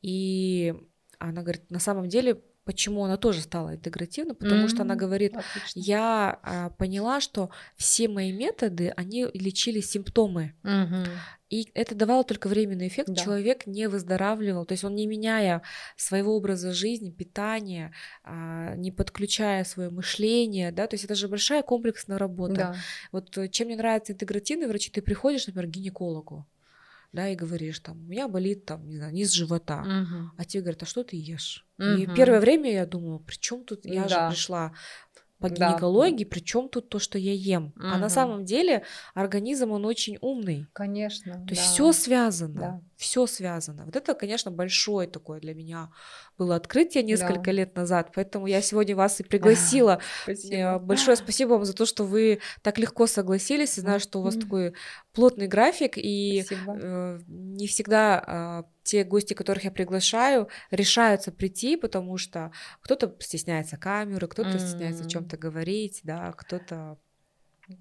и 0.00 0.74
она 1.18 1.42
говорит, 1.42 1.70
на 1.70 1.78
самом 1.78 2.08
деле 2.08 2.42
Почему 2.64 3.04
она 3.04 3.16
тоже 3.16 3.40
стала 3.40 3.74
интегративной? 3.74 4.34
Потому 4.34 4.64
mm-hmm. 4.64 4.68
что 4.68 4.82
она 4.82 4.94
говорит, 4.94 5.34
Отлично. 5.34 5.80
я 5.80 6.40
а, 6.42 6.70
поняла, 6.70 7.20
что 7.20 7.50
все 7.76 8.08
мои 8.08 8.32
методы, 8.32 8.92
они 8.96 9.26
лечили 9.34 9.80
симптомы. 9.80 10.54
Mm-hmm. 10.62 11.06
И 11.52 11.70
это 11.74 11.94
давало 11.94 12.24
только 12.24 12.48
временный 12.48 12.88
эффект. 12.88 13.10
Да. 13.10 13.14
Человек 13.14 13.66
не 13.66 13.86
выздоравливал. 13.88 14.64
То 14.64 14.72
есть 14.72 14.84
он 14.84 14.94
не 14.94 15.06
меняя 15.06 15.62
своего 15.96 16.34
образа 16.34 16.72
жизни, 16.72 17.10
питания, 17.10 17.92
а, 18.24 18.74
не 18.76 18.90
подключая 18.90 19.64
свое 19.64 19.90
мышление, 19.90 20.72
да, 20.72 20.86
то 20.86 20.94
есть 20.94 21.04
это 21.04 21.14
же 21.14 21.28
большая 21.28 21.62
комплексная 21.62 22.16
работа. 22.16 22.54
Да. 22.54 22.76
Вот 23.10 23.36
э, 23.36 23.48
чем 23.48 23.66
мне 23.66 23.76
нравятся 23.76 24.12
интегративные 24.12 24.68
врачи, 24.68 24.90
ты 24.90 25.02
приходишь, 25.02 25.46
например, 25.46 25.68
к 25.68 25.74
гинекологу, 25.74 26.46
да, 27.12 27.28
и 27.28 27.36
говоришь, 27.36 27.78
там, 27.80 28.00
у 28.00 28.08
меня 28.08 28.26
болит, 28.26 28.64
там, 28.64 28.88
не 28.88 28.96
знаю, 28.96 29.12
низ 29.12 29.32
живота, 29.32 29.80
угу. 29.80 30.30
а 30.36 30.44
тебе 30.44 30.62
говорят, 30.62 30.82
а 30.82 30.86
что 30.86 31.04
ты 31.04 31.16
ешь? 31.16 31.66
Угу. 31.78 31.86
И 31.86 32.06
первое 32.14 32.40
время 32.40 32.72
я 32.72 32.86
думала, 32.86 33.18
при 33.18 33.36
чем 33.36 33.64
тут, 33.64 33.84
я 33.84 34.06
да. 34.06 34.30
же 34.30 34.34
пришла 34.34 34.72
по 35.42 35.48
гинекологии, 35.50 36.24
да. 36.24 36.30
причем 36.30 36.68
тут 36.68 36.88
то, 36.88 36.98
что 36.98 37.18
я 37.18 37.32
ем. 37.32 37.72
Угу. 37.76 37.84
А 37.84 37.98
на 37.98 38.08
самом 38.08 38.44
деле 38.44 38.84
организм, 39.14 39.72
он 39.72 39.84
очень 39.84 40.18
умный. 40.20 40.66
Конечно. 40.72 41.34
То 41.46 41.50
есть 41.50 41.62
да. 41.62 41.72
все 41.72 41.92
связано. 41.92 42.60
Да. 42.60 42.80
Все 42.96 43.26
связано. 43.26 43.84
Вот 43.84 43.96
это, 43.96 44.14
конечно, 44.14 44.50
большое 44.50 45.08
такое 45.08 45.40
для 45.40 45.54
меня 45.54 45.90
было 46.38 46.56
открытие 46.56 47.02
несколько 47.02 47.46
да. 47.46 47.52
лет 47.52 47.76
назад. 47.76 48.12
Поэтому 48.14 48.46
я 48.46 48.62
сегодня 48.62 48.94
вас 48.96 49.20
и 49.20 49.22
пригласила. 49.32 49.98
Спасибо. 50.22 50.78
Большое 50.78 51.16
спасибо 51.16 51.50
вам 51.50 51.64
за 51.64 51.74
то, 51.74 51.84
что 51.84 52.04
вы 52.04 52.40
так 52.62 52.78
легко 52.78 53.06
согласились. 53.06 53.76
Я 53.76 53.82
знаю, 53.82 54.00
что 54.00 54.20
у 54.20 54.22
вас 54.22 54.36
такой 54.36 54.74
плотный 55.12 55.48
график, 55.48 55.98
и 55.98 56.44
э, 56.50 57.18
не 57.26 57.66
всегда 57.66 58.64
э, 58.66 58.71
те 58.82 59.04
гости, 59.04 59.34
которых 59.34 59.64
я 59.64 59.70
приглашаю, 59.70 60.48
решаются 60.70 61.32
прийти, 61.32 61.76
потому 61.76 62.16
что 62.18 62.52
кто-то 62.80 63.16
стесняется 63.20 63.76
камеры, 63.76 64.28
кто-то 64.28 64.50
mm-hmm. 64.50 64.58
стесняется 64.58 65.04
о 65.04 65.08
чем-то 65.08 65.36
говорить, 65.36 66.00
да, 66.04 66.32
кто-то 66.32 66.98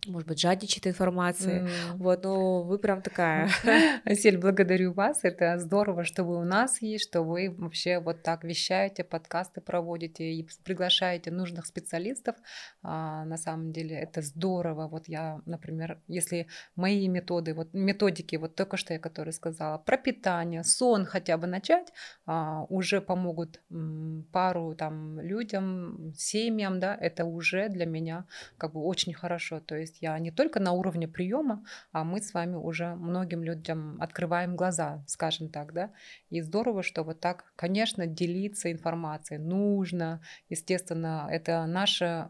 может 0.07 0.27
быть, 0.27 0.39
жадничает 0.39 0.87
информации. 0.87 1.61
Mm. 1.61 1.97
Вот, 1.97 2.23
но 2.23 2.63
вы 2.63 2.77
прям 2.77 3.01
такая. 3.01 3.49
Асель, 4.05 4.37
благодарю 4.37 4.93
вас. 4.93 5.23
Это 5.23 5.57
здорово, 5.59 6.03
что 6.03 6.23
вы 6.23 6.39
у 6.39 6.43
нас 6.43 6.81
есть, 6.81 7.05
что 7.09 7.23
вы 7.23 7.53
вообще 7.57 7.99
вот 7.99 8.23
так 8.23 8.43
вещаете, 8.43 9.03
подкасты 9.03 9.61
проводите 9.61 10.31
и 10.31 10.47
приглашаете 10.63 11.31
нужных 11.31 11.65
специалистов. 11.65 12.35
А, 12.83 13.25
на 13.25 13.37
самом 13.37 13.71
деле 13.71 13.95
это 13.95 14.21
здорово. 14.21 14.87
Вот 14.87 15.07
я, 15.07 15.41
например, 15.45 15.99
если 16.07 16.47
мои 16.75 17.07
методы, 17.07 17.53
вот 17.53 17.73
методики, 17.73 18.35
вот 18.35 18.55
только 18.55 18.77
что 18.77 18.93
я, 18.93 18.99
которые 18.99 19.33
сказала, 19.33 19.77
про 19.77 19.97
питание, 19.97 20.63
сон 20.63 21.05
хотя 21.05 21.37
бы 21.37 21.47
начать, 21.47 21.91
а, 22.25 22.65
уже 22.69 23.01
помогут 23.01 23.59
м, 23.71 24.27
пару 24.31 24.75
там 24.75 25.19
людям, 25.19 26.13
семьям, 26.17 26.79
да, 26.79 26.95
это 26.95 27.25
уже 27.25 27.69
для 27.69 27.85
меня 27.85 28.25
как 28.57 28.73
бы 28.73 28.81
очень 28.81 29.13
хорошо. 29.13 29.59
То 29.71 29.77
есть 29.77 30.01
я 30.01 30.19
не 30.19 30.31
только 30.31 30.59
на 30.59 30.73
уровне 30.73 31.07
приема, 31.07 31.63
а 31.93 32.03
мы 32.03 32.21
с 32.21 32.33
вами 32.33 32.57
уже 32.57 32.93
многим 32.95 33.41
людям 33.41 33.95
открываем 34.01 34.57
глаза, 34.57 35.01
скажем 35.07 35.47
так, 35.47 35.71
да. 35.71 35.91
И 36.29 36.41
здорово, 36.41 36.83
что 36.83 37.03
вот 37.03 37.21
так, 37.21 37.53
конечно, 37.55 38.05
делиться 38.05 38.69
информацией 38.69 39.39
нужно. 39.39 40.19
Естественно, 40.49 41.25
это 41.31 41.65
наше, 41.67 42.27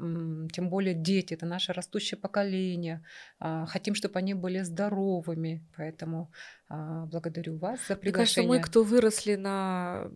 тем 0.53 0.69
более 0.69 0.93
дети, 0.93 1.33
это 1.33 1.47
наше 1.47 1.73
растущее 1.73 2.19
поколение. 2.19 3.03
А, 3.39 3.65
хотим, 3.65 3.95
чтобы 3.95 4.19
они 4.19 4.35
были 4.35 4.59
здоровыми, 4.59 5.63
поэтому 5.75 6.29
а, 6.69 7.07
благодарю 7.07 7.57
вас 7.57 7.79
за 7.87 7.95
приглашение. 7.95 8.49
Мне 8.49 8.59
кажется, 8.59 8.77
мы, 8.77 8.83
кто 8.83 8.83
выросли 8.83 9.33
на 9.33 10.11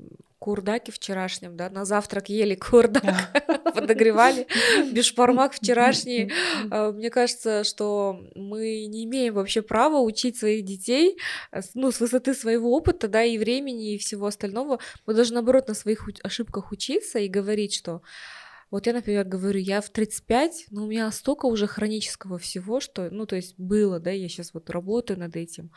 курдаке 0.45 0.91
вчерашнем, 0.91 1.57
да, 1.57 1.71
на 1.71 1.85
завтрак 1.85 2.29
ели 2.29 2.53
курдак, 2.53 3.03
подогревали 3.73 4.45
бешпармак 4.91 5.53
вчерашний. 5.53 6.31
А, 6.69 6.91
мне 6.91 7.09
кажется, 7.09 7.63
что 7.63 8.21
мы 8.35 8.85
не 8.85 9.05
имеем 9.05 9.33
вообще 9.33 9.63
права 9.63 9.99
учить 10.01 10.37
своих 10.37 10.63
детей, 10.63 11.17
э, 11.51 11.61
ну, 11.73 11.91
с 11.91 11.99
высоты 11.99 12.35
своего 12.35 12.77
опыта, 12.77 13.07
да, 13.07 13.23
и 13.23 13.39
времени, 13.39 13.95
и 13.95 13.97
всего 13.97 14.27
остального. 14.27 14.77
Мы 15.07 15.15
должны, 15.15 15.33
наоборот, 15.33 15.67
на 15.67 15.73
своих 15.73 16.07
ошибках 16.21 16.71
учиться 16.71 17.17
и 17.17 17.27
говорить, 17.27 17.73
что 17.73 18.03
вот 18.71 18.87
я, 18.87 18.93
например, 18.93 19.25
говорю, 19.25 19.59
я 19.59 19.79
в 19.79 19.89
35, 19.89 20.67
но 20.71 20.83
у 20.83 20.87
меня 20.87 21.11
столько 21.11 21.45
уже 21.45 21.67
хронического 21.67 22.39
всего, 22.39 22.79
что, 22.79 23.09
ну, 23.11 23.25
то 23.25 23.35
есть 23.35 23.57
было, 23.59 23.99
да, 23.99 24.09
я 24.09 24.27
сейчас 24.27 24.53
вот 24.53 24.69
работаю 24.69 25.19
над 25.19 25.35
этим, 25.35 25.71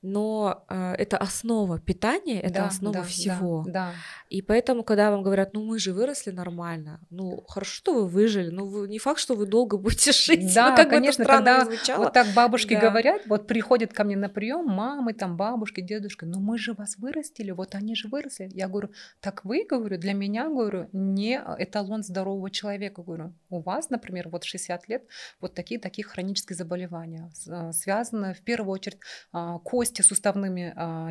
но 0.00 0.64
э, 0.68 0.94
это 0.94 1.18
основа 1.18 1.78
питания, 1.78 2.40
это 2.40 2.54
да, 2.54 2.66
основа 2.66 2.94
да, 2.94 3.02
всего. 3.02 3.64
Да, 3.66 3.72
да. 3.72 3.92
И 4.30 4.40
поэтому, 4.40 4.84
когда 4.84 5.10
вам 5.10 5.22
говорят, 5.22 5.52
ну, 5.52 5.64
мы 5.64 5.78
же 5.78 5.92
выросли 5.92 6.30
нормально, 6.30 7.00
ну, 7.10 7.44
хорошо, 7.46 7.74
что 7.74 7.94
вы 7.94 8.06
выжили, 8.08 8.48
но 8.48 8.64
вы, 8.64 8.88
не 8.88 8.98
факт, 8.98 9.20
что 9.20 9.34
вы 9.34 9.46
долго 9.46 9.76
будете 9.78 10.12
жить. 10.12 10.54
Да, 10.54 10.70
ну, 10.70 10.76
как 10.76 10.88
конечно, 10.90 11.26
когда 11.26 11.68
вот 11.96 12.12
так 12.14 12.28
бабушки 12.34 12.74
да. 12.74 12.80
говорят, 12.80 13.22
вот 13.26 13.46
приходят 13.46 13.92
ко 13.92 14.04
мне 14.04 14.16
на 14.16 14.30
прием 14.30 14.66
мамы, 14.66 15.12
там, 15.12 15.36
бабушки, 15.36 15.82
дедушки, 15.82 16.24
ну, 16.24 16.40
мы 16.40 16.56
же 16.56 16.72
вас 16.72 16.96
вырастили, 16.96 17.50
вот 17.50 17.74
они 17.74 17.94
же 17.94 18.08
выросли. 18.08 18.48
Я 18.52 18.68
говорю, 18.68 18.90
так 19.20 19.44
вы, 19.44 19.66
говорю, 19.68 19.98
для 19.98 20.14
меня, 20.14 20.48
говорю, 20.48 20.88
не 20.92 21.40
эталон 21.58 22.02
здоровья 22.02 22.29
здорового 22.30 22.50
человека, 22.50 23.02
говорю, 23.02 23.32
у 23.50 23.60
вас, 23.60 23.90
например, 23.90 24.28
вот 24.28 24.44
60 24.44 24.88
лет, 24.88 25.02
вот 25.40 25.54
такие 25.54 25.80
такие 25.80 26.04
хронические 26.04 26.56
заболевания, 26.56 27.30
а, 27.48 27.72
связаны 27.72 28.34
в 28.34 28.40
первую 28.40 28.72
очередь 28.72 28.98
а, 29.32 29.58
кости 29.58 30.02
суставными 30.02 30.72
а, 30.76 31.10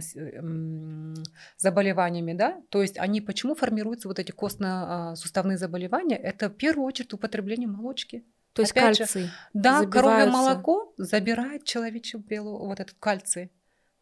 заболеваниями, 1.57 2.34
да, 2.34 2.61
то 2.70 2.82
есть 2.82 2.97
они 2.97 3.22
почему 3.22 3.55
формируются 3.55 4.07
вот 4.07 4.20
эти 4.20 4.32
костно-суставные 4.32 5.57
заболевания, 5.57 6.15
это 6.15 6.49
в 6.49 6.53
первую 6.53 6.86
очередь 6.88 7.13
употребление 7.13 7.67
молочки, 7.67 8.24
то 8.53 8.61
есть 8.63 8.72
Опять 8.72 8.97
кальций. 8.97 9.24
Же, 9.24 9.32
да, 9.53 9.86
коровье 9.86 10.26
молоко 10.26 10.93
забирает 10.97 11.63
человечью 11.63 12.20
белую 12.20 12.57
вот 12.57 12.80
этот 12.80 12.95
кальций. 12.99 13.51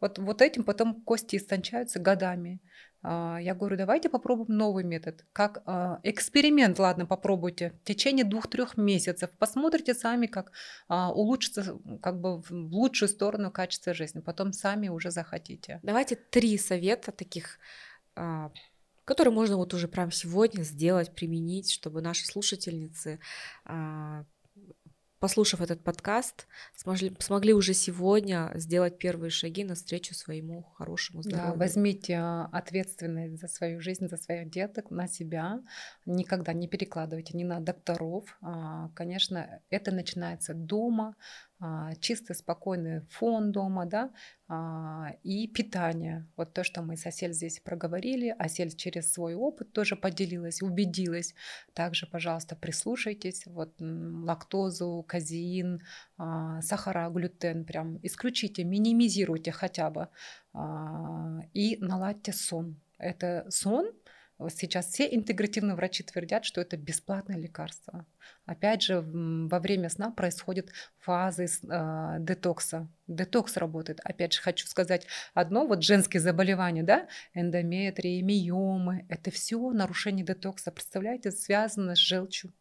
Вот, 0.00 0.18
вот 0.18 0.42
этим 0.42 0.62
потом 0.62 1.02
кости 1.02 1.36
истончаются 1.36 1.98
годами. 1.98 2.60
А, 3.02 3.38
я 3.40 3.54
говорю, 3.54 3.76
давайте 3.76 4.08
попробуем 4.08 4.56
новый 4.56 4.84
метод. 4.84 5.24
Как 5.32 5.62
а, 5.66 6.00
эксперимент, 6.02 6.78
ладно, 6.78 7.06
попробуйте. 7.06 7.74
В 7.82 7.84
течение 7.84 8.24
двух-трех 8.24 8.76
месяцев 8.76 9.30
посмотрите 9.38 9.94
сами, 9.94 10.26
как 10.26 10.52
а, 10.88 11.12
улучшится 11.12 11.78
как 12.02 12.20
бы 12.20 12.40
в 12.40 12.50
лучшую 12.50 13.08
сторону 13.08 13.50
качества 13.50 13.94
жизни. 13.94 14.20
Потом 14.20 14.52
сами 14.52 14.88
уже 14.88 15.10
захотите. 15.10 15.80
Давайте 15.82 16.16
три 16.16 16.58
совета 16.58 17.12
таких 17.12 17.58
которые 19.04 19.32
можно 19.32 19.56
вот 19.56 19.72
уже 19.72 19.88
прямо 19.88 20.12
сегодня 20.12 20.62
сделать, 20.64 21.14
применить, 21.14 21.70
чтобы 21.70 22.02
наши 22.02 22.26
слушательницы 22.26 23.20
послушав 25.20 25.60
этот 25.60 25.82
подкаст, 25.82 26.46
смогли, 26.76 27.14
смогли 27.18 27.52
уже 27.52 27.74
сегодня 27.74 28.50
сделать 28.54 28.98
первые 28.98 29.30
шаги 29.30 29.64
навстречу 29.64 30.14
своему 30.14 30.62
хорошему 30.76 31.22
здоровью. 31.22 31.52
Да, 31.52 31.58
возьмите 31.58 32.14
а, 32.14 32.48
ответственность 32.52 33.40
за 33.40 33.48
свою 33.48 33.80
жизнь, 33.80 34.08
за 34.08 34.16
своих 34.16 34.50
деток 34.50 34.90
на 34.90 35.08
себя. 35.08 35.60
Никогда 36.06 36.52
не 36.52 36.68
перекладывайте 36.68 37.36
ни 37.36 37.44
на 37.44 37.60
докторов. 37.60 38.36
А, 38.40 38.90
конечно, 38.94 39.60
это 39.70 39.90
начинается 39.90 40.54
дома, 40.54 41.16
чистый, 42.00 42.34
спокойный 42.34 43.00
фон 43.10 43.50
дома, 43.52 43.84
да, 43.86 44.10
а, 44.46 45.12
и 45.24 45.48
питание. 45.48 46.26
Вот 46.36 46.54
то, 46.54 46.62
что 46.64 46.82
мы 46.82 46.96
с 46.96 47.04
Осель 47.06 47.32
здесь 47.32 47.60
проговорили, 47.60 48.34
Осель 48.38 48.74
через 48.74 49.12
свой 49.12 49.34
опыт 49.34 49.72
тоже 49.72 49.96
поделилась, 49.96 50.62
убедилась. 50.62 51.34
Также, 51.74 52.06
пожалуйста, 52.06 52.56
прислушайтесь, 52.56 53.44
вот 53.46 53.74
лактозу, 53.80 55.04
казеин, 55.06 55.82
а, 56.16 56.62
сахара, 56.62 57.10
глютен, 57.10 57.64
прям 57.64 57.98
исключите, 58.02 58.64
минимизируйте 58.64 59.52
хотя 59.52 59.90
бы 59.90 60.08
и 61.54 61.76
наладьте 61.80 62.32
сон. 62.32 62.80
Это 62.98 63.46
сон, 63.48 63.92
Сейчас 64.50 64.86
все 64.86 65.12
интегративные 65.12 65.74
врачи 65.74 66.04
твердят, 66.04 66.44
что 66.44 66.60
это 66.60 66.76
бесплатное 66.76 67.36
лекарство. 67.36 68.06
Опять 68.46 68.82
же, 68.82 69.00
во 69.00 69.58
время 69.58 69.88
сна 69.88 70.12
происходят 70.12 70.70
фазы 70.98 71.46
э, 71.46 72.16
детокса. 72.20 72.88
Детокс 73.08 73.56
работает. 73.56 74.00
Опять 74.04 74.34
же, 74.34 74.40
хочу 74.40 74.66
сказать 74.68 75.06
одно, 75.34 75.66
вот 75.66 75.82
женские 75.82 76.20
заболевания, 76.20 76.84
да, 76.84 77.08
эндометрии, 77.34 78.22
миомы, 78.22 79.06
это 79.08 79.32
все 79.32 79.58
нарушение 79.72 80.24
детокса. 80.24 80.70
Представляете, 80.70 81.32
связано 81.32 81.96
с 81.96 81.98
желчью 81.98 82.52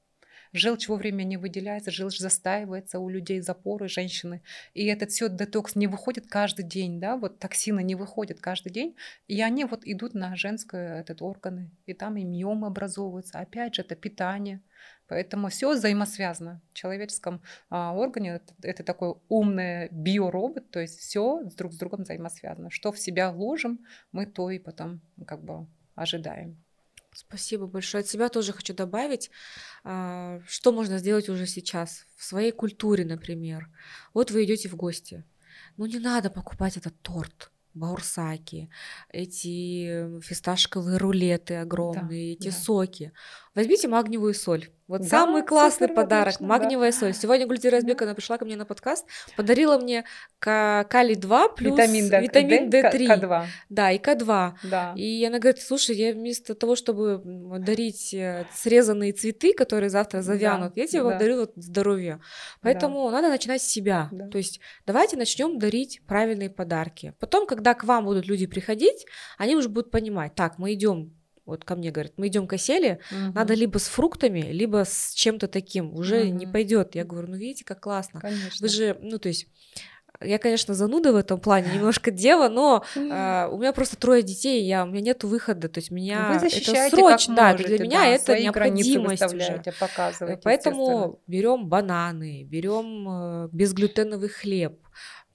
желчь 0.54 0.88
вовремя 0.88 1.24
не 1.24 1.38
выделяется, 1.38 1.92
желчь 1.92 2.20
застаивается 2.20 3.00
у 3.00 3.10
людей, 3.10 3.42
запоры, 3.42 3.88
женщины. 3.88 4.42
И 4.74 4.86
этот 4.86 5.12
все 5.12 5.30
детокс 5.30 5.76
не 5.76 5.88
выходит 5.88 6.28
каждый 6.28 6.64
день, 6.64 7.00
да, 7.00 7.18
вот 7.18 7.40
токсины 7.40 7.84
не 7.84 7.96
выходят 7.96 8.40
каждый 8.40 8.72
день, 8.72 8.96
и 9.28 9.42
они 9.42 9.66
вот 9.66 9.82
идут 9.86 10.14
на 10.14 10.36
женские 10.36 11.00
этот, 11.00 11.22
органы, 11.22 11.72
и 11.86 11.94
там 11.94 12.18
и 12.18 12.24
миомы 12.24 12.68
образовываются. 12.68 13.40
Опять 13.40 13.76
же, 13.76 13.82
это 13.82 13.96
питание. 13.96 14.62
Поэтому 15.08 15.48
все 15.48 15.74
взаимосвязано. 15.74 16.62
В 16.72 16.74
человеческом 16.74 17.42
а, 17.70 17.94
органе 17.94 18.36
это, 18.36 18.54
это 18.62 18.84
такой 18.84 19.16
умный 19.30 19.88
биоробот, 19.90 20.70
то 20.70 20.80
есть 20.80 21.00
все 21.00 21.44
друг 21.56 21.74
с 21.74 21.78
другом 21.78 22.04
взаимосвязано. 22.04 22.70
Что 22.70 22.92
в 22.92 23.00
себя 23.00 23.32
вложим, 23.32 23.80
мы 24.12 24.26
то 24.26 24.50
и 24.50 24.60
потом 24.60 25.02
как 25.26 25.44
бы 25.44 25.68
ожидаем. 25.96 26.62
Спасибо 27.18 27.66
большое. 27.66 28.04
От 28.04 28.08
себя 28.08 28.30
тоже 28.30 28.54
хочу 28.54 28.76
добавить, 28.76 29.32
а, 29.84 30.40
что 30.48 30.72
можно 30.72 31.00
сделать 31.00 31.30
уже 31.30 31.48
сейчас 31.48 32.06
в 32.16 32.24
своей 32.24 32.52
культуре, 32.52 33.06
например. 33.06 33.70
Вот 34.14 34.30
вы 34.30 34.44
идете 34.44 34.70
в 34.70 34.76
гости. 34.76 35.24
Ну 35.78 35.88
не 35.88 35.98
надо 35.98 36.30
покупать 36.30 36.78
этот 36.78 36.94
торт 37.02 37.52
баурсаки, 37.74 38.70
эти 39.10 40.20
фисташковые 40.22 40.98
рулеты 40.98 41.56
огромные, 41.56 42.36
да, 42.36 42.40
эти 42.40 42.50
да. 42.50 42.56
соки. 42.56 43.12
Возьмите 43.56 43.88
магниевую 43.88 44.36
соль. 44.36 44.70
Вот 44.88 45.02
да, 45.02 45.08
самый 45.08 45.44
классный 45.44 45.90
подарок 45.90 46.36
отлично, 46.36 46.48
магниевая 46.48 46.92
да. 46.92 46.98
соль. 46.98 47.14
Сегодня 47.14 47.46
Гульдира 47.46 47.76
Разбек, 47.76 48.02
она 48.02 48.14
пришла 48.14 48.38
ко 48.38 48.46
мне 48.46 48.56
на 48.56 48.66
подкаст, 48.66 49.06
подарила 49.36 49.78
мне 49.78 50.06
калий-2 50.40 51.56
плюс 51.56 51.74
витамин, 51.74 52.10
D, 52.10 52.22
витамин 52.22 52.70
D3. 52.70 53.22
К2. 53.22 53.46
Да, 53.70 53.92
и 53.92 54.00
К2. 54.00 54.54
Да. 54.64 54.94
И 54.96 55.26
она 55.26 55.40
говорит, 55.40 55.62
слушай, 55.62 55.94
я 55.96 56.14
вместо 56.14 56.56
того, 56.56 56.78
чтобы 56.78 57.22
дарить 57.60 58.14
э, 58.14 58.46
срезанные 58.54 59.12
цветы, 59.12 59.54
которые 59.54 59.90
завтра 59.90 60.22
завянут, 60.22 60.74
да, 60.76 60.82
я 60.82 60.88
тебе 60.88 61.04
да. 61.04 61.18
дарю 61.18 61.40
вот 61.42 61.52
здоровье. 61.58 62.22
Поэтому 62.62 63.06
да. 63.08 63.18
надо 63.18 63.30
начинать 63.30 63.62
с 63.62 63.68
себя. 63.68 64.08
Да. 64.12 64.30
То 64.30 64.38
есть 64.38 64.62
давайте 64.86 65.18
начнем 65.18 65.60
дарить 65.60 66.02
правильные 66.08 66.50
подарки. 66.50 67.14
Потом, 67.20 67.46
когда 67.46 67.74
к 67.74 67.84
вам 67.84 68.06
будут 68.06 68.26
люди 68.26 68.46
приходить, 68.46 69.06
они 69.38 69.58
уже 69.58 69.68
будут 69.68 69.92
понимать, 69.92 70.34
так, 70.34 70.58
мы 70.58 70.74
идем 70.74 71.17
вот 71.48 71.64
ко 71.64 71.76
мне 71.76 71.92
говорят, 71.92 72.14
мы 72.18 72.28
идем 72.28 72.46
к 72.46 72.54
оселе, 72.54 73.00
угу. 73.10 73.34
надо 73.34 73.54
либо 73.54 73.78
с 73.80 73.88
фруктами, 73.88 74.42
либо 74.42 74.84
с 74.86 75.14
чем-то 75.14 75.48
таким, 75.48 75.94
уже 75.96 76.24
угу. 76.24 76.34
не 76.34 76.46
пойдет. 76.46 76.94
Я 76.94 77.06
говорю, 77.06 77.30
ну 77.30 77.38
видите, 77.38 77.64
как 77.64 77.80
классно. 77.80 78.20
Конечно. 78.20 78.58
Вы 78.60 78.68
же, 78.68 78.98
ну 79.02 79.18
то 79.18 79.30
есть 79.30 79.48
я, 80.22 80.40
конечно, 80.40 80.74
зануда 80.74 81.14
в 81.14 81.16
этом 81.16 81.40
плане, 81.40 81.70
немножко 81.76 82.12
дева, 82.12 82.50
но 82.50 82.84
э, 82.96 83.48
у 83.52 83.58
меня 83.58 83.72
просто 83.72 83.98
трое 83.98 84.24
детей, 84.24 84.64
я, 84.66 84.84
у 84.84 84.88
меня 84.88 85.02
нет 85.02 85.24
выхода, 85.24 85.70
то 85.70 85.80
есть 85.80 85.92
меня 85.92 86.40
Вы 86.42 86.48
это 86.48 86.90
срочно, 86.90 87.36
да, 87.36 87.52
можете, 87.52 87.68
для 87.68 87.86
меня 87.86 88.00
да, 88.00 88.08
это 88.08 88.40
необходимость 88.40 89.34
уже. 89.34 89.62
Поэтому 90.44 91.20
берем 91.28 91.68
бананы, 91.68 92.44
берем 92.44 93.08
э, 93.10 93.50
безглютеновый 93.52 94.30
хлеб, 94.30 94.80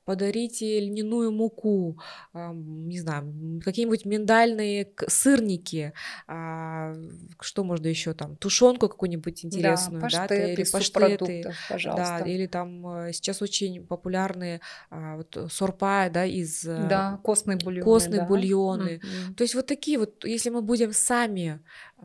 подарите 0.04 0.80
льняную 0.80 1.32
муку, 1.32 1.98
не 2.34 2.98
знаю, 2.98 3.60
какие-нибудь 3.64 4.04
миндальные 4.04 4.92
сырники, 5.06 5.92
а, 6.26 6.94
что 7.40 7.64
можно 7.64 7.86
еще 7.86 8.14
там, 8.14 8.36
тушенку 8.36 8.88
какую-нибудь 8.88 9.44
интересную, 9.44 10.00
да, 10.00 10.06
паштеты, 10.06 10.36
да 10.36 10.52
или 10.52 10.64
паштеты, 10.70 11.54
пожалуйста. 11.68 12.18
да, 12.20 12.30
или 12.30 12.46
там 12.46 12.86
э, 12.86 13.12
сейчас 13.12 13.42
очень 13.42 13.86
популярные 13.86 14.60
а, 14.90 15.16
вот 15.16 15.50
сорпа, 15.50 16.08
да, 16.12 16.24
из 16.24 16.64
э, 16.64 16.86
да, 16.88 17.20
костные 17.22 17.58
бульоны, 17.58 17.84
костные 17.84 18.20
да. 18.20 18.26
бульоны. 18.26 19.00
Mm-hmm. 19.02 19.34
То 19.34 19.42
есть 19.42 19.54
вот 19.54 19.66
такие 19.66 19.98
вот, 19.98 20.24
если 20.24 20.50
мы 20.50 20.62
будем 20.62 20.92
сами 20.92 21.60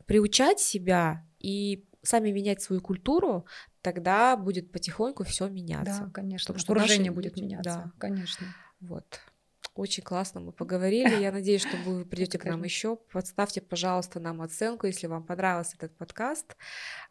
приучать 0.05 0.59
себя 0.59 1.25
и 1.39 1.83
сами 2.03 2.31
менять 2.31 2.61
свою 2.61 2.81
культуру, 2.81 3.45
тогда 3.87 4.35
будет 4.35 4.69
потихоньку 4.73 5.23
все 5.23 5.47
меняться. 5.47 6.03
Да, 6.07 6.11
конечно. 6.11 6.53
Потому 6.53 6.59
что 6.59 6.73
окружение 6.73 7.09
будет 7.09 7.37
меняться. 7.37 7.83
Да, 7.85 7.91
конечно. 7.97 8.45
Вот. 8.81 9.21
Очень 9.75 10.03
классно 10.03 10.41
мы 10.41 10.51
поговорили. 10.51 11.21
Я 11.21 11.31
надеюсь, 11.31 11.61
что 11.61 11.77
вы 11.77 12.03
придете 12.03 12.37
к 12.37 12.43
нам 12.43 12.63
еще. 12.65 12.97
Подставьте, 13.13 13.61
пожалуйста, 13.61 14.19
нам 14.19 14.41
оценку, 14.41 14.87
если 14.87 15.07
вам 15.07 15.23
понравился 15.23 15.77
этот 15.77 15.95
подкаст. 15.95 16.57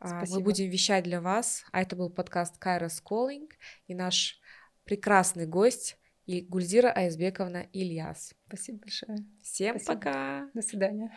А, 0.00 0.08
Спасибо. 0.08 0.38
Мы 0.38 0.44
будем 0.44 0.68
вещать 0.68 1.04
для 1.04 1.22
вас. 1.22 1.64
А 1.72 1.80
это 1.80 1.96
был 1.96 2.10
подкаст 2.10 2.58
Кайрос 2.58 3.02
Calling 3.02 3.48
и 3.86 3.94
наш 3.94 4.38
прекрасный 4.84 5.46
гость 5.46 5.96
и 6.26 6.42
Гульзира 6.42 6.92
Айзбековна 6.94 7.68
Ильяс. 7.72 8.34
Спасибо 8.48 8.80
большое. 8.80 9.16
Всем 9.42 9.76
Спасибо. 9.76 9.94
пока. 9.94 10.50
До 10.52 10.60
свидания. 10.60 11.10